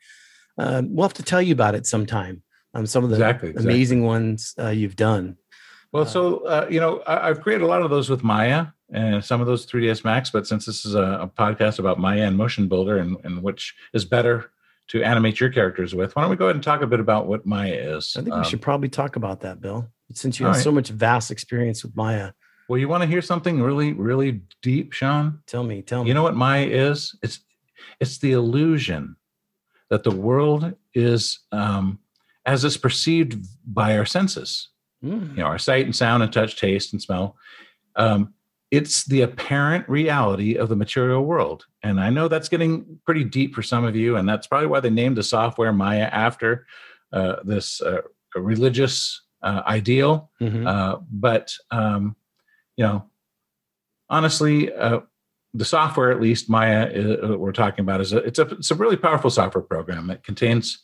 Uh, 0.57 0.81
we'll 0.85 1.07
have 1.07 1.13
to 1.15 1.23
tell 1.23 1.41
you 1.41 1.53
about 1.53 1.75
it 1.75 1.85
sometime. 1.85 2.43
Um, 2.75 2.85
some 2.85 3.03
of 3.03 3.09
the 3.11 3.15
Exactly, 3.17 3.49
exactly. 3.49 3.71
amazing 3.73 4.03
ones 4.03 4.53
uh, 4.59 4.69
you've 4.69 4.95
done. 4.95 5.37
Well, 5.93 6.03
Uh, 6.03 6.07
so 6.07 6.37
uh, 6.45 6.67
you 6.69 6.79
know, 6.79 6.99
I, 7.07 7.29
I've 7.29 7.41
created 7.41 7.63
a 7.63 7.67
lot 7.67 7.81
of 7.83 7.89
those 7.89 8.09
with 8.09 8.23
Maya 8.23 8.67
and 8.91 9.23
some 9.23 9.39
of 9.41 9.47
those 9.47 9.65
3ds 9.65 10.03
Max. 10.03 10.29
But 10.29 10.45
since 10.47 10.65
this 10.65 10.85
is 10.85 10.95
a, 10.95 11.03
a 11.21 11.27
podcast 11.27 11.79
about 11.79 11.99
Maya 11.99 12.23
and 12.25 12.35
Motion 12.35 12.67
Builder, 12.67 12.97
and, 12.97 13.17
and 13.23 13.41
which 13.41 13.73
is 13.93 14.03
better 14.03 14.51
to 14.89 15.01
animate 15.01 15.39
your 15.39 15.49
characters 15.49 15.95
with, 15.95 16.15
why 16.15 16.23
don't 16.23 16.31
we 16.31 16.35
go 16.35 16.45
ahead 16.45 16.55
and 16.55 16.63
talk 16.63 16.81
a 16.81 16.87
bit 16.87 16.99
about 16.99 17.27
what 17.27 17.45
Maya 17.45 17.73
is? 17.73 18.15
I 18.17 18.21
think 18.21 18.33
Um, 18.33 18.41
we 18.41 18.47
should 18.49 18.61
probably 18.61 18.89
talk 18.89 19.15
about 19.15 19.39
that, 19.41 19.61
Bill, 19.61 19.87
since 20.13 20.39
you 20.39 20.45
have 20.45 20.55
right. 20.55 20.63
so 20.63 20.71
much 20.71 20.89
vast 20.89 21.31
experience 21.31 21.83
with 21.83 21.95
Maya. 21.95 22.33
well, 22.67 22.77
you 22.79 22.87
want 22.89 23.01
to 23.03 23.07
hear 23.07 23.21
something 23.21 23.61
really, 23.61 23.93
really 23.93 24.41
deep, 24.61 24.91
Sean? 24.93 25.39
Tell 25.47 25.63
me, 25.63 25.81
tell 25.81 26.03
me. 26.03 26.09
You 26.09 26.13
know 26.13 26.23
what 26.23 26.35
Maya 26.35 26.65
is? 26.65 27.15
It's 27.21 27.39
it's 27.99 28.17
the 28.17 28.31
illusion 28.31 29.15
that 29.89 30.03
the 30.03 30.11
world 30.11 30.73
is 30.93 31.39
um, 31.51 31.99
as 32.45 32.63
it's 32.65 32.77
perceived 32.77 33.45
by 33.65 33.97
our 33.97 34.05
senses. 34.05 34.69
Mm. 35.03 35.31
you 35.31 35.43
know 35.43 35.47
our 35.47 35.57
sight 35.59 35.85
and 35.85 35.93
sound 35.95 36.23
and 36.23 36.31
touch 36.31 36.55
taste 36.55 36.93
and 36.93 37.01
smell 37.01 37.35
um, 37.97 38.33
it's 38.71 39.03
the 39.05 39.21
apparent 39.21 39.87
reality 39.89 40.55
of 40.55 40.69
the 40.69 40.75
material 40.77 41.23
world 41.25 41.65
and 41.83 41.99
i 41.99 42.09
know 42.09 42.27
that's 42.29 42.47
getting 42.47 42.99
pretty 43.05 43.25
deep 43.25 43.53
for 43.53 43.61
some 43.61 43.83
of 43.83 43.95
you 43.97 44.15
and 44.15 44.27
that's 44.29 44.47
probably 44.47 44.67
why 44.67 44.79
they 44.79 44.89
named 44.89 45.17
the 45.17 45.23
software 45.23 45.73
maya 45.73 46.09
after 46.11 46.65
uh, 47.11 47.35
this 47.43 47.81
uh, 47.81 48.01
religious 48.35 49.21
uh, 49.41 49.61
ideal 49.67 50.31
Mhm. 50.39 50.65
uh, 50.65 50.99
but 51.11 51.53
um, 51.71 52.15
you 52.77 52.85
know 52.85 53.05
honestly 54.09 54.71
uh, 54.73 54.99
the 55.53 55.65
software 55.65 56.11
at 56.11 56.21
least 56.21 56.49
maya 56.49 57.17
uh, 57.23 57.37
we're 57.37 57.51
talking 57.51 57.81
about 57.83 58.01
is 58.01 58.13
a 58.13 58.17
it's 58.19 58.39
a 58.39 58.43
it's 58.51 58.71
a 58.71 58.75
really 58.75 58.95
powerful 58.97 59.29
software 59.29 59.61
program 59.63 60.09
it 60.09 60.23
contains 60.23 60.79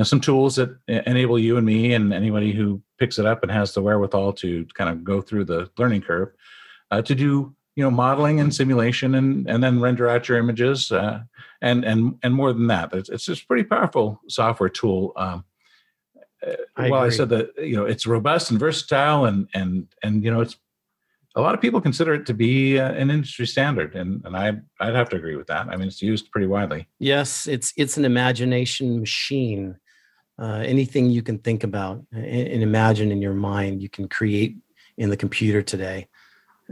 know 0.00 0.04
some 0.04 0.20
tools 0.20 0.56
that 0.56 0.70
enable 0.88 1.38
you 1.38 1.56
and 1.56 1.66
me 1.66 1.92
and 1.94 2.12
anybody 2.12 2.52
who 2.52 2.80
picks 2.98 3.18
it 3.18 3.26
up 3.26 3.42
and 3.42 3.52
has 3.52 3.74
the 3.74 3.82
wherewithal 3.82 4.32
to 4.32 4.66
kind 4.74 4.90
of 4.90 5.04
go 5.04 5.20
through 5.20 5.44
the 5.44 5.70
learning 5.78 6.02
curve 6.02 6.30
uh, 6.90 7.02
to 7.02 7.14
do 7.14 7.54
you 7.76 7.82
know 7.82 7.90
modeling 7.90 8.40
and 8.40 8.54
simulation 8.54 9.14
and 9.14 9.48
and 9.48 9.62
then 9.62 9.80
render 9.80 10.08
out 10.08 10.28
your 10.28 10.38
images 10.38 10.92
uh, 10.92 11.20
and 11.60 11.84
and 11.84 12.18
and 12.22 12.34
more 12.34 12.52
than 12.52 12.66
that. 12.68 12.92
It's, 12.92 13.08
it's 13.08 13.24
just 13.24 13.48
pretty 13.48 13.64
powerful 13.64 14.20
software 14.28 14.68
tool 14.68 15.12
um, 15.16 15.44
uh, 16.46 16.52
I 16.76 16.90
well 16.90 17.02
i 17.02 17.08
said 17.08 17.28
that 17.30 17.52
you 17.58 17.76
know 17.76 17.84
it's 17.84 18.06
robust 18.06 18.50
and 18.50 18.60
versatile 18.60 19.24
and 19.24 19.48
and 19.54 19.86
and 20.02 20.24
you 20.24 20.30
know 20.30 20.40
it's 20.40 20.56
a 21.34 21.40
lot 21.40 21.54
of 21.54 21.62
people 21.62 21.80
consider 21.80 22.12
it 22.12 22.26
to 22.26 22.34
be 22.34 22.78
uh, 22.78 22.92
an 22.92 23.10
industry 23.10 23.46
standard 23.46 23.94
and 23.94 24.22
and 24.24 24.36
i 24.36 24.48
i'd 24.80 24.94
have 24.94 25.08
to 25.10 25.16
agree 25.16 25.36
with 25.36 25.46
that. 25.46 25.68
I 25.68 25.76
mean 25.76 25.88
it's 25.88 26.02
used 26.02 26.30
pretty 26.30 26.46
widely. 26.46 26.88
Yes, 26.98 27.46
it's 27.46 27.72
it's 27.76 27.96
an 27.96 28.04
imagination 28.04 29.00
machine. 29.00 29.78
Uh, 30.42 30.62
anything 30.74 31.04
you 31.08 31.22
can 31.22 31.38
think 31.38 31.62
about 31.62 31.96
and, 32.10 32.62
imagine 32.62 33.12
in 33.12 33.22
your 33.22 33.38
mind, 33.52 33.80
you 33.80 33.88
can 33.96 34.08
create 34.08 34.52
in 34.96 35.08
the 35.08 35.16
computer 35.16 35.62
today. 35.62 36.08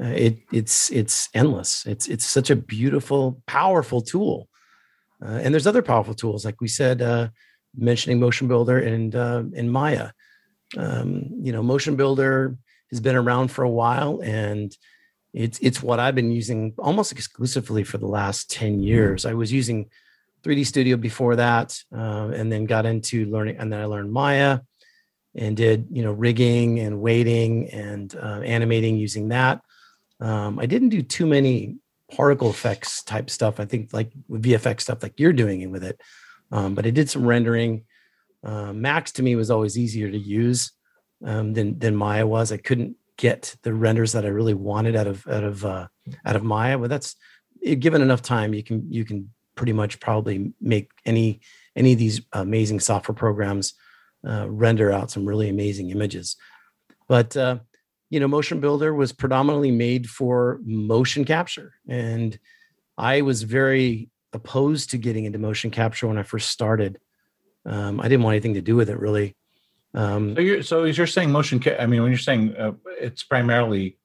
Uh, 0.00 0.14
it 0.26 0.34
it's 0.60 0.90
it's 0.90 1.28
endless. 1.34 1.86
It's 1.86 2.08
it's 2.08 2.26
such 2.26 2.50
a 2.50 2.56
beautiful, 2.56 3.22
powerful 3.46 4.00
tool. 4.12 4.48
Uh, 5.24 5.38
and 5.42 5.52
there's 5.52 5.68
other 5.68 5.82
powerful 5.82 6.14
tools, 6.14 6.44
like 6.44 6.60
we 6.60 6.68
said, 6.68 7.00
uh, 7.00 7.28
mentioning 7.76 8.18
Motion 8.18 8.48
Builder 8.48 8.78
and 8.92 9.14
uh, 9.14 9.42
and 9.58 9.70
Maya. 9.70 10.08
um, 10.76 11.28
you 11.42 11.52
know, 11.52 11.62
Motion 11.62 11.96
Builder 11.96 12.56
has 12.90 13.00
been 13.00 13.16
around 13.16 13.48
for 13.48 13.64
a 13.64 13.70
while, 13.70 14.20
and 14.22 14.76
it's 15.32 15.58
it's 15.60 15.82
what 15.82 16.00
I've 16.00 16.14
been 16.14 16.32
using 16.32 16.74
almost 16.78 17.12
exclusively 17.12 17.84
for 17.84 17.98
the 17.98 18.06
last 18.06 18.50
ten 18.50 18.82
years. 18.82 19.24
I 19.24 19.34
was 19.34 19.52
using 19.52 19.90
3D 20.42 20.66
Studio 20.66 20.96
before 20.96 21.36
that, 21.36 21.78
uh, 21.94 22.30
and 22.34 22.50
then 22.50 22.64
got 22.64 22.86
into 22.86 23.26
learning, 23.26 23.56
and 23.58 23.72
then 23.72 23.80
I 23.80 23.84
learned 23.84 24.12
Maya, 24.12 24.60
and 25.34 25.56
did 25.56 25.86
you 25.90 26.02
know 26.02 26.12
rigging 26.12 26.80
and 26.80 27.00
weighting 27.00 27.70
and 27.70 28.14
uh, 28.14 28.40
animating 28.40 28.96
using 28.96 29.28
that. 29.28 29.62
Um, 30.20 30.58
I 30.58 30.66
didn't 30.66 30.90
do 30.90 31.02
too 31.02 31.26
many 31.26 31.76
particle 32.14 32.50
effects 32.50 33.02
type 33.02 33.30
stuff. 33.30 33.60
I 33.60 33.64
think 33.64 33.92
like 33.92 34.10
VFX 34.30 34.82
stuff 34.82 35.02
like 35.02 35.18
you're 35.18 35.32
doing 35.32 35.70
with 35.70 35.84
it, 35.84 36.00
um, 36.50 36.74
but 36.74 36.86
I 36.86 36.90
did 36.90 37.08
some 37.08 37.26
rendering. 37.26 37.84
Uh, 38.42 38.72
Max 38.72 39.12
to 39.12 39.22
me 39.22 39.36
was 39.36 39.50
always 39.50 39.76
easier 39.76 40.10
to 40.10 40.18
use 40.18 40.72
um, 41.24 41.52
than 41.52 41.78
than 41.78 41.94
Maya 41.94 42.26
was. 42.26 42.52
I 42.52 42.56
couldn't 42.56 42.96
get 43.16 43.54
the 43.62 43.74
renders 43.74 44.12
that 44.12 44.24
I 44.24 44.28
really 44.28 44.54
wanted 44.54 44.96
out 44.96 45.06
of 45.06 45.26
out 45.28 45.44
of 45.44 45.64
uh, 45.64 45.86
out 46.24 46.36
of 46.36 46.42
Maya, 46.42 46.78
but 46.78 46.88
that's 46.88 47.16
given 47.78 48.02
enough 48.02 48.22
time, 48.22 48.54
you 48.54 48.62
can 48.62 48.90
you 48.90 49.04
can 49.04 49.30
pretty 49.60 49.72
much 49.74 50.00
probably 50.00 50.54
make 50.58 50.90
any 51.04 51.38
any 51.76 51.92
of 51.92 51.98
these 51.98 52.22
amazing 52.32 52.80
software 52.80 53.14
programs 53.14 53.74
uh, 54.26 54.48
render 54.48 54.90
out 54.90 55.10
some 55.10 55.26
really 55.26 55.50
amazing 55.50 55.90
images. 55.90 56.34
But 57.08 57.36
uh, 57.36 57.58
you 58.08 58.20
know, 58.20 58.26
Motion 58.26 58.60
Builder 58.60 58.94
was 58.94 59.12
predominantly 59.12 59.70
made 59.70 60.08
for 60.08 60.60
motion 60.64 61.26
capture, 61.26 61.74
and 61.86 62.38
I 62.96 63.20
was 63.20 63.42
very 63.42 64.08
opposed 64.32 64.92
to 64.92 64.96
getting 64.96 65.26
into 65.26 65.38
motion 65.38 65.70
capture 65.70 66.06
when 66.06 66.16
I 66.16 66.22
first 66.22 66.48
started. 66.48 66.98
Um, 67.66 68.00
I 68.00 68.04
didn't 68.04 68.22
want 68.22 68.36
anything 68.36 68.54
to 68.54 68.62
do 68.62 68.76
with 68.76 68.88
it 68.88 68.98
really. 68.98 69.36
Um, 69.92 70.36
so 70.36 70.40
you're 70.40 70.62
so 70.62 70.84
you're 70.84 71.06
saying 71.06 71.30
motion. 71.30 71.60
Ca- 71.60 71.76
I 71.78 71.84
mean, 71.84 72.00
when 72.00 72.10
you're 72.10 72.18
saying 72.18 72.56
uh, 72.56 72.72
it's 72.98 73.24
primarily 73.24 73.98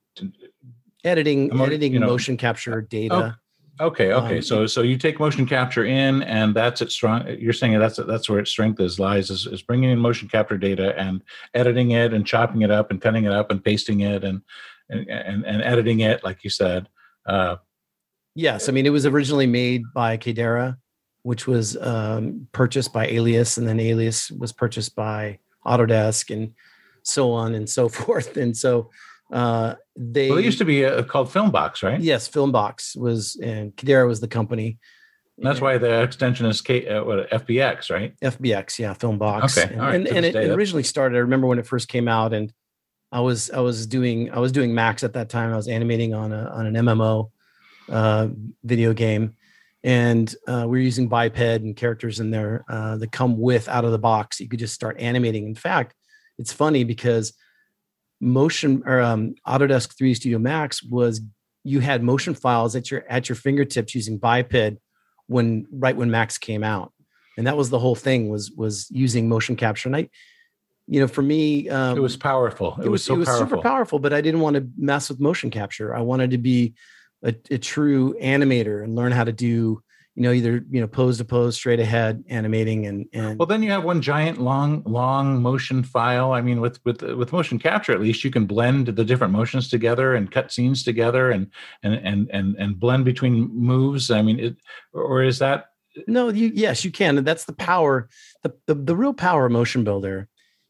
editing, 1.05 1.57
editing 1.57 1.93
you 1.93 1.99
know, 1.99 2.07
motion 2.07 2.35
capture 2.35 2.81
data. 2.81 3.37
Okay, 3.79 4.13
okay. 4.13 4.37
Um, 4.37 4.41
so 4.41 4.67
so 4.67 4.81
you 4.81 4.97
take 4.97 5.19
motion 5.19 5.45
capture 5.45 5.83
in, 5.83 6.23
and 6.23 6.55
that's 6.55 6.81
its 6.81 6.93
strong. 6.93 7.27
You're 7.27 7.51
saying 7.51 7.77
that's 7.77 7.97
that's 7.97 8.29
where 8.29 8.39
its 8.39 8.49
strength 8.49 8.79
is 8.79 8.99
lies 8.99 9.29
is, 9.29 9.47
is 9.47 9.61
bringing 9.61 9.89
in 9.89 9.99
motion 9.99 10.29
capture 10.29 10.57
data 10.57 10.97
and 10.97 11.21
editing 11.53 11.91
it 11.91 12.13
and 12.13 12.25
chopping 12.25 12.61
it 12.61 12.71
up 12.71 12.89
and 12.89 13.01
cutting 13.01 13.25
it 13.25 13.33
up 13.33 13.51
and 13.51 13.63
pasting 13.63 13.99
it 14.01 14.23
and 14.23 14.41
and 14.89 15.09
and, 15.09 15.45
and 15.45 15.61
editing 15.61 15.99
it, 15.99 16.23
like 16.23 16.43
you 16.43 16.49
said. 16.49 16.87
Uh, 17.25 17.57
yes, 18.33 18.69
I 18.69 18.71
mean 18.71 18.85
it 18.85 18.91
was 18.91 19.05
originally 19.05 19.47
made 19.47 19.83
by 19.93 20.15
Kaydara, 20.15 20.77
which 21.23 21.45
was 21.45 21.75
um, 21.77 22.47
purchased 22.53 22.93
by 22.93 23.07
Alias, 23.07 23.57
and 23.57 23.67
then 23.67 23.81
Alias 23.81 24.31
was 24.31 24.53
purchased 24.53 24.95
by 24.95 25.39
Autodesk, 25.65 26.33
and 26.33 26.53
so 27.03 27.33
on 27.33 27.55
and 27.55 27.69
so 27.69 27.89
forth. 27.89 28.37
And 28.37 28.55
so 28.55 28.89
uh, 29.31 29.75
they 29.95 30.29
well, 30.29 30.39
it 30.39 30.45
used 30.45 30.59
to 30.59 30.65
be 30.65 30.85
uh, 30.85 31.03
called 31.03 31.29
Filmbox, 31.29 31.83
right? 31.83 31.99
Yes, 31.99 32.29
Filmbox 32.29 32.97
was, 32.97 33.37
and 33.41 33.75
Kaydara 33.75 34.07
was 34.07 34.19
the 34.19 34.27
company. 34.27 34.77
And 35.37 35.45
that's 35.45 35.59
why 35.59 35.77
the 35.77 36.01
extension 36.01 36.45
is 36.45 36.61
K, 36.61 36.87
uh, 36.87 37.03
what, 37.03 37.29
FBX, 37.29 37.91
right? 37.91 38.17
FBX, 38.21 38.79
yeah, 38.79 38.93
Filmbox. 38.93 39.57
Okay, 39.57 39.73
and, 39.73 40.07
and, 40.07 40.07
and 40.07 40.25
it, 40.25 40.35
it 40.35 40.51
originally 40.51 40.83
started. 40.83 41.17
I 41.17 41.19
remember 41.19 41.47
when 41.47 41.59
it 41.59 41.67
first 41.67 41.89
came 41.89 42.07
out, 42.07 42.33
and 42.33 42.53
I 43.11 43.19
was 43.19 43.51
I 43.51 43.59
was 43.59 43.85
doing 43.87 44.31
I 44.31 44.39
was 44.39 44.51
doing 44.51 44.73
Max 44.73 45.03
at 45.03 45.13
that 45.13 45.29
time. 45.29 45.51
I 45.51 45.55
was 45.55 45.67
animating 45.67 46.13
on 46.13 46.31
a 46.31 46.45
on 46.45 46.65
an 46.67 46.75
MMO 46.75 47.31
uh, 47.89 48.27
video 48.63 48.93
game, 48.93 49.35
and 49.83 50.33
uh, 50.47 50.65
we 50.67 50.77
were 50.77 50.83
using 50.83 51.09
biped 51.09 51.37
and 51.39 51.75
characters 51.75 52.19
in 52.19 52.31
there 52.31 52.63
uh, 52.69 52.97
that 52.97 53.11
come 53.11 53.37
with 53.37 53.67
out 53.67 53.85
of 53.85 53.91
the 53.91 53.99
box. 53.99 54.39
You 54.39 54.47
could 54.47 54.59
just 54.59 54.73
start 54.73 54.97
animating. 54.99 55.45
In 55.45 55.55
fact, 55.55 55.95
it's 56.37 56.53
funny 56.53 56.85
because 56.85 57.33
motion 58.21 58.83
or 58.85 59.01
um, 59.01 59.35
Autodesk 59.47 59.95
3D 59.95 60.15
Studio 60.15 60.39
Max 60.39 60.83
was 60.83 61.21
you 61.63 61.79
had 61.79 62.03
motion 62.03 62.33
files 62.33 62.75
at 62.75 62.91
your 62.91 63.03
at 63.09 63.27
your 63.27 63.35
fingertips 63.35 63.95
using 63.95 64.17
biped 64.17 64.77
when 65.27 65.65
right 65.71 65.95
when 65.95 66.11
Max 66.11 66.37
came 66.37 66.63
out, 66.63 66.93
and 67.37 67.47
that 67.47 67.57
was 67.57 67.69
the 67.69 67.79
whole 67.79 67.95
thing 67.95 68.29
was 68.29 68.51
was 68.51 68.87
using 68.91 69.27
motion 69.27 69.55
capture. 69.55 69.89
And 69.89 69.95
I, 69.95 70.09
you 70.87 70.99
know, 70.99 71.07
for 71.07 71.21
me, 71.21 71.67
um, 71.69 71.97
it 71.97 72.01
was 72.01 72.17
powerful. 72.17 72.75
It, 72.79 72.85
it 72.85 72.89
was, 72.89 73.03
so 73.03 73.15
it 73.15 73.17
was 73.17 73.27
powerful. 73.27 73.47
super 73.47 73.61
powerful. 73.61 73.99
But 73.99 74.13
I 74.13 74.21
didn't 74.21 74.41
want 74.41 74.55
to 74.55 74.67
mess 74.77 75.09
with 75.09 75.19
motion 75.19 75.49
capture. 75.49 75.95
I 75.95 76.01
wanted 76.01 76.31
to 76.31 76.37
be 76.37 76.75
a, 77.23 77.35
a 77.49 77.57
true 77.57 78.15
animator 78.21 78.83
and 78.83 78.95
learn 78.95 79.11
how 79.11 79.23
to 79.23 79.33
do 79.33 79.81
you 80.15 80.23
know 80.23 80.31
either 80.31 80.63
you 80.69 80.79
know 80.79 80.87
pose 80.87 81.17
to 81.17 81.25
pose 81.25 81.55
straight 81.55 81.79
ahead 81.79 82.23
animating 82.29 82.87
and 82.87 83.05
and 83.13 83.37
well 83.37 83.45
then 83.45 83.61
you 83.61 83.69
have 83.69 83.83
one 83.83 84.01
giant 84.01 84.39
long 84.39 84.81
long 84.85 85.41
motion 85.41 85.83
file. 85.83 86.31
I 86.31 86.41
mean 86.41 86.61
with 86.61 86.83
with 86.85 87.01
with 87.01 87.33
motion 87.33 87.59
capture 87.59 87.91
at 87.91 87.99
least 87.99 88.23
you 88.23 88.31
can 88.31 88.45
blend 88.45 88.87
the 88.87 89.03
different 89.03 89.33
motions 89.33 89.69
together 89.69 90.15
and 90.15 90.31
cut 90.31 90.51
scenes 90.51 90.83
together 90.83 91.31
and 91.31 91.47
and 91.83 91.95
and 91.95 92.29
and, 92.31 92.55
and 92.55 92.79
blend 92.79 93.03
between 93.03 93.53
moves. 93.53 94.09
I 94.09 94.21
mean 94.21 94.39
it 94.39 94.55
or 94.93 95.21
is 95.21 95.39
that 95.39 95.71
no 96.07 96.29
you 96.29 96.51
yes 96.53 96.85
you 96.85 96.91
can. 96.91 97.17
And 97.17 97.27
that's 97.27 97.45
the 97.45 97.53
power 97.53 98.09
the 98.43 98.53
the, 98.67 98.75
the 98.75 98.95
real 98.95 99.13
power 99.13 99.47
of 99.47 99.51
motion 99.51 99.83
builder 99.83 100.29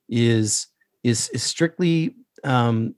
is 0.10 0.68
is 1.04 1.30
is 1.30 1.44
strictly 1.44 2.16
um 2.44 2.96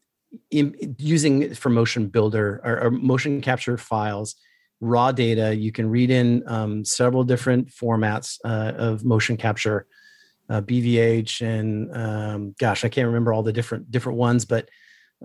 in, 0.49 0.95
using 0.97 1.53
for 1.55 1.69
motion 1.69 2.07
builder 2.07 2.61
or, 2.63 2.83
or 2.83 2.91
motion 2.91 3.41
capture 3.41 3.77
files 3.77 4.35
raw 4.79 5.11
data. 5.11 5.55
You 5.55 5.71
can 5.71 5.89
read 5.89 6.09
in 6.09 6.43
um, 6.47 6.85
several 6.85 7.23
different 7.23 7.69
formats 7.69 8.39
uh, 8.45 8.73
of 8.77 9.03
motion 9.03 9.37
capture, 9.37 9.87
uh, 10.49 10.61
BVH, 10.61 11.41
and 11.41 11.95
um, 11.95 12.55
gosh, 12.59 12.85
I 12.85 12.89
can't 12.89 13.07
remember 13.07 13.33
all 13.33 13.43
the 13.43 13.53
different 13.53 13.91
different 13.91 14.17
ones, 14.17 14.45
but 14.45 14.69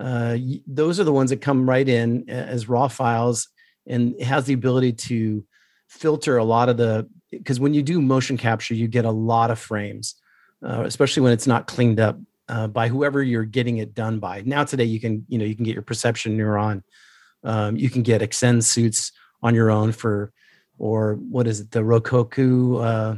uh, 0.00 0.36
those 0.66 0.98
are 0.98 1.04
the 1.04 1.12
ones 1.12 1.30
that 1.30 1.40
come 1.40 1.68
right 1.68 1.88
in 1.88 2.28
as 2.28 2.68
raw 2.68 2.88
files, 2.88 3.48
and 3.86 4.14
it 4.18 4.24
has 4.24 4.46
the 4.46 4.54
ability 4.54 4.92
to 4.92 5.44
filter 5.88 6.38
a 6.38 6.44
lot 6.44 6.68
of 6.68 6.76
the 6.76 7.08
because 7.30 7.60
when 7.60 7.74
you 7.74 7.82
do 7.82 8.00
motion 8.00 8.36
capture, 8.36 8.74
you 8.74 8.88
get 8.88 9.04
a 9.04 9.10
lot 9.10 9.50
of 9.50 9.58
frames, 9.58 10.16
uh, 10.66 10.82
especially 10.84 11.22
when 11.22 11.32
it's 11.32 11.46
not 11.46 11.66
cleaned 11.66 12.00
up. 12.00 12.18
Uh, 12.48 12.66
by 12.66 12.88
whoever 12.88 13.22
you're 13.22 13.44
getting 13.44 13.78
it 13.78 13.94
done 13.94 14.18
by. 14.18 14.42
Now 14.44 14.64
today, 14.64 14.84
you 14.84 15.00
can 15.00 15.24
you 15.28 15.38
know 15.38 15.44
you 15.44 15.54
can 15.54 15.64
get 15.64 15.74
your 15.74 15.82
perception 15.82 16.36
neuron, 16.36 16.82
um, 17.44 17.76
you 17.76 17.88
can 17.88 18.02
get 18.02 18.20
Xsens 18.20 18.64
suits 18.64 19.12
on 19.42 19.54
your 19.54 19.70
own 19.70 19.92
for, 19.92 20.32
or 20.78 21.14
what 21.14 21.46
is 21.46 21.60
it, 21.60 21.70
the 21.70 21.84
Roku? 21.84 22.76
Uh, 22.76 23.16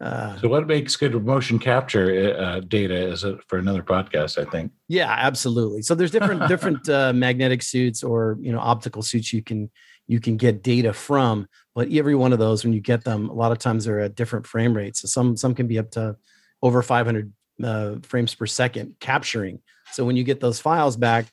uh, 0.00 0.38
so 0.38 0.48
what 0.48 0.66
makes 0.66 0.96
good 0.96 1.14
motion 1.24 1.58
capture 1.58 2.36
uh, 2.38 2.60
data 2.60 2.94
is 2.94 3.24
it 3.24 3.38
for 3.46 3.58
another 3.58 3.82
podcast 3.82 4.44
i 4.44 4.50
think. 4.50 4.72
Yeah 4.88 5.10
absolutely. 5.10 5.82
So 5.82 5.94
there's 5.94 6.10
different 6.10 6.48
different 6.48 6.88
uh, 6.88 7.12
magnetic 7.12 7.62
suits 7.62 8.02
or 8.02 8.36
you 8.40 8.52
know 8.52 8.58
optical 8.58 9.02
suits 9.02 9.32
you 9.32 9.42
can 9.42 9.70
you 10.06 10.20
can 10.20 10.36
get 10.36 10.62
data 10.62 10.92
from 10.92 11.46
but 11.74 11.90
every 11.90 12.14
one 12.14 12.32
of 12.32 12.38
those 12.38 12.64
when 12.64 12.72
you 12.72 12.80
get 12.80 13.04
them 13.04 13.28
a 13.30 13.32
lot 13.32 13.52
of 13.52 13.58
times 13.58 13.84
they're 13.84 14.00
at 14.00 14.14
different 14.14 14.46
frame 14.46 14.76
rates. 14.76 15.00
So 15.00 15.08
some 15.08 15.36
some 15.36 15.54
can 15.54 15.66
be 15.66 15.78
up 15.78 15.90
to 15.92 16.16
over 16.60 16.82
500 16.82 17.32
uh, 17.62 17.96
frames 18.02 18.34
per 18.34 18.46
second 18.46 18.96
capturing. 19.00 19.60
So 19.92 20.04
when 20.04 20.16
you 20.16 20.24
get 20.24 20.40
those 20.40 20.60
files 20.60 20.96
back 20.96 21.26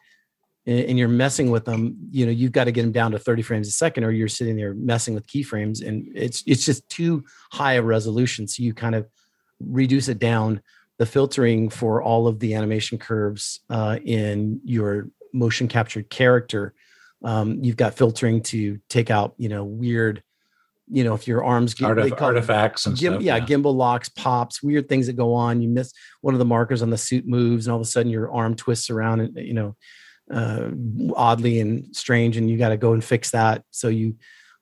and 0.67 0.97
you're 0.97 1.07
messing 1.07 1.49
with 1.49 1.65
them, 1.65 1.97
you 2.11 2.25
know, 2.25 2.31
you've 2.31 2.51
got 2.51 2.65
to 2.65 2.71
get 2.71 2.83
them 2.83 2.91
down 2.91 3.11
to 3.11 3.19
30 3.19 3.41
frames 3.41 3.67
a 3.67 3.71
second, 3.71 4.03
or 4.03 4.11
you're 4.11 4.27
sitting 4.27 4.55
there 4.55 4.73
messing 4.75 5.15
with 5.15 5.25
keyframes, 5.25 5.85
and 5.85 6.07
it's 6.15 6.43
it's 6.45 6.63
just 6.63 6.87
too 6.89 7.23
high 7.51 7.73
a 7.73 7.81
resolution. 7.81 8.47
So 8.47 8.61
you 8.61 8.73
kind 8.73 8.93
of 8.93 9.07
reduce 9.59 10.07
it 10.07 10.19
down. 10.19 10.61
The 10.99 11.05
filtering 11.07 11.69
for 11.69 12.03
all 12.03 12.27
of 12.27 12.39
the 12.39 12.53
animation 12.53 12.99
curves 12.99 13.61
uh, 13.71 13.97
in 14.05 14.61
your 14.63 15.09
motion 15.33 15.67
captured 15.67 16.11
character, 16.11 16.75
um, 17.23 17.63
you've 17.63 17.77
got 17.77 17.95
filtering 17.95 18.43
to 18.43 18.79
take 18.87 19.09
out, 19.09 19.33
you 19.37 19.49
know, 19.49 19.63
weird, 19.63 20.21
you 20.91 21.03
know, 21.03 21.15
if 21.15 21.27
your 21.27 21.43
arms 21.43 21.73
get 21.73 21.89
Artif- 21.89 22.21
artifacts 22.21 22.85
and 22.85 22.95
gim- 22.95 23.13
stuff, 23.13 23.23
yeah, 23.23 23.37
yeah, 23.37 23.45
gimbal 23.45 23.73
locks, 23.73 24.09
pops, 24.09 24.61
weird 24.61 24.87
things 24.87 25.07
that 25.07 25.13
go 25.13 25.33
on. 25.33 25.63
You 25.63 25.69
miss 25.69 25.91
one 26.21 26.35
of 26.35 26.39
the 26.39 26.45
markers 26.45 26.83
on 26.83 26.91
the 26.91 26.99
suit 26.99 27.25
moves, 27.25 27.65
and 27.65 27.71
all 27.71 27.79
of 27.79 27.85
a 27.85 27.89
sudden 27.89 28.11
your 28.11 28.31
arm 28.31 28.55
twists 28.55 28.91
around, 28.91 29.21
and 29.21 29.35
you 29.37 29.53
know 29.53 29.75
uh, 30.31 30.69
oddly 31.15 31.59
and 31.59 31.95
strange, 31.95 32.37
and 32.37 32.49
you 32.49 32.57
got 32.57 32.69
to 32.69 32.77
go 32.77 32.93
and 32.93 33.03
fix 33.03 33.31
that. 33.31 33.63
So 33.71 33.89
you, 33.89 34.15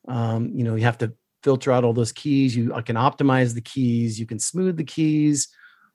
um, 0.08 0.52
you 0.54 0.64
know, 0.64 0.76
you 0.76 0.84
have 0.84 0.98
to 1.00 1.14
filter 1.44 1.72
out 1.72 1.84
all 1.84 1.94
those 1.94 2.12
keys. 2.12 2.56
You 2.56 2.70
can 2.84 2.96
optimize 2.96 3.54
the 3.54 3.62
keys. 3.62 4.20
You 4.20 4.26
can 4.26 4.40
smooth 4.40 4.78
the 4.78 4.84
keys. 4.84 5.48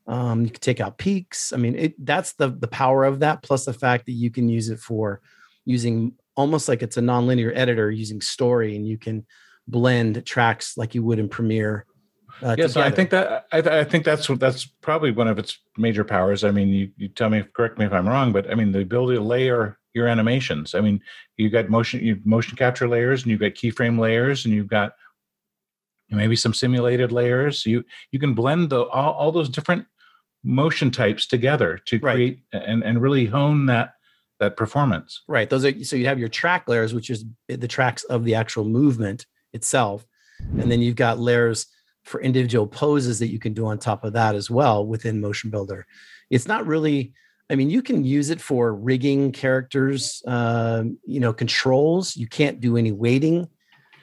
Um, 0.07 0.43
you 0.43 0.51
can 0.51 0.61
take 0.61 0.81
out 0.81 0.99
peaks. 0.99 1.53
I 1.53 1.57
mean, 1.57 1.75
it, 1.77 1.95
that's 2.05 2.35
the 2.35 2.49
the 2.49 2.69
power 2.69 3.05
of 3.05 3.21
that. 3.21 3.43
Plus 3.43 3.65
the 3.65 3.73
fact 3.73 4.07
that 4.07 4.13
you 4.13 4.31
can 4.31 4.49
use 4.49 4.69
it 4.69 4.79
for 4.79 5.21
using 5.65 6.13
almost 6.37 6.69
like 6.69 6.83
it's 6.83 6.97
a 6.97 7.01
nonlinear 7.01 7.53
editor 7.55 7.91
using 7.91 8.21
story, 8.21 8.77
and 8.77 8.87
you 8.87 8.99
can 8.99 9.27
blend 9.67 10.25
tracks 10.27 10.77
like 10.77 10.95
you 10.95 11.03
would 11.03 11.19
in 11.19 11.29
Premiere 11.29 11.87
uh, 12.45 12.55
yes, 12.59 12.77
I 12.77 12.91
think 12.91 13.09
that 13.11 13.47
I, 13.53 13.59
I, 13.59 13.85
think 13.85 14.05
that's 14.05 14.27
that's 14.27 14.67
probably 14.67 15.11
one 15.11 15.29
of 15.29 15.39
its 15.39 15.59
major 15.79 16.05
powers. 16.05 16.45
I 16.45 16.51
mean, 16.51 16.69
you, 16.69 16.91
you 16.99 17.09
tell 17.09 17.31
me, 17.31 17.43
correct 17.55 17.79
me 17.79 17.87
if 17.87 17.93
I'm 17.93 18.07
wrong, 18.07 18.33
but 18.33 18.51
I 18.51 18.55
mean 18.55 18.71
the 18.71 18.83
ability 18.83 19.17
to 19.17 19.25
layer 19.25 19.79
your 19.95 20.09
animations. 20.09 20.75
I 20.75 20.81
mean, 20.81 21.01
you 21.39 21.49
got 21.49 21.71
motion, 21.71 22.05
you 22.05 22.21
motion 22.25 22.57
capture 22.57 22.87
layers, 22.87 23.23
and 23.23 23.31
you've 23.31 23.41
got 23.41 23.53
keyframe 23.53 23.99
layers, 23.99 24.45
and 24.45 24.53
you've 24.53 24.69
got 24.69 24.93
maybe 26.11 26.37
some 26.37 26.53
simulated 26.53 27.13
layers. 27.13 27.65
You 27.65 27.83
you 28.11 28.19
can 28.19 28.35
blend 28.35 28.69
the 28.69 28.85
all, 28.89 29.15
all 29.15 29.33
those 29.33 29.49
different 29.49 29.87
motion 30.43 30.91
types 30.91 31.27
together 31.27 31.81
to 31.87 31.99
Right. 31.99 32.15
create 32.15 32.41
and 32.53 32.83
and 32.85 33.01
really 33.01 33.25
hone 33.25 33.67
that 33.67 33.95
that 34.39 34.59
performance. 34.59 35.23
Right. 35.29 35.49
Those 35.49 35.65
are 35.65 35.85
so 35.85 35.97
you 35.97 36.07
have 36.07 36.19
your 36.19 36.29
track 36.29 36.69
layers, 36.69 36.93
which 36.93 37.09
is 37.09 37.25
the 37.49 37.69
tracks 37.69 38.05
of 38.05 38.25
the 38.25 38.35
actual 38.35 38.65
movement 38.65 39.25
itself. 39.55 40.07
And 40.59 40.71
then 40.71 40.83
you've 40.83 40.97
got 40.97 41.21
layers 41.21 41.67
for 42.05 42.21
individual 42.21 42.67
poses 42.67 43.19
that 43.19 43.29
you 43.29 43.39
can 43.39 43.53
do 43.55 43.67
on 43.67 43.79
top 43.79 44.05
of 44.05 44.13
that 44.13 44.35
as 44.35 44.51
well 44.51 44.87
within 44.87 45.21
Motion 45.21 45.51
Builder. 45.51 45.87
It's 46.31 46.47
not 46.47 46.67
really, 46.67 47.13
I 47.51 47.55
mean, 47.57 47.71
you 47.71 47.83
can 47.83 48.05
use 48.05 48.31
it 48.31 48.41
for 48.41 48.75
rigging 48.75 49.33
characters, 49.33 50.23
um, 50.27 50.99
you 51.07 51.21
know, 51.21 51.33
controls. 51.33 52.17
You 52.17 52.27
can't 52.27 52.61
do 52.61 52.77
any 52.77 52.93
weighting. 52.93 53.49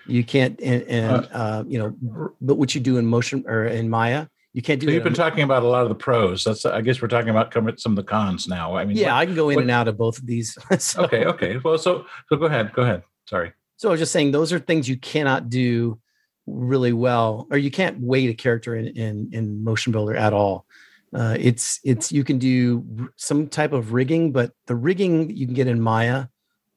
You 0.07 0.23
can't, 0.23 0.59
and, 0.61 0.81
and 0.83 1.27
uh, 1.31 1.63
you 1.67 1.77
know, 1.77 2.33
but 2.41 2.55
what 2.55 2.73
you 2.73 2.81
do 2.81 2.97
in 2.97 3.05
motion 3.05 3.43
or 3.47 3.65
in 3.65 3.87
Maya, 3.87 4.25
you 4.51 4.61
can't 4.63 4.79
do 4.81 4.87
So 4.87 4.93
you've 4.93 5.03
been 5.03 5.13
on- 5.13 5.15
talking 5.15 5.43
about 5.43 5.61
a 5.61 5.67
lot 5.67 5.83
of 5.83 5.89
the 5.89 5.95
pros. 5.95 6.43
That's 6.43 6.65
I 6.65 6.81
guess 6.81 7.01
we're 7.03 7.07
talking 7.07 7.29
about 7.29 7.53
some 7.79 7.91
of 7.91 7.95
the 7.95 8.03
cons 8.03 8.47
now. 8.47 8.75
I 8.75 8.83
mean, 8.83 8.97
yeah, 8.97 9.13
what- 9.13 9.19
I 9.21 9.25
can 9.27 9.35
go 9.35 9.49
in 9.49 9.55
what- 9.57 9.61
and 9.61 9.71
out 9.71 9.87
of 9.87 9.97
both 9.97 10.17
of 10.17 10.25
these. 10.25 10.57
So- 10.79 11.03
okay, 11.03 11.25
okay. 11.25 11.57
Well, 11.63 11.77
so 11.77 12.05
so 12.29 12.35
go 12.35 12.45
ahead, 12.45 12.73
go 12.73 12.81
ahead. 12.81 13.03
Sorry. 13.29 13.53
So 13.77 13.89
I 13.89 13.91
was 13.91 13.99
just 13.99 14.11
saying 14.11 14.31
those 14.31 14.51
are 14.51 14.59
things 14.59 14.89
you 14.89 14.97
cannot 14.97 15.49
do 15.49 15.99
really 16.47 16.93
well, 16.93 17.47
or 17.51 17.57
you 17.57 17.71
can't 17.71 17.99
weight 17.99 18.29
a 18.29 18.33
character 18.33 18.75
in 18.75 18.87
in, 18.87 19.29
in 19.31 19.63
Motion 19.63 19.91
Builder 19.91 20.15
at 20.15 20.33
all. 20.33 20.65
Uh, 21.13 21.35
it's 21.39 21.79
it's 21.83 22.11
you 22.11 22.23
can 22.23 22.37
do 22.37 23.09
some 23.17 23.47
type 23.47 23.73
of 23.73 23.93
rigging, 23.93 24.31
but 24.31 24.51
the 24.67 24.75
rigging 24.75 25.29
you 25.35 25.45
can 25.45 25.55
get 25.55 25.67
in 25.67 25.81
Maya, 25.81 26.27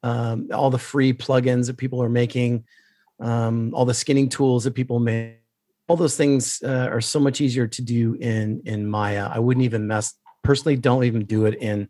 um, 0.03 0.48
all 0.53 0.70
the 0.70 0.79
free 0.79 1.12
plugins 1.12 1.66
that 1.66 1.77
people 1.77 2.03
are 2.03 2.09
making, 2.09 2.64
um, 3.20 3.72
all 3.74 3.85
the 3.85 3.94
skinning 3.94 4.29
tools 4.29 4.64
that 4.64 4.74
people 4.74 4.98
make, 4.98 5.40
all 5.88 5.96
those 5.96 6.16
things 6.16 6.61
uh, 6.64 6.88
are 6.90 7.00
so 7.00 7.20
much 7.20 7.40
easier 7.40 7.66
to 7.68 7.83
do 7.83 8.14
in 8.14 8.62
in 8.64 8.88
Maya. 8.88 9.29
I 9.33 9.38
wouldn't 9.38 9.64
even 9.64 9.87
mess 9.87 10.14
personally. 10.42 10.77
Don't 10.77 11.05
even 11.05 11.24
do 11.27 11.46
it 11.46 11.55
in 11.61 11.88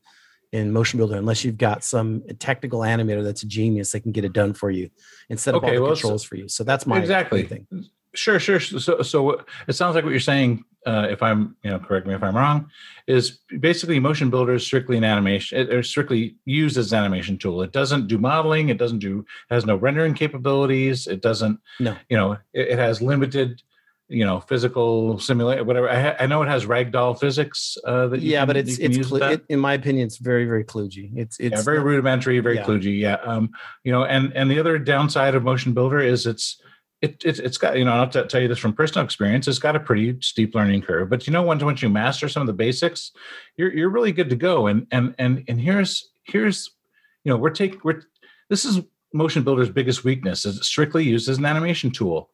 in 0.54 0.72
Motion 0.72 0.98
Builder 0.98 1.16
unless 1.16 1.44
you've 1.44 1.58
got 1.58 1.82
some 1.82 2.22
technical 2.38 2.80
animator 2.80 3.24
that's 3.24 3.42
a 3.42 3.46
genius 3.46 3.90
that 3.90 4.00
can 4.00 4.12
get 4.12 4.24
it 4.24 4.32
done 4.32 4.54
for 4.54 4.70
you 4.70 4.88
instead 5.28 5.54
of 5.56 5.64
Okay, 5.64 5.70
all 5.72 5.74
the 5.74 5.80
well, 5.82 5.96
so- 5.96 6.00
controls 6.02 6.22
for 6.24 6.36
you. 6.36 6.48
So 6.48 6.62
that's 6.62 6.86
my 6.86 6.98
Exactly. 7.00 7.42
thing. 7.42 7.66
Sure, 8.14 8.38
sure. 8.38 8.60
So, 8.60 9.02
so 9.02 9.44
it 9.66 9.72
sounds 9.72 9.96
like 9.96 10.04
what 10.04 10.10
you're 10.10 10.20
saying, 10.20 10.64
uh, 10.86 11.08
if 11.10 11.20
I'm, 11.20 11.56
you 11.64 11.70
know, 11.70 11.80
correct 11.80 12.06
me 12.06 12.14
if 12.14 12.22
I'm 12.22 12.36
wrong, 12.36 12.70
is 13.08 13.40
basically 13.58 13.98
Motion 13.98 14.30
Builder 14.30 14.54
is 14.54 14.64
strictly 14.64 14.96
an 14.96 15.02
animation, 15.02 15.58
it- 15.58 15.74
or 15.74 15.82
strictly 15.82 16.36
used 16.44 16.76
as 16.78 16.92
an 16.92 17.00
animation 17.00 17.36
tool. 17.36 17.60
It 17.62 17.72
doesn't 17.72 18.06
do 18.06 18.16
modeling. 18.18 18.68
It 18.68 18.78
doesn't 18.78 19.00
do, 19.00 19.26
has 19.50 19.66
no 19.66 19.74
rendering 19.74 20.14
capabilities. 20.14 21.08
It 21.08 21.20
doesn't, 21.20 21.58
No. 21.80 21.96
you 22.08 22.16
know, 22.16 22.32
it, 22.52 22.68
it 22.74 22.78
has 22.78 23.02
limited, 23.02 23.60
you 24.08 24.24
know, 24.24 24.40
physical 24.40 25.18
simulate, 25.18 25.64
whatever. 25.64 25.88
I, 25.88 26.00
ha- 26.00 26.16
I 26.20 26.26
know 26.26 26.42
it 26.42 26.48
has 26.48 26.66
ragdoll 26.66 27.18
physics. 27.18 27.76
Uh, 27.86 28.06
that 28.08 28.20
you 28.20 28.32
Yeah, 28.32 28.40
can- 28.40 28.46
but 28.48 28.56
it's 28.58 28.78
it's 28.78 29.06
clu- 29.08 29.22
it, 29.22 29.44
in 29.48 29.58
my 29.58 29.72
opinion, 29.74 30.06
it's 30.06 30.18
very 30.18 30.44
very 30.44 30.64
kludgy. 30.64 31.10
It's 31.16 31.38
it's 31.40 31.56
yeah, 31.56 31.62
very 31.62 31.78
not- 31.78 31.86
rudimentary, 31.86 32.38
very 32.40 32.56
yeah. 32.56 32.64
kludgy. 32.64 32.98
Yeah, 32.98 33.14
um, 33.24 33.50
you 33.82 33.92
know, 33.92 34.04
and 34.04 34.32
and 34.34 34.50
the 34.50 34.58
other 34.60 34.78
downside 34.78 35.34
of 35.34 35.42
Motion 35.42 35.72
Builder 35.72 36.00
is 36.00 36.26
it's 36.26 36.60
it, 37.00 37.22
it 37.24 37.38
it's 37.38 37.56
got 37.56 37.78
you 37.78 37.84
know 37.84 37.92
I'll 37.92 38.08
t- 38.08 38.22
tell 38.28 38.42
you 38.42 38.48
this 38.48 38.58
from 38.58 38.74
personal 38.74 39.04
experience. 39.04 39.48
It's 39.48 39.58
got 39.58 39.74
a 39.76 39.80
pretty 39.80 40.16
steep 40.20 40.54
learning 40.54 40.82
curve, 40.82 41.08
but 41.08 41.26
you 41.26 41.32
know 41.32 41.42
once 41.42 41.62
once 41.62 41.80
you 41.82 41.88
master 41.88 42.28
some 42.28 42.42
of 42.42 42.46
the 42.46 42.52
basics, 42.52 43.10
you're 43.56 43.72
you're 43.74 43.90
really 43.90 44.12
good 44.12 44.28
to 44.30 44.36
go. 44.36 44.66
And 44.66 44.86
and 44.90 45.14
and 45.18 45.44
and 45.48 45.58
here's 45.60 46.10
here's 46.24 46.70
you 47.24 47.30
know 47.32 47.38
we're 47.38 47.50
taking 47.50 47.80
we're 47.84 48.02
this 48.50 48.66
is 48.66 48.80
Motion 49.14 49.44
Builder's 49.44 49.70
biggest 49.70 50.04
weakness 50.04 50.44
is 50.44 50.58
it's 50.58 50.66
strictly 50.66 51.04
used 51.04 51.28
as 51.28 51.38
an 51.38 51.46
animation 51.46 51.90
tool. 51.90 52.28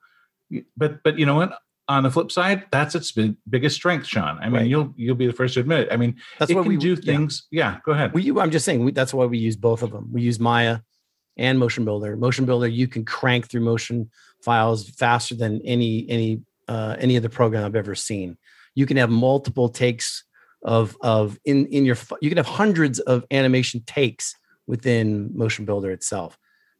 But 0.76 1.02
but 1.02 1.18
you 1.18 1.26
know 1.26 1.34
what? 1.34 1.58
On 1.88 2.04
the 2.04 2.10
flip 2.10 2.30
side, 2.30 2.66
that's 2.70 2.94
its 2.94 3.10
big, 3.10 3.34
biggest 3.48 3.74
strength, 3.74 4.06
Sean. 4.06 4.38
I 4.38 4.44
mean, 4.44 4.52
Right. 4.54 4.66
you'll 4.66 4.94
you'll 4.96 5.16
be 5.16 5.26
the 5.26 5.32
first 5.32 5.54
to 5.54 5.60
admit 5.60 5.80
it. 5.80 5.88
I 5.90 5.96
mean, 5.96 6.16
that's 6.38 6.50
it 6.50 6.54
what 6.54 6.66
we 6.66 6.76
do 6.76 6.94
things. 6.94 7.46
Yeah, 7.50 7.78
go 7.84 7.92
ahead. 7.92 8.12
We, 8.12 8.30
I'm 8.38 8.52
just 8.52 8.64
saying 8.64 8.84
we, 8.84 8.92
that's 8.92 9.12
why 9.12 9.24
we 9.26 9.38
use 9.38 9.56
both 9.56 9.82
of 9.82 9.90
them. 9.90 10.08
We 10.12 10.22
use 10.22 10.38
Maya 10.38 10.80
and 11.36 11.58
Motion 11.58 11.84
Builder. 11.84 12.16
Motion 12.16 12.46
Builder, 12.46 12.68
you 12.68 12.86
can 12.86 13.04
crank 13.04 13.48
through 13.48 13.62
motion 13.62 14.10
files 14.42 14.88
faster 14.90 15.34
than 15.34 15.60
any 15.64 16.06
any 16.08 16.42
uh, 16.68 16.94
any 17.00 17.16
other 17.16 17.28
program 17.28 17.64
I've 17.64 17.74
ever 17.74 17.96
seen. 17.96 18.38
You 18.76 18.86
can 18.86 18.96
have 18.96 19.10
multiple 19.10 19.68
takes 19.68 20.22
of 20.62 20.96
of 21.00 21.40
in 21.44 21.66
in 21.66 21.84
your 21.84 21.96
you 22.20 22.30
can 22.30 22.36
have 22.36 22.46
hundreds 22.46 23.00
of 23.00 23.24
animation 23.32 23.82
takes 23.84 24.36
within 24.68 25.36
Motion 25.36 25.64
Builder 25.64 25.90
itself, 25.90 26.38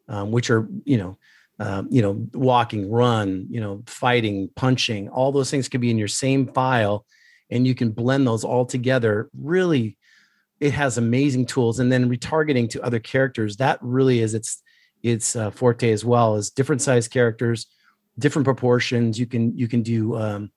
um, 0.08 0.30
which 0.30 0.50
are 0.50 0.68
you 0.84 0.98
know. 0.98 1.18
Um, 1.60 1.88
you 1.90 2.00
know, 2.00 2.26
walking, 2.32 2.90
run, 2.90 3.46
you 3.50 3.60
know, 3.60 3.82
fighting, 3.86 4.48
punching, 4.56 5.10
all 5.10 5.30
those 5.30 5.50
things 5.50 5.68
could 5.68 5.82
be 5.82 5.90
in 5.90 5.98
your 5.98 6.08
same 6.08 6.50
file, 6.54 7.04
and 7.50 7.66
you 7.66 7.74
can 7.74 7.90
blend 7.90 8.26
those 8.26 8.44
all 8.44 8.64
together. 8.64 9.28
Really, 9.38 9.98
it 10.58 10.72
has 10.72 10.96
amazing 10.96 11.44
tools 11.46 11.78
and 11.78 11.92
then 11.92 12.08
retargeting 12.08 12.70
to 12.70 12.82
other 12.82 12.98
characters 12.98 13.58
that 13.58 13.78
really 13.82 14.20
is 14.20 14.32
its 14.34 14.62
its 15.02 15.36
uh, 15.36 15.50
forte 15.50 15.92
as 15.92 16.04
well 16.04 16.36
as 16.36 16.50
different 16.50 16.82
size 16.82 17.08
characters 17.08 17.66
different 18.18 18.44
proportions. 18.44 19.18
You 19.18 19.26
can 19.26 19.56
you 19.56 19.68
can 19.68 19.82
do 19.82 20.16
um, 20.16 20.50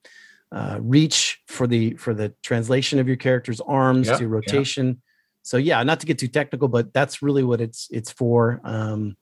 uh, 0.51 0.77
reach 0.81 1.41
for 1.47 1.67
the 1.67 1.95
for 1.95 2.13
the 2.13 2.33
translation 2.43 2.99
of 2.99 3.07
your 3.07 3.17
character's 3.17 3.61
arms 3.61 4.07
Yeah, 4.07 4.17
to 4.17 4.27
rotation. 4.27 5.01
So 5.41 5.57
yeah 5.57 5.83
not 5.83 5.99
to 6.01 6.05
get 6.05 6.19
too 6.19 6.27
technical 6.27 6.67
but 6.67 6.93
that's 6.93 7.21
really 7.21 7.43
what 7.43 7.61
it's 7.61 7.87
it's 7.91 8.11
for. 8.11 8.61
Um 8.63 9.17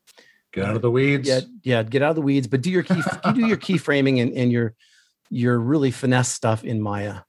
Get 0.54 0.66
out 0.66 0.76
of 0.76 0.82
the 0.82 0.92
weeds. 0.92 1.28
yeah 1.28 1.42
yeah 1.64 1.84
get 1.84 2.02
out 2.02 2.10
of 2.10 2.16
the 2.16 2.22
weeds 2.22 2.48
but 2.48 2.62
do 2.62 2.70
your 2.70 2.84
key 2.84 2.96
you 3.26 3.34
do 3.34 3.48
your 3.48 3.58
keyframing 3.58 4.22
and, 4.22 4.34
and 4.34 4.52
your 4.52 4.76
your 5.30 5.60
really 5.60 5.92
finesse 5.92 6.30
stuff 6.30 6.64
in 6.64 6.82
maya 6.82 7.20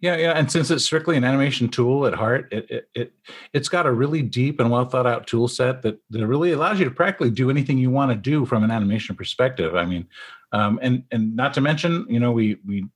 Yeah, 0.00 0.16
yeah, 0.16 0.32
and 0.32 0.50
since 0.50 0.70
it's 0.70 0.84
strictly 0.84 1.16
an 1.16 1.24
animation 1.24 1.68
tool 1.68 2.06
at 2.06 2.14
heart, 2.14 2.52
it 2.52 2.66
it, 2.70 2.88
it 2.94 3.12
it's 3.54 3.68
got 3.70 3.86
a 3.86 3.92
really 3.92 4.22
deep 4.22 4.60
and 4.60 4.70
well 4.70 4.84
thought 4.84 5.06
out 5.06 5.26
tool 5.26 5.48
set 5.48 5.80
that 5.82 5.98
that 6.10 6.26
really 6.26 6.52
allows 6.52 6.78
you 6.78 6.84
to 6.84 6.90
practically 6.90 7.30
do 7.30 7.48
anything 7.48 7.78
you 7.78 7.90
want 7.90 8.10
to 8.10 8.16
do 8.16 8.44
from 8.44 8.64
an 8.64 8.70
animation 8.70 9.16
perspective. 9.16 9.74
I 9.76 9.86
mean, 9.86 10.06
um, 10.52 10.78
and 10.82 11.04
and 11.10 11.34
not 11.34 11.54
to 11.54 11.60
mention, 11.60 12.06
you 12.08 12.20
know, 12.20 12.32
we 12.32 12.58
we 12.66 12.86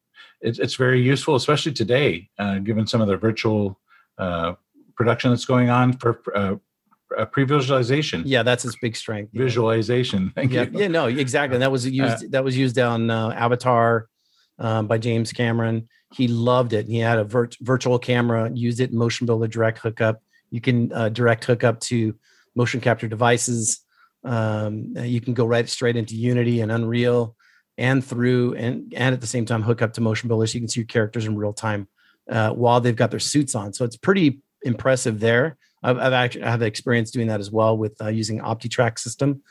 it's 0.40 0.59
it's 0.59 0.74
very 0.74 1.00
useful, 1.00 1.35
especially 1.35 1.72
today, 1.72 2.28
uh, 2.38 2.59
given 2.59 2.87
some 2.87 3.00
of 3.00 3.09
the 3.09 3.16
virtual 3.16 3.81
uh, 4.18 4.54
production 4.94 5.31
that's 5.31 5.46
going 5.46 5.70
on 5.70 5.94
for 5.94 6.20
uh, 6.35 6.57
uh, 7.18 7.24
pre-visualization, 7.26 8.22
yeah 8.24 8.42
that's 8.42 8.64
its 8.64 8.76
big 8.76 8.96
strength 8.96 9.31
visualization. 9.35 10.33
Thank 10.35 10.52
yeah, 10.52 10.62
you. 10.62 10.81
yeah, 10.81 10.88
no, 10.88 11.07
exactly. 11.07 11.57
And 11.57 11.62
that 11.62 11.72
was 11.72 11.87
used. 11.87 12.31
that 12.33 12.44
was 12.44 12.57
used 12.57 12.78
on 12.78 13.11
uh, 13.11 13.31
Avatar 13.31 14.09
um, 14.59 14.87
by 14.87 14.98
James 14.98 15.33
Cameron. 15.33 15.88
He 16.14 16.28
loved 16.28 16.72
it. 16.72 16.87
He 16.87 16.98
had 16.98 17.18
a 17.18 17.24
virt- 17.24 17.59
virtual 17.61 17.98
camera, 17.98 18.50
used 18.54 18.81
it 18.81 18.90
in 18.90 18.98
Motion 18.98 19.26
Builder 19.26 19.46
direct 19.46 19.78
hookup. 19.78 20.22
You 20.50 20.61
can 20.61 20.92
uh, 20.92 21.11
direct 21.11 21.44
hookup 21.44 21.81
to 21.81 22.14
motion 22.54 22.81
capture 22.81 23.09
devices. 23.09 23.81
Um, 24.24 24.94
uh, 24.96 25.02
you 25.02 25.20
can 25.20 25.35
go 25.35 25.44
right 25.44 25.68
straight 25.68 25.96
into 25.96 26.16
Unity 26.16 26.61
and 26.61 26.72
Unreal, 26.72 27.37
and 27.76 28.04
through 28.04 28.54
and 28.54 28.92
and 28.96 29.14
at 29.14 29.20
the 29.20 29.26
same 29.26 29.44
time 29.44 29.62
hook 29.62 29.83
up 29.83 29.92
to 29.94 30.00
Motion 30.00 30.28
Builder, 30.28 30.46
so 30.46 30.54
you 30.54 30.61
can 30.61 30.68
see 30.68 30.81
your 30.81 30.87
characters 30.87 31.26
in 31.26 31.37
real 31.37 31.52
time 31.52 31.88
uh, 32.31 32.50
while 32.50 32.81
they've 32.81 32.96
got 32.96 33.11
their 33.11 33.20
suits 33.20 33.54
on. 33.54 33.72
So 33.72 33.85
it's 33.85 33.96
pretty 33.96 34.40
impressive 34.62 35.20
there. 35.20 35.57
I've, 35.82 35.98
I've 35.98 36.12
actually 36.12 36.44
I 36.44 36.50
have 36.50 36.62
experience 36.62 37.10
doing 37.10 37.28
that 37.28 37.40
as 37.40 37.50
well 37.50 37.76
with 37.76 38.00
uh, 38.02 38.08
using 38.08 38.40
OptiTrack 38.40 38.98
system. 38.98 39.42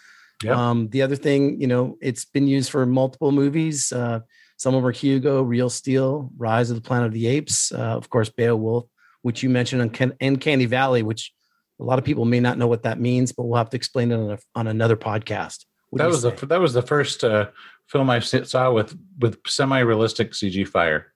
Yep. 0.43 0.55
Um, 0.55 0.89
the 0.89 1.01
other 1.01 1.15
thing, 1.15 1.59
you 1.59 1.67
know, 1.67 1.97
it's 2.01 2.25
been 2.25 2.47
used 2.47 2.69
for 2.69 2.85
multiple 2.85 3.31
movies. 3.31 3.91
Uh, 3.91 4.19
some 4.57 4.73
of 4.73 4.81
them 4.81 4.87
are 4.87 4.91
Hugo, 4.91 5.41
Real 5.41 5.69
Steel, 5.69 6.29
Rise 6.37 6.69
of 6.69 6.75
the 6.75 6.81
Planet 6.81 7.07
of 7.07 7.13
the 7.13 7.27
Apes, 7.27 7.71
uh, 7.71 7.77
of 7.77 8.09
course, 8.09 8.29
Beowulf, 8.29 8.85
which 9.21 9.41
you 9.41 9.49
mentioned, 9.49 9.81
on 9.81 9.89
Ken- 9.89 10.15
and 10.19 10.39
Candy 10.39 10.65
Valley, 10.65 11.03
which 11.03 11.33
a 11.79 11.83
lot 11.83 11.99
of 11.99 12.05
people 12.05 12.25
may 12.25 12.39
not 12.39 12.57
know 12.57 12.67
what 12.67 12.83
that 12.83 12.99
means, 12.99 13.31
but 13.31 13.43
we'll 13.43 13.57
have 13.57 13.69
to 13.71 13.77
explain 13.77 14.11
it 14.11 14.15
on, 14.15 14.31
a, 14.31 14.37
on 14.55 14.67
another 14.67 14.95
podcast. 14.95 15.65
What 15.89 15.99
that 15.99 16.07
was 16.07 16.21
say? 16.21 16.31
the 16.31 16.45
that 16.47 16.59
was 16.59 16.73
the 16.73 16.81
first 16.81 17.23
uh, 17.23 17.47
film 17.87 18.09
I 18.09 18.19
saw 18.19 18.71
with 18.71 18.97
with 19.19 19.39
semi 19.47 19.79
realistic 19.79 20.31
CG 20.31 20.67
fire. 20.67 21.13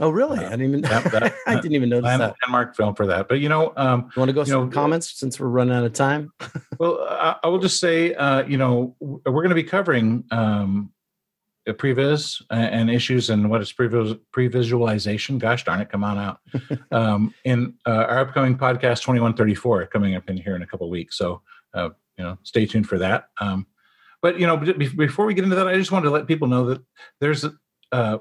Oh, 0.00 0.10
really? 0.10 0.38
uh, 0.38 0.46
I 0.48 0.50
didn't 0.50 0.62
even. 0.68 0.80
that- 0.82 1.04
that- 1.12 1.34
I 1.46 1.54
didn't 1.56 1.72
even 1.72 1.88
notice 1.88 2.08
that. 2.18 2.34
landmark 2.42 2.76
film 2.76 2.94
for 2.94 3.06
that. 3.06 3.28
But 3.28 3.40
you 3.40 3.48
know, 3.48 3.72
um, 3.76 4.10
You 4.16 4.20
want 4.20 4.28
to 4.28 4.32
go 4.32 4.44
some 4.44 4.64
know, 4.66 4.70
comments 4.70 5.18
since 5.18 5.38
we're 5.38 5.48
running 5.48 5.74
out 5.74 5.84
of 5.84 5.92
time? 5.92 6.32
well, 6.78 6.98
I, 7.08 7.36
I 7.44 7.48
will 7.48 7.58
just 7.58 7.80
say, 7.80 8.14
uh, 8.14 8.44
you 8.46 8.56
know, 8.58 8.96
we're 9.00 9.20
going 9.32 9.48
to 9.50 9.54
be 9.54 9.62
covering 9.64 10.24
um, 10.30 10.90
a 11.66 11.72
previs 11.72 12.42
and, 12.50 12.90
issues 12.90 13.30
and 13.30 13.48
what 13.48 13.62
is 13.62 13.72
previs- 13.72 14.18
pre-visualization. 14.32 15.38
Gosh 15.38 15.64
darn 15.64 15.80
it, 15.80 15.88
come 15.88 16.04
on 16.04 16.18
out! 16.18 16.38
um, 16.92 17.32
in 17.44 17.74
uh, 17.86 17.90
our 18.08 18.18
upcoming 18.18 18.56
podcast, 18.58 19.02
twenty 19.02 19.20
one 19.20 19.34
thirty 19.34 19.54
four, 19.54 19.86
coming 19.86 20.14
up 20.14 20.28
in 20.28 20.36
here 20.36 20.56
in 20.56 20.62
a 20.62 20.66
couple 20.66 20.86
of 20.86 20.90
weeks. 20.90 21.16
So, 21.16 21.40
uh, 21.72 21.90
you 22.18 22.24
know, 22.24 22.38
stay 22.42 22.66
tuned 22.66 22.88
for 22.88 22.98
that. 22.98 23.28
Um, 23.40 23.66
but 24.20 24.38
you 24.38 24.46
know, 24.46 24.56
be- 24.56 24.88
before 24.88 25.26
we 25.26 25.34
get 25.34 25.44
into 25.44 25.56
that, 25.56 25.66
I 25.68 25.76
just 25.76 25.90
wanted 25.92 26.04
to 26.06 26.10
let 26.10 26.26
people 26.26 26.48
know 26.48 26.66
that 26.66 26.82
there's 27.20 27.44
uh, 27.92 28.18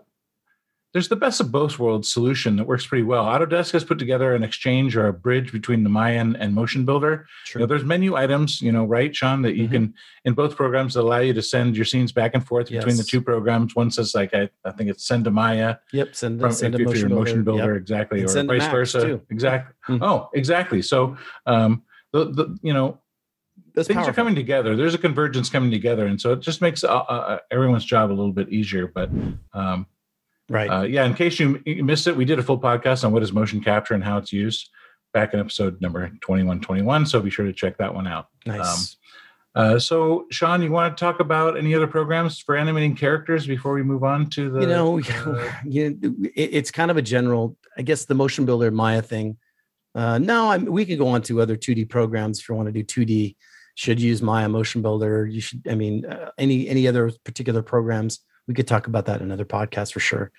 there's 0.93 1.09
the 1.09 1.15
best 1.15 1.41
of 1.41 1.51
both 1.51 1.79
worlds 1.79 2.07
solution 2.07 2.55
that 2.55 2.65
works 2.65 2.85
pretty 2.85 3.03
well. 3.03 3.25
Autodesk 3.25 3.71
has 3.71 3.83
put 3.83 3.97
together 3.97 4.35
an 4.35 4.43
exchange 4.43 4.95
or 4.95 5.07
a 5.07 5.13
bridge 5.13 5.51
between 5.51 5.83
the 5.83 5.89
Maya 5.89 6.19
and, 6.19 6.53
Motion 6.53 6.85
Builder. 6.85 7.25
You 7.53 7.61
know, 7.61 7.65
there's 7.65 7.83
menu 7.83 8.15
items, 8.15 8.61
you 8.61 8.71
know, 8.71 8.85
right, 8.85 9.13
Sean, 9.13 9.41
that 9.41 9.55
you 9.55 9.63
mm-hmm. 9.63 9.73
can 9.73 9.93
in 10.25 10.33
both 10.35 10.55
programs 10.55 10.93
that 10.93 11.01
allow 11.01 11.17
you 11.17 11.33
to 11.33 11.41
send 11.41 11.75
your 11.75 11.85
scenes 11.85 12.11
back 12.11 12.35
and 12.35 12.45
forth 12.45 12.69
yes. 12.69 12.83
between 12.83 12.97
the 12.97 13.03
two 13.03 13.21
programs. 13.21 13.75
One 13.75 13.89
says 13.89 14.13
like 14.13 14.35
I, 14.35 14.49
I 14.63 14.71
think 14.71 14.91
it's 14.91 15.03
send 15.03 15.25
to 15.25 15.31
Maya. 15.31 15.77
Yep, 15.93 16.15
send, 16.15 16.39
from, 16.39 16.51
send 16.51 16.75
to 16.75 16.83
motion, 16.83 17.09
motion 17.13 17.43
Builder, 17.43 17.73
yep. 17.73 17.81
exactly, 17.81 18.21
and 18.21 18.51
or 18.51 18.59
vice 18.59 18.69
versa. 18.69 19.01
Too. 19.01 19.21
Exactly. 19.31 19.73
Mm-hmm. 19.95 20.03
Oh, 20.03 20.29
exactly. 20.35 20.83
So 20.83 21.17
um, 21.47 21.81
the, 22.11 22.25
the 22.25 22.57
you 22.61 22.71
know 22.71 22.99
That's 23.73 23.87
things 23.87 23.95
powerful. 23.95 24.11
are 24.11 24.13
coming 24.13 24.35
together. 24.35 24.75
There's 24.75 24.93
a 24.93 24.99
convergence 24.99 25.49
coming 25.49 25.71
together, 25.71 26.05
and 26.05 26.21
so 26.21 26.33
it 26.33 26.41
just 26.41 26.61
makes 26.61 26.83
uh, 26.83 26.95
uh, 26.95 27.39
everyone's 27.49 27.85
job 27.85 28.11
a 28.11 28.13
little 28.13 28.31
bit 28.31 28.49
easier. 28.49 28.85
But 28.85 29.09
um, 29.55 29.87
Right. 30.49 30.67
Uh, 30.67 30.81
yeah. 30.83 31.05
In 31.05 31.13
case 31.13 31.39
you, 31.39 31.61
missed 31.65 32.07
it, 32.07 32.15
we 32.15 32.25
did 32.25 32.39
a 32.39 32.43
full 32.43 32.59
podcast 32.59 33.03
on 33.03 33.11
what 33.11 33.23
is 33.23 33.31
motion 33.31 33.61
capture 33.61 33.93
and 33.93 34.03
how 34.03 34.17
it's 34.17 34.33
used 34.33 34.69
back 35.13 35.33
in 35.33 35.39
episode 35.39 35.79
number 35.81 36.07
2121. 36.07 37.05
So 37.05 37.21
be 37.21 37.29
sure 37.29 37.45
to 37.45 37.53
check 37.53 37.77
that 37.77 37.93
one 37.93 38.07
out. 38.07 38.27
Nice. 38.45 38.59
Um, 38.59 38.99
uh, 39.55 39.77
so, 39.77 40.25
Sean, 40.31 40.63
you 40.63 40.71
want 40.71 40.97
to 40.97 40.99
talk 40.99 41.19
about 41.19 41.57
any 41.57 41.75
other 41.75 41.85
programs 41.85 42.39
for 42.39 42.57
animating 42.57 42.95
characters 42.95 43.45
before 43.45 43.73
we 43.73 43.83
move 43.83 44.03
on 44.03 44.27
to 44.31 44.49
the? 44.49 44.61
You 44.61 44.67
know, 44.67 44.99
uh, 44.99 45.51
you 45.65 45.99
it's 46.35 46.71
kind 46.71 46.89
of 46.89 46.97
a 46.97 47.03
general. 47.03 47.55
I 47.77 47.83
guess 47.83 48.05
the 48.05 48.15
motion 48.15 48.45
builder 48.45 48.71
Maya 48.71 49.03
thing. 49.03 49.37
Uh, 49.93 50.17
no, 50.17 50.49
I 50.49 50.57
we 50.57 50.85
could 50.85 50.97
go 50.97 51.07
on 51.09 51.21
to 51.23 51.39
other 51.39 51.55
2D 51.55 51.87
programs 51.87 52.39
if 52.39 52.49
you 52.49 52.55
want 52.55 52.73
to 52.73 52.83
do 52.83 52.83
2D. 52.83 53.35
Should 53.75 53.99
use 53.99 54.21
Maya 54.21 54.49
Motion 54.49 54.81
Builder. 54.81 55.25
You 55.25 55.41
should. 55.41 55.67
I 55.69 55.75
mean, 55.75 56.05
uh, 56.05 56.31
any 56.37 56.67
any 56.67 56.87
other 56.87 57.11
particular 57.23 57.61
programs 57.61 58.19
we 58.47 58.53
could 58.53 58.67
talk 58.67 58.87
about 58.87 59.05
that 59.05 59.21
in 59.21 59.27
another 59.27 59.45
podcast 59.45 59.93
for 59.93 59.99
sure. 59.99 60.31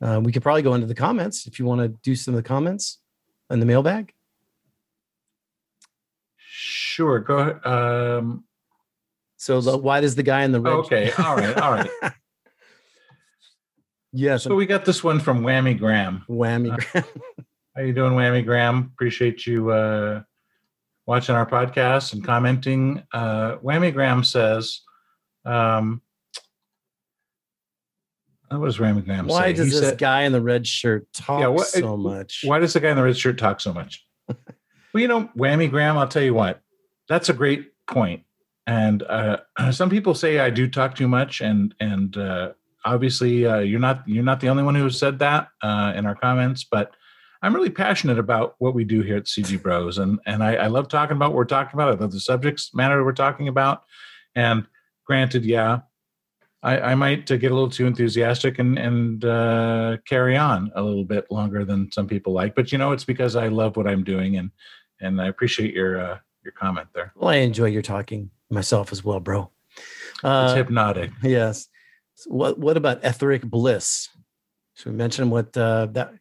Uh, 0.00 0.20
we 0.22 0.32
could 0.32 0.42
probably 0.42 0.62
go 0.62 0.74
into 0.74 0.86
the 0.86 0.94
comments 0.94 1.46
if 1.46 1.58
you 1.58 1.64
want 1.64 1.80
to 1.80 1.88
do 1.88 2.16
some 2.16 2.34
of 2.34 2.42
the 2.42 2.46
comments 2.46 2.98
in 3.50 3.60
the 3.60 3.66
mailbag. 3.66 4.12
Sure. 6.38 7.20
Go 7.20 7.38
ahead. 7.38 7.66
Um, 7.66 8.44
so 9.36 9.60
the, 9.60 9.76
why 9.76 10.00
does 10.00 10.14
the 10.14 10.22
guy 10.22 10.44
in 10.44 10.52
the 10.52 10.60
red? 10.60 10.72
Okay. 10.72 11.12
All 11.18 11.36
right. 11.36 11.56
All 11.56 11.72
right. 11.72 11.90
yes. 14.12 14.42
So 14.44 14.54
we 14.54 14.66
got 14.66 14.84
this 14.84 15.02
one 15.02 15.20
from 15.20 15.42
Whammy 15.42 15.78
Graham. 15.78 16.24
Whammy 16.28 16.72
uh, 16.72 16.76
Graham. 16.76 17.08
Uh, 17.38 17.42
how 17.76 17.82
you 17.82 17.92
doing, 17.92 18.12
Whammy 18.12 18.44
Graham? 18.44 18.90
Appreciate 18.92 19.46
you 19.46 19.70
uh, 19.70 20.22
watching 21.06 21.34
our 21.34 21.46
podcast 21.46 22.12
and 22.12 22.24
commenting. 22.24 23.02
Uh, 23.12 23.56
Whammy 23.56 23.92
Graham 23.92 24.24
says, 24.24 24.80
um, 25.44 26.02
what 28.58 28.66
does 28.66 28.78
Whammy 28.78 29.04
Graham 29.04 29.26
why 29.26 29.46
say? 29.46 29.52
does 29.54 29.66
he 29.66 29.70
this 29.72 29.80
said, 29.80 29.98
guy 29.98 30.22
in 30.22 30.32
the 30.32 30.40
red 30.40 30.66
shirt 30.66 31.06
talk 31.12 31.40
yeah, 31.40 31.48
what, 31.48 31.66
so 31.66 31.96
much? 31.96 32.42
Why 32.44 32.58
does 32.58 32.72
the 32.72 32.80
guy 32.80 32.90
in 32.90 32.96
the 32.96 33.02
red 33.02 33.16
shirt 33.16 33.38
talk 33.38 33.60
so 33.60 33.72
much? 33.72 34.06
well, 34.28 34.36
you 34.94 35.08
know, 35.08 35.30
Whammy 35.36 35.70
Graham, 35.70 35.98
I'll 35.98 36.08
tell 36.08 36.22
you 36.22 36.34
what, 36.34 36.60
that's 37.08 37.28
a 37.28 37.34
great 37.34 37.72
point. 37.86 38.24
And 38.66 39.02
uh, 39.02 39.38
some 39.70 39.90
people 39.90 40.14
say 40.14 40.38
I 40.38 40.50
do 40.50 40.68
talk 40.68 40.94
too 40.94 41.08
much, 41.08 41.40
and 41.40 41.74
and 41.80 42.16
uh, 42.16 42.52
obviously 42.84 43.46
uh, 43.46 43.58
you're 43.58 43.80
not 43.80 44.06
you're 44.06 44.24
not 44.24 44.40
the 44.40 44.48
only 44.48 44.62
one 44.62 44.74
who 44.74 44.84
has 44.84 44.98
said 44.98 45.18
that 45.20 45.48
uh, 45.62 45.92
in 45.96 46.06
our 46.06 46.14
comments, 46.14 46.64
but 46.64 46.92
I'm 47.42 47.54
really 47.54 47.70
passionate 47.70 48.18
about 48.18 48.54
what 48.58 48.74
we 48.74 48.84
do 48.84 49.02
here 49.02 49.16
at 49.16 49.24
CG 49.24 49.60
Bros, 49.60 49.98
and 49.98 50.20
and 50.26 50.44
I, 50.44 50.54
I 50.54 50.66
love 50.68 50.88
talking 50.88 51.16
about 51.16 51.30
what 51.30 51.36
we're 51.36 51.44
talking 51.44 51.74
about. 51.74 51.88
I 51.88 52.00
love 52.00 52.12
the 52.12 52.20
subjects 52.20 52.72
matter 52.74 53.04
we're 53.04 53.12
talking 53.12 53.48
about, 53.48 53.82
and 54.34 54.66
granted, 55.06 55.44
yeah, 55.44 55.80
I, 56.62 56.78
I 56.78 56.94
might 56.94 57.30
uh, 57.30 57.36
get 57.36 57.50
a 57.50 57.54
little 57.54 57.70
too 57.70 57.86
enthusiastic 57.86 58.58
and 58.58 58.78
and 58.78 59.24
uh, 59.24 59.96
carry 60.06 60.36
on 60.36 60.70
a 60.74 60.82
little 60.82 61.04
bit 61.04 61.30
longer 61.30 61.64
than 61.64 61.90
some 61.90 62.06
people 62.06 62.32
like. 62.32 62.54
But 62.54 62.70
you 62.72 62.78
know, 62.78 62.92
it's 62.92 63.04
because 63.04 63.36
I 63.36 63.48
love 63.48 63.76
what 63.76 63.88
I'm 63.88 64.04
doing, 64.04 64.36
and 64.36 64.50
and 65.00 65.20
I 65.20 65.26
appreciate 65.26 65.74
your 65.74 66.00
uh, 66.00 66.18
your 66.44 66.52
comment 66.52 66.88
there. 66.94 67.12
Well, 67.16 67.30
I 67.30 67.36
enjoy 67.36 67.66
your 67.66 67.82
talking 67.82 68.30
myself 68.50 68.92
as 68.92 69.04
well, 69.04 69.20
bro. 69.20 69.50
Uh, 70.22 70.46
it's 70.48 70.56
hypnotic. 70.56 71.10
Yes. 71.22 71.68
So 72.14 72.30
what 72.30 72.58
what 72.58 72.76
about 72.76 73.04
etheric 73.04 73.42
bliss? 73.42 74.08
So 74.74 74.90
we 74.90 74.96
mentioned 74.96 75.30
what 75.30 75.56
uh, 75.56 75.86
that. 75.92 76.12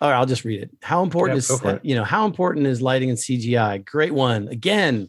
All 0.00 0.10
right, 0.10 0.16
I'll 0.16 0.26
just 0.26 0.44
read 0.44 0.60
it. 0.60 0.70
How 0.82 1.04
important 1.04 1.38
is 1.38 1.62
you 1.82 1.94
know 1.94 2.04
how 2.04 2.26
important 2.26 2.66
is 2.66 2.82
lighting 2.82 3.10
and 3.10 3.18
CGI? 3.18 3.84
Great 3.84 4.12
one 4.12 4.48
again. 4.48 5.08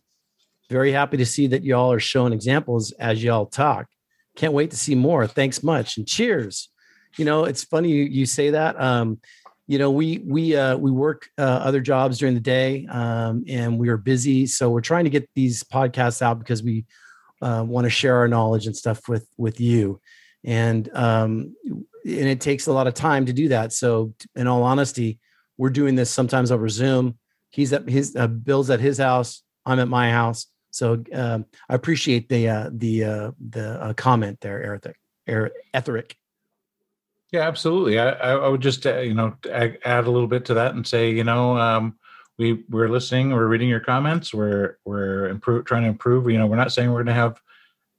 Very 0.69 0.91
happy 0.91 1.17
to 1.17 1.25
see 1.25 1.47
that 1.47 1.63
y'all 1.63 1.91
are 1.91 1.99
showing 1.99 2.33
examples 2.33 2.91
as 2.93 3.23
y'all 3.23 3.45
talk. 3.47 3.87
Can't 4.35 4.53
wait 4.53 4.71
to 4.71 4.77
see 4.77 4.95
more. 4.95 5.27
Thanks 5.27 5.63
much 5.63 5.97
and 5.97 6.07
cheers. 6.07 6.69
You 7.17 7.25
know, 7.25 7.45
it's 7.45 7.63
funny 7.63 7.89
you, 7.89 8.03
you 8.03 8.25
say 8.25 8.51
that. 8.51 8.79
Um, 8.79 9.19
you 9.67 9.79
know, 9.79 9.89
we 9.89 10.19
we 10.19 10.55
uh, 10.55 10.77
we 10.77 10.91
work 10.91 11.27
uh, 11.37 11.41
other 11.41 11.81
jobs 11.81 12.19
during 12.19 12.35
the 12.35 12.39
day, 12.41 12.85
um, 12.87 13.43
and 13.47 13.79
we 13.79 13.89
are 13.89 13.97
busy. 13.97 14.45
So 14.45 14.69
we're 14.69 14.81
trying 14.81 15.05
to 15.05 15.09
get 15.09 15.27
these 15.33 15.63
podcasts 15.63 16.21
out 16.21 16.37
because 16.37 16.61
we 16.61 16.85
uh, 17.41 17.63
want 17.67 17.85
to 17.85 17.89
share 17.89 18.17
our 18.17 18.27
knowledge 18.27 18.67
and 18.67 18.75
stuff 18.75 19.07
with 19.09 19.27
with 19.37 19.59
you, 19.59 19.99
and 20.43 20.87
um, 20.93 21.55
and 21.65 22.27
it 22.27 22.41
takes 22.41 22.67
a 22.67 22.73
lot 22.73 22.85
of 22.85 22.93
time 22.93 23.25
to 23.25 23.33
do 23.33 23.47
that. 23.49 23.73
So, 23.73 24.13
in 24.35 24.45
all 24.45 24.61
honesty, 24.61 25.19
we're 25.57 25.71
doing 25.71 25.95
this 25.95 26.11
sometimes 26.11 26.51
over 26.51 26.69
Zoom. 26.69 27.17
He's 27.49 27.73
at 27.73 27.89
his 27.89 28.15
uh, 28.15 28.27
Bill's 28.27 28.69
at 28.69 28.79
his 28.79 28.99
house. 28.99 29.41
I'm 29.65 29.79
at 29.79 29.87
my 29.87 30.11
house. 30.11 30.45
So 30.75 31.01
um, 31.13 31.45
I 31.69 31.75
appreciate 31.75 32.27
the 32.27 32.49
uh, 32.49 32.69
the 32.73 33.03
uh, 33.05 33.31
the 33.49 33.81
uh, 33.81 33.93
comment 33.93 34.41
there, 34.41 34.61
Eric. 35.25 35.55
Etheric. 35.73 36.17
Yeah, 37.31 37.47
absolutely. 37.47 37.97
I, 37.97 38.11
I 38.11 38.47
would 38.49 38.59
just 38.59 38.85
uh, 38.85 38.99
you 38.99 39.13
know 39.13 39.37
add 39.45 40.05
a 40.05 40.11
little 40.11 40.27
bit 40.27 40.43
to 40.45 40.53
that 40.55 40.75
and 40.75 40.85
say 40.85 41.11
you 41.11 41.23
know 41.23 41.57
um, 41.57 41.97
we 42.37 42.65
we're 42.69 42.89
listening, 42.89 43.31
we're 43.31 43.47
reading 43.47 43.69
your 43.69 43.79
comments, 43.79 44.33
we're 44.33 44.77
we're 44.83 45.29
improve, 45.29 45.63
trying 45.63 45.83
to 45.83 45.87
improve. 45.87 46.29
You 46.29 46.39
know, 46.39 46.47
we're 46.47 46.57
not 46.57 46.73
saying 46.73 46.89
we're 46.89 47.03
going 47.03 47.07
to 47.07 47.13
have 47.13 47.41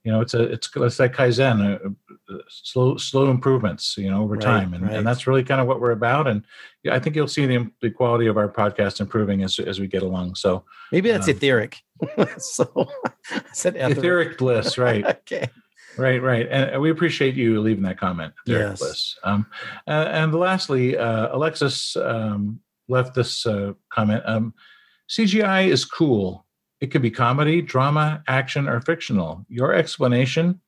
you 0.07 0.13
know 0.13 0.21
it's 0.21 0.35
a 0.35 0.43
it's 0.45 0.71
it's 0.77 1.01
like 1.01 1.13
kaizen 1.13 1.59
uh, 1.61 2.33
uh, 2.33 2.39
slow 2.49 2.97
slow 2.97 3.29
improvements 3.29 3.97
you 3.99 4.09
know 4.09 4.23
over 4.23 4.35
right, 4.35 4.43
time. 4.43 4.73
And, 4.73 4.85
right. 4.85 4.95
and 4.95 5.07
that's 5.07 5.27
really 5.27 5.43
kind 5.43 5.61
of 5.61 5.67
what 5.67 5.81
we're 5.81 5.91
about. 5.91 6.29
And 6.29 6.45
yeah, 6.85 6.95
i 6.95 7.01
think 7.01 7.17
you'll 7.17 7.27
see 7.27 7.45
the, 7.45 7.69
the 7.83 7.91
quality 7.91 8.29
of 8.29 8.37
our 8.37 8.49
podcast 8.49 9.01
improving 9.01 9.43
as 9.43 9.59
as 9.59 9.81
we 9.81 9.89
get 9.89 10.03
along. 10.05 10.37
So 10.37 10.65
maybe 10.93 11.11
that's 11.11 11.29
um, 11.29 11.35
etheric. 11.35 11.83
So 12.39 12.89
i 13.33 13.43
said 13.53 13.75
etheric, 13.75 13.99
etheric 13.99 14.39
bliss 14.39 14.79
right. 14.79 15.05
Okay. 15.23 15.51
Right, 15.99 16.21
right, 16.21 16.47
and 16.51 16.79
we 16.79 16.91
appreciate 16.91 17.37
you 17.37 17.59
leaving 17.63 17.83
that 17.85 17.99
comment, 17.99 18.35
Etheric 18.47 18.69
yes. 18.73 18.79
Bliss. 18.81 19.19
Um, 19.25 19.47
uh, 19.89 20.11
and 20.13 20.35
lastly, 20.35 20.95
uh, 20.95 21.35
Alexis 21.35 21.97
um, 21.97 22.61
left 22.87 23.15
this 23.15 23.47
uh, 23.47 23.73
comment. 23.89 24.23
Um, 24.27 24.53
CGI 25.09 25.69
is 25.69 25.87
cool 25.87 26.46
it 26.81 26.89
could 26.89 27.03
be 27.03 27.11
comedy, 27.11 27.63
drama, 27.63 28.23
action, 28.29 28.69
or 28.69 28.81
fictional. 28.81 29.45
Your 29.49 29.73
explanation 29.73 30.61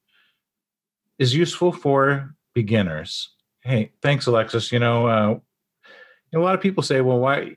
is 1.18 1.35
useful 1.35 1.73
for 1.73 2.35
beginners. 2.55 3.31
Hey, 3.62 3.92
thanks, 4.03 4.27
Alexis. 4.27 4.73
You 4.73 4.79
know, 4.79 5.07
uh, 5.07 5.38
a 6.35 6.38
lot 6.38 6.55
of 6.55 6.61
people 6.61 6.83
say, 6.83 7.01
"Well, 7.01 7.18
why, 7.18 7.57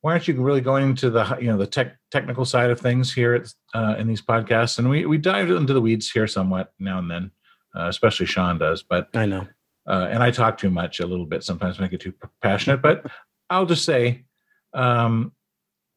why 0.00 0.12
aren't 0.12 0.28
you 0.28 0.34
really 0.34 0.60
going 0.60 0.84
into 0.84 1.10
the 1.10 1.38
you 1.40 1.46
know 1.46 1.56
the 1.56 1.66
tech, 1.66 1.96
technical 2.10 2.44
side 2.44 2.70
of 2.70 2.80
things 2.80 3.12
here 3.12 3.34
at, 3.34 3.54
uh, 3.74 3.94
in 3.98 4.08
these 4.08 4.22
podcasts?" 4.22 4.78
And 4.78 4.90
we 4.90 5.06
we 5.06 5.18
dive 5.18 5.50
into 5.50 5.72
the 5.72 5.80
weeds 5.80 6.10
here 6.10 6.26
somewhat 6.26 6.72
now 6.78 6.98
and 6.98 7.10
then, 7.10 7.30
uh, 7.74 7.88
especially 7.88 8.26
Sean 8.26 8.58
does. 8.58 8.82
But 8.82 9.08
I 9.14 9.26
know, 9.26 9.46
uh, 9.88 10.08
and 10.10 10.22
I 10.22 10.30
talk 10.30 10.58
too 10.58 10.70
much 10.70 11.00
a 11.00 11.06
little 11.06 11.26
bit 11.26 11.44
sometimes, 11.44 11.78
make 11.78 11.92
it 11.92 12.00
too 12.00 12.14
passionate. 12.42 12.82
But 12.82 13.06
I'll 13.48 13.66
just 13.66 13.84
say, 13.84 14.24
um, 14.74 15.32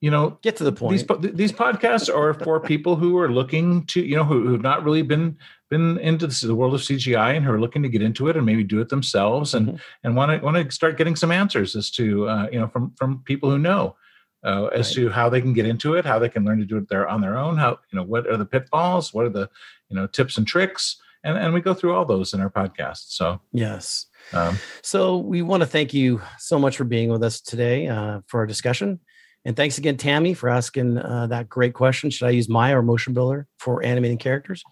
you 0.04 0.12
know 0.12 0.38
get 0.42 0.58
to 0.58 0.66
the 0.66 0.72
point 0.72 0.92
these, 0.92 1.34
these 1.34 1.52
podcasts 1.54 2.14
are 2.14 2.34
for 2.34 2.60
people 2.60 2.98
who 2.98 3.18
are 3.18 3.32
looking 3.32 3.86
to 3.86 4.02
you 4.02 4.18
know 4.18 4.26
who, 4.26 4.52
have 4.52 4.62
not 4.62 4.84
really 4.84 5.02
been 5.02 5.38
been 5.70 5.98
into 6.00 6.28
the 6.28 6.54
world 6.54 6.74
of 6.74 6.82
cgi 6.82 7.36
and 7.36 7.46
who 7.46 7.52
are 7.52 7.60
looking 7.60 7.82
to 7.82 7.88
get 7.88 8.02
into 8.02 8.28
it 8.28 8.36
and 8.36 8.46
maybe 8.46 8.66
do 8.66 8.82
it 8.82 8.90
themselves 8.90 9.54
and 9.54 9.68
mm-hmm. 9.68 9.78
and 10.04 10.14
want 10.14 10.30
to 10.30 10.46
want 10.46 10.58
to 10.58 10.70
start 10.76 10.98
getting 10.98 11.16
some 11.16 11.32
answers 11.32 11.74
as 11.74 11.90
to 11.90 12.28
uh, 12.28 12.50
you 12.52 12.60
know 12.60 12.68
from 12.68 12.94
from 12.98 13.24
people 13.24 13.50
who 13.50 13.58
know 13.58 13.96
uh, 14.44 14.66
as 14.74 14.90
right. 14.90 15.06
to 15.06 15.10
how 15.10 15.30
they 15.30 15.40
can 15.40 15.54
get 15.54 15.66
into 15.66 15.94
it 15.94 16.04
how 16.04 16.20
they 16.20 16.28
can 16.28 16.44
learn 16.44 16.60
to 16.60 16.66
do 16.66 16.76
it 16.76 16.90
there 16.90 17.08
on 17.08 17.22
their 17.22 17.38
own 17.38 17.56
how 17.56 17.80
you 17.90 17.98
know 17.98 18.04
what 18.04 18.28
are 18.28 18.36
the 18.36 18.46
pitfalls 18.46 19.14
what 19.14 19.26
are 19.26 19.30
the 19.30 19.50
you 19.88 19.96
know 19.96 20.06
tips 20.06 20.38
and 20.38 20.46
tricks 20.46 20.98
and 21.24 21.38
and 21.38 21.54
we 21.54 21.62
go 21.62 21.74
through 21.74 21.96
all 21.96 22.04
those 22.04 22.34
in 22.34 22.42
our 22.42 22.50
podcast 22.50 23.06
so 23.08 23.40
yes 23.54 24.08
um, 24.34 24.58
so 24.82 25.18
we 25.18 25.42
want 25.42 25.62
to 25.62 25.68
thank 25.68 25.94
you 25.94 26.22
so 26.40 26.60
much 26.60 26.76
for 26.76 26.84
being 26.84 27.08
with 27.08 27.24
us 27.24 27.40
today 27.40 27.88
uh, 27.88 28.20
for 28.28 28.42
our 28.42 28.46
discussion 28.46 29.00
and 29.46 29.56
thanks 29.56 29.78
again, 29.78 29.98
Tammy, 29.98 30.34
for 30.34 30.50
asking 30.50 30.98
uh, 30.98 31.28
that 31.28 31.50
great 31.50 31.74
question. 31.74 32.10
Should 32.10 32.28
I 32.28 32.32
use 32.32 32.48
Maya 32.48 32.80
or 32.80 32.82
Motion 32.82 33.14
Builder 33.14 33.48
for 33.60 33.84
animating 33.84 34.18
characters? 34.18 34.64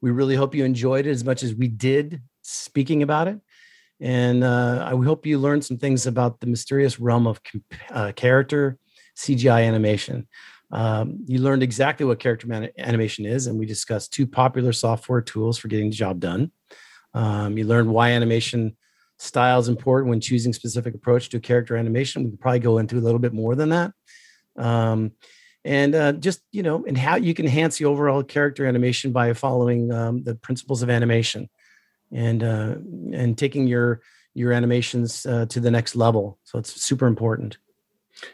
We 0.00 0.10
really 0.10 0.34
hope 0.34 0.54
you 0.54 0.64
enjoyed 0.64 1.06
it 1.06 1.10
as 1.10 1.24
much 1.24 1.42
as 1.42 1.54
we 1.54 1.68
did 1.68 2.22
speaking 2.42 3.02
about 3.02 3.28
it. 3.28 3.38
And 4.00 4.42
uh, 4.42 4.84
I 4.86 4.96
hope 5.04 5.26
you 5.26 5.38
learned 5.38 5.64
some 5.64 5.76
things 5.76 6.06
about 6.06 6.40
the 6.40 6.46
mysterious 6.46 6.98
realm 6.98 7.26
of 7.26 7.40
uh, 7.90 8.12
character 8.16 8.78
CGI 9.16 9.66
animation. 9.66 10.26
Um, 10.72 11.24
you 11.26 11.40
learned 11.40 11.62
exactly 11.62 12.06
what 12.06 12.18
character 12.18 12.46
man- 12.46 12.70
animation 12.78 13.26
is, 13.26 13.46
and 13.46 13.58
we 13.58 13.66
discussed 13.66 14.12
two 14.12 14.26
popular 14.26 14.72
software 14.72 15.20
tools 15.20 15.58
for 15.58 15.68
getting 15.68 15.90
the 15.90 15.96
job 15.96 16.20
done. 16.20 16.50
Um, 17.12 17.58
you 17.58 17.64
learned 17.64 17.90
why 17.90 18.10
animation 18.10 18.76
style 19.20 19.60
is 19.60 19.68
important 19.68 20.08
when 20.08 20.20
choosing 20.20 20.52
specific 20.52 20.94
approach 20.94 21.28
to 21.28 21.40
character 21.40 21.76
animation. 21.76 22.24
We 22.24 22.30
could 22.30 22.40
probably 22.40 22.60
go 22.60 22.78
into 22.78 22.96
a 22.96 23.00
little 23.00 23.18
bit 23.18 23.34
more 23.34 23.54
than 23.54 23.68
that. 23.68 23.92
Um, 24.56 25.12
and 25.62 25.94
uh, 25.94 26.12
just 26.12 26.40
you 26.52 26.62
know, 26.62 26.84
and 26.86 26.96
how 26.96 27.16
you 27.16 27.34
can 27.34 27.44
enhance 27.44 27.76
the 27.76 27.84
overall 27.84 28.22
character 28.22 28.66
animation 28.66 29.12
by 29.12 29.32
following 29.34 29.92
um, 29.92 30.22
the 30.22 30.34
principles 30.34 30.82
of 30.82 30.88
animation, 30.88 31.50
and 32.10 32.42
uh, 32.42 32.76
and 33.12 33.36
taking 33.36 33.66
your 33.66 34.00
your 34.32 34.52
animations 34.52 35.26
uh, 35.26 35.44
to 35.46 35.60
the 35.60 35.70
next 35.70 35.94
level. 35.94 36.38
So 36.44 36.58
it's 36.58 36.80
super 36.80 37.06
important. 37.06 37.58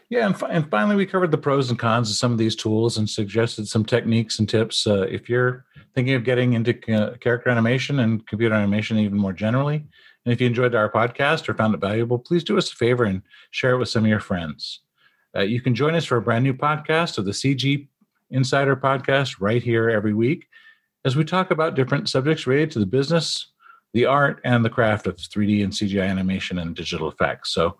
Yeah, 0.09 0.25
and, 0.25 0.37
fi- 0.37 0.49
and 0.49 0.69
finally, 0.69 0.95
we 0.95 1.05
covered 1.05 1.31
the 1.31 1.37
pros 1.37 1.69
and 1.69 1.79
cons 1.79 2.09
of 2.09 2.15
some 2.15 2.31
of 2.31 2.37
these 2.37 2.55
tools 2.55 2.97
and 2.97 3.09
suggested 3.09 3.67
some 3.67 3.85
techniques 3.85 4.39
and 4.39 4.47
tips. 4.47 4.87
Uh, 4.87 5.01
if 5.03 5.29
you're 5.29 5.65
thinking 5.95 6.13
of 6.13 6.23
getting 6.23 6.53
into 6.53 6.73
uh, 6.93 7.15
character 7.17 7.49
animation 7.49 7.99
and 7.99 8.25
computer 8.27 8.55
animation 8.55 8.97
even 8.97 9.17
more 9.17 9.33
generally, 9.33 9.85
and 10.27 10.33
if 10.33 10.41
you 10.41 10.47
enjoyed 10.47 10.75
our 10.75 10.91
podcast 10.91 11.47
or 11.47 11.53
found 11.53 11.73
it 11.73 11.79
valuable, 11.79 12.19
please 12.19 12.43
do 12.43 12.57
us 12.57 12.69
a 12.69 12.75
favor 12.75 13.05
and 13.05 13.21
share 13.51 13.71
it 13.71 13.77
with 13.77 13.87
some 13.87 14.03
of 14.03 14.09
your 14.09 14.19
friends. 14.19 14.81
Uh, 15.33 15.39
you 15.39 15.61
can 15.61 15.73
join 15.73 15.95
us 15.95 16.03
for 16.03 16.17
a 16.17 16.21
brand 16.21 16.43
new 16.43 16.53
podcast 16.53 17.17
of 17.17 17.23
the 17.23 17.31
CG 17.31 17.87
Insider 18.29 18.75
podcast 18.75 19.37
right 19.39 19.63
here 19.63 19.89
every 19.89 20.13
week 20.13 20.47
as 21.05 21.15
we 21.15 21.23
talk 21.23 21.49
about 21.49 21.75
different 21.75 22.09
subjects 22.09 22.45
related 22.45 22.71
to 22.71 22.79
the 22.79 22.85
business, 22.85 23.53
the 23.93 24.03
art, 24.03 24.41
and 24.43 24.65
the 24.65 24.69
craft 24.69 25.07
of 25.07 25.15
3D 25.15 25.63
and 25.63 25.71
CGI 25.71 26.09
animation 26.09 26.57
and 26.57 26.75
digital 26.75 27.07
effects. 27.07 27.53
So, 27.53 27.77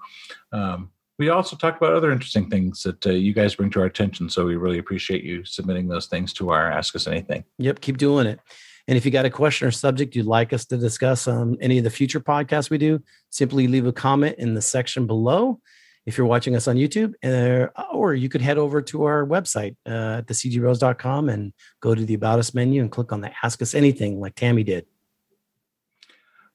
um, 0.54 0.92
we 1.20 1.28
also 1.28 1.58
talk 1.58 1.76
about 1.76 1.92
other 1.92 2.14
interesting 2.14 2.50
things 2.50 2.82
that 2.84 3.06
uh, 3.06 3.10
you 3.10 3.34
guys 3.34 3.56
bring 3.56 3.72
to 3.72 3.82
our 3.82 3.88
attention. 3.88 4.30
So 4.30 4.46
we 4.46 4.56
really 4.56 4.78
appreciate 4.78 5.26
you 5.26 5.44
submitting 5.44 5.90
those 5.90 6.06
things 6.06 6.32
to 6.34 6.52
our 6.52 6.72
Ask 6.72 6.96
Us 6.96 7.08
Anything. 7.08 7.44
Yep, 7.58 7.82
keep 7.82 7.98
doing 7.98 8.26
it. 8.26 8.40
And 8.88 8.98
if 8.98 9.06
you 9.06 9.12
got 9.12 9.26
a 9.26 9.30
question 9.30 9.68
or 9.68 9.72
subject 9.72 10.16
you'd 10.16 10.26
like 10.26 10.54
us 10.54 10.66
to 10.66 10.78
discuss 10.78 11.28
on 11.28 11.58
any 11.60 11.78
of 11.78 11.84
the 11.84 11.90
future 11.90 12.22
podcasts 12.22 12.70
we 12.70 12.78
do, 12.78 13.02
simply 13.30 13.68
leave 13.68 13.86
a 13.86 13.92
comment 13.92 14.36
in 14.38 14.54
the 14.54 14.62
section 14.62 15.06
below. 15.06 15.60
If 16.06 16.18
you're 16.18 16.28
watching 16.28 16.56
us 16.56 16.70
on 16.70 16.78
YouTube, 16.78 17.16
uh, 17.22 17.68
or 17.94 18.14
you 18.14 18.30
could 18.30 18.42
head 18.42 18.58
over 18.58 18.82
to 18.82 19.04
our 19.04 19.26
website 19.26 19.76
uh, 19.86 20.20
at 20.20 20.28
thecgbros.com 20.28 21.28
and 21.28 21.52
go 21.82 21.94
to 21.94 22.06
the 22.06 22.14
About 22.14 22.40
Us 22.40 22.54
menu 22.54 22.82
and 22.82 22.90
click 22.90 23.12
on 23.12 23.20
the 23.20 23.30
Ask 23.44 23.62
Us 23.62 23.74
Anything, 23.74 24.22
like 24.22 24.36
Tammy 24.36 24.64
did. 24.64 24.86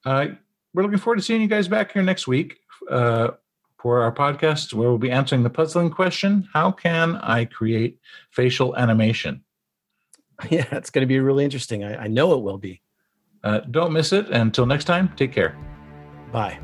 Uh, 0.03 0.29
we're 0.73 0.81
looking 0.81 0.97
forward 0.97 1.17
to 1.17 1.21
seeing 1.21 1.39
you 1.39 1.47
guys 1.47 1.67
back 1.67 1.91
here 1.91 2.01
next 2.01 2.27
week 2.27 2.61
uh, 2.89 3.29
for 3.77 4.01
our 4.01 4.11
podcast, 4.11 4.73
where 4.73 4.89
we'll 4.89 4.97
be 4.97 5.11
answering 5.11 5.43
the 5.43 5.51
puzzling 5.51 5.91
question 5.91 6.47
How 6.51 6.71
can 6.71 7.17
I 7.17 7.45
create 7.45 7.99
facial 8.31 8.75
animation? 8.75 9.43
Yeah, 10.49 10.65
it's 10.71 10.89
going 10.89 11.03
to 11.03 11.07
be 11.07 11.19
really 11.19 11.43
interesting. 11.43 11.83
I, 11.83 12.03
I 12.03 12.07
know 12.07 12.33
it 12.33 12.41
will 12.41 12.57
be. 12.57 12.81
Uh, 13.43 13.59
don't 13.71 13.93
miss 13.93 14.13
it. 14.13 14.29
Until 14.29 14.65
next 14.65 14.85
time, 14.85 15.11
take 15.15 15.31
care. 15.31 15.57
Bye. 16.31 16.59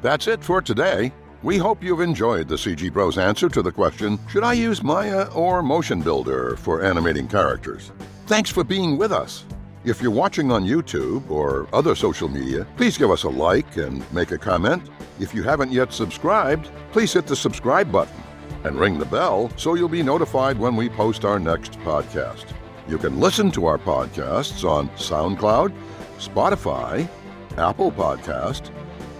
That's 0.00 0.26
it 0.26 0.42
for 0.42 0.60
today. 0.60 1.12
We 1.42 1.58
hope 1.58 1.82
you've 1.82 2.00
enjoyed 2.00 2.48
the 2.48 2.54
CG 2.54 2.92
Bros 2.92 3.18
answer 3.18 3.48
to 3.48 3.62
the 3.62 3.72
question 3.72 4.18
Should 4.28 4.44
I 4.44 4.52
use 4.52 4.82
Maya 4.82 5.24
or 5.34 5.62
Motion 5.62 6.00
Builder 6.00 6.56
for 6.56 6.82
animating 6.82 7.28
characters? 7.28 7.92
Thanks 8.26 8.50
for 8.50 8.64
being 8.64 8.96
with 8.96 9.12
us. 9.12 9.44
If 9.84 10.00
you're 10.00 10.12
watching 10.12 10.52
on 10.52 10.64
YouTube 10.64 11.28
or 11.28 11.66
other 11.72 11.96
social 11.96 12.28
media, 12.28 12.66
please 12.76 12.96
give 12.96 13.10
us 13.10 13.24
a 13.24 13.28
like 13.28 13.76
and 13.76 14.10
make 14.12 14.30
a 14.30 14.38
comment. 14.38 14.88
If 15.18 15.34
you 15.34 15.42
haven't 15.42 15.72
yet 15.72 15.92
subscribed, 15.92 16.70
please 16.92 17.12
hit 17.12 17.26
the 17.26 17.34
subscribe 17.34 17.90
button 17.90 18.22
and 18.64 18.78
ring 18.78 18.98
the 18.98 19.04
bell 19.06 19.50
so 19.56 19.74
you'll 19.74 19.88
be 19.88 20.02
notified 20.02 20.58
when 20.58 20.76
we 20.76 20.88
post 20.88 21.24
our 21.24 21.38
next 21.38 21.72
podcast. 21.80 22.46
You 22.88 22.98
can 22.98 23.20
listen 23.20 23.50
to 23.52 23.66
our 23.66 23.78
podcasts 23.78 24.68
on 24.68 24.88
SoundCloud, 24.90 25.72
Spotify, 26.18 27.08
Apple 27.56 27.92
Podcast, 27.92 28.70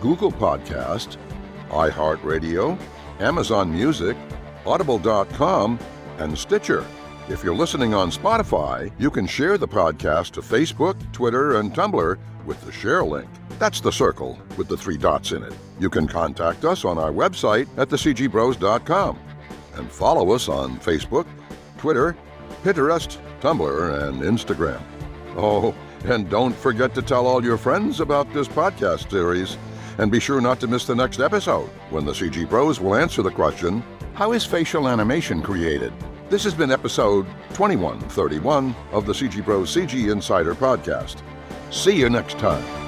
Google 0.01 0.33
Podcast, 0.33 1.17
iHeartRadio, 1.69 2.79
Amazon 3.21 3.73
Music, 3.73 4.17
Audible.com, 4.67 5.79
and 6.19 6.37
Stitcher. 6.37 6.85
If 7.29 7.45
you're 7.45 7.55
listening 7.55 7.95
on 7.95 8.11
Spotify, 8.11 8.93
you 8.99 9.11
can 9.11 9.27
share 9.27 9.57
the 9.57 9.69
podcast 9.69 10.33
to 10.33 10.41
Facebook, 10.41 10.97
Twitter, 11.13 11.59
and 11.61 11.73
Tumblr 11.73 12.19
with 12.45 12.61
the 12.63 12.73
share 12.73 13.05
link. 13.05 13.29
That's 13.59 13.81
the 13.81 13.93
circle 13.93 14.39
with 14.57 14.67
the 14.69 14.77
three 14.77 14.97
dots 14.97 15.31
in 15.31 15.45
it. 15.45 15.55
You 15.79 15.89
can 15.89 16.09
contact 16.09 16.65
us 16.65 16.85
on 16.85 16.99
our 16.99 17.13
website 17.13 17.69
at 17.79 17.89
thecgbros.com 17.89 19.19
and 19.75 19.91
follow 19.91 20.33
us 20.33 20.49
on 20.49 20.79
Facebook, 20.79 21.27
Twitter, 21.79 22.17
Pinterest, 22.63 23.19
Tumblr, 23.41 24.09
and 24.09 24.23
Instagram. 24.23 24.83
Oh, 25.37 25.75
and 26.05 26.29
don't 26.29 26.55
forget 26.55 26.95
to 26.95 27.03
tell 27.03 27.27
all 27.27 27.45
your 27.45 27.57
friends 27.57 28.01
about 28.01 28.33
this 28.33 28.49
podcast 28.49 29.11
series. 29.11 29.57
And 29.99 30.11
be 30.11 30.21
sure 30.21 30.41
not 30.41 30.59
to 30.61 30.67
miss 30.67 30.87
the 30.87 30.95
next 30.95 31.21
episode 31.21 31.69
when 31.91 32.05
the 32.05 32.13
CG 32.13 32.49
Bros 32.49 32.81
will 32.81 32.95
answer 32.95 33.23
the 33.23 33.31
question 33.31 33.83
How 34.15 34.33
is 34.33 34.45
facial 34.45 34.89
animation 34.89 35.43
created? 35.43 35.93
This 36.31 36.45
has 36.45 36.55
been 36.55 36.71
episode 36.71 37.27
2131 37.51 38.75
of 38.91 39.05
the 39.05 39.13
CG 39.13 39.45
Bros 39.45 39.75
CG 39.75 40.11
Insider 40.11 40.55
Podcast. 40.55 41.23
See 41.71 41.97
you 41.97 42.09
next 42.09 42.39
time. 42.39 42.82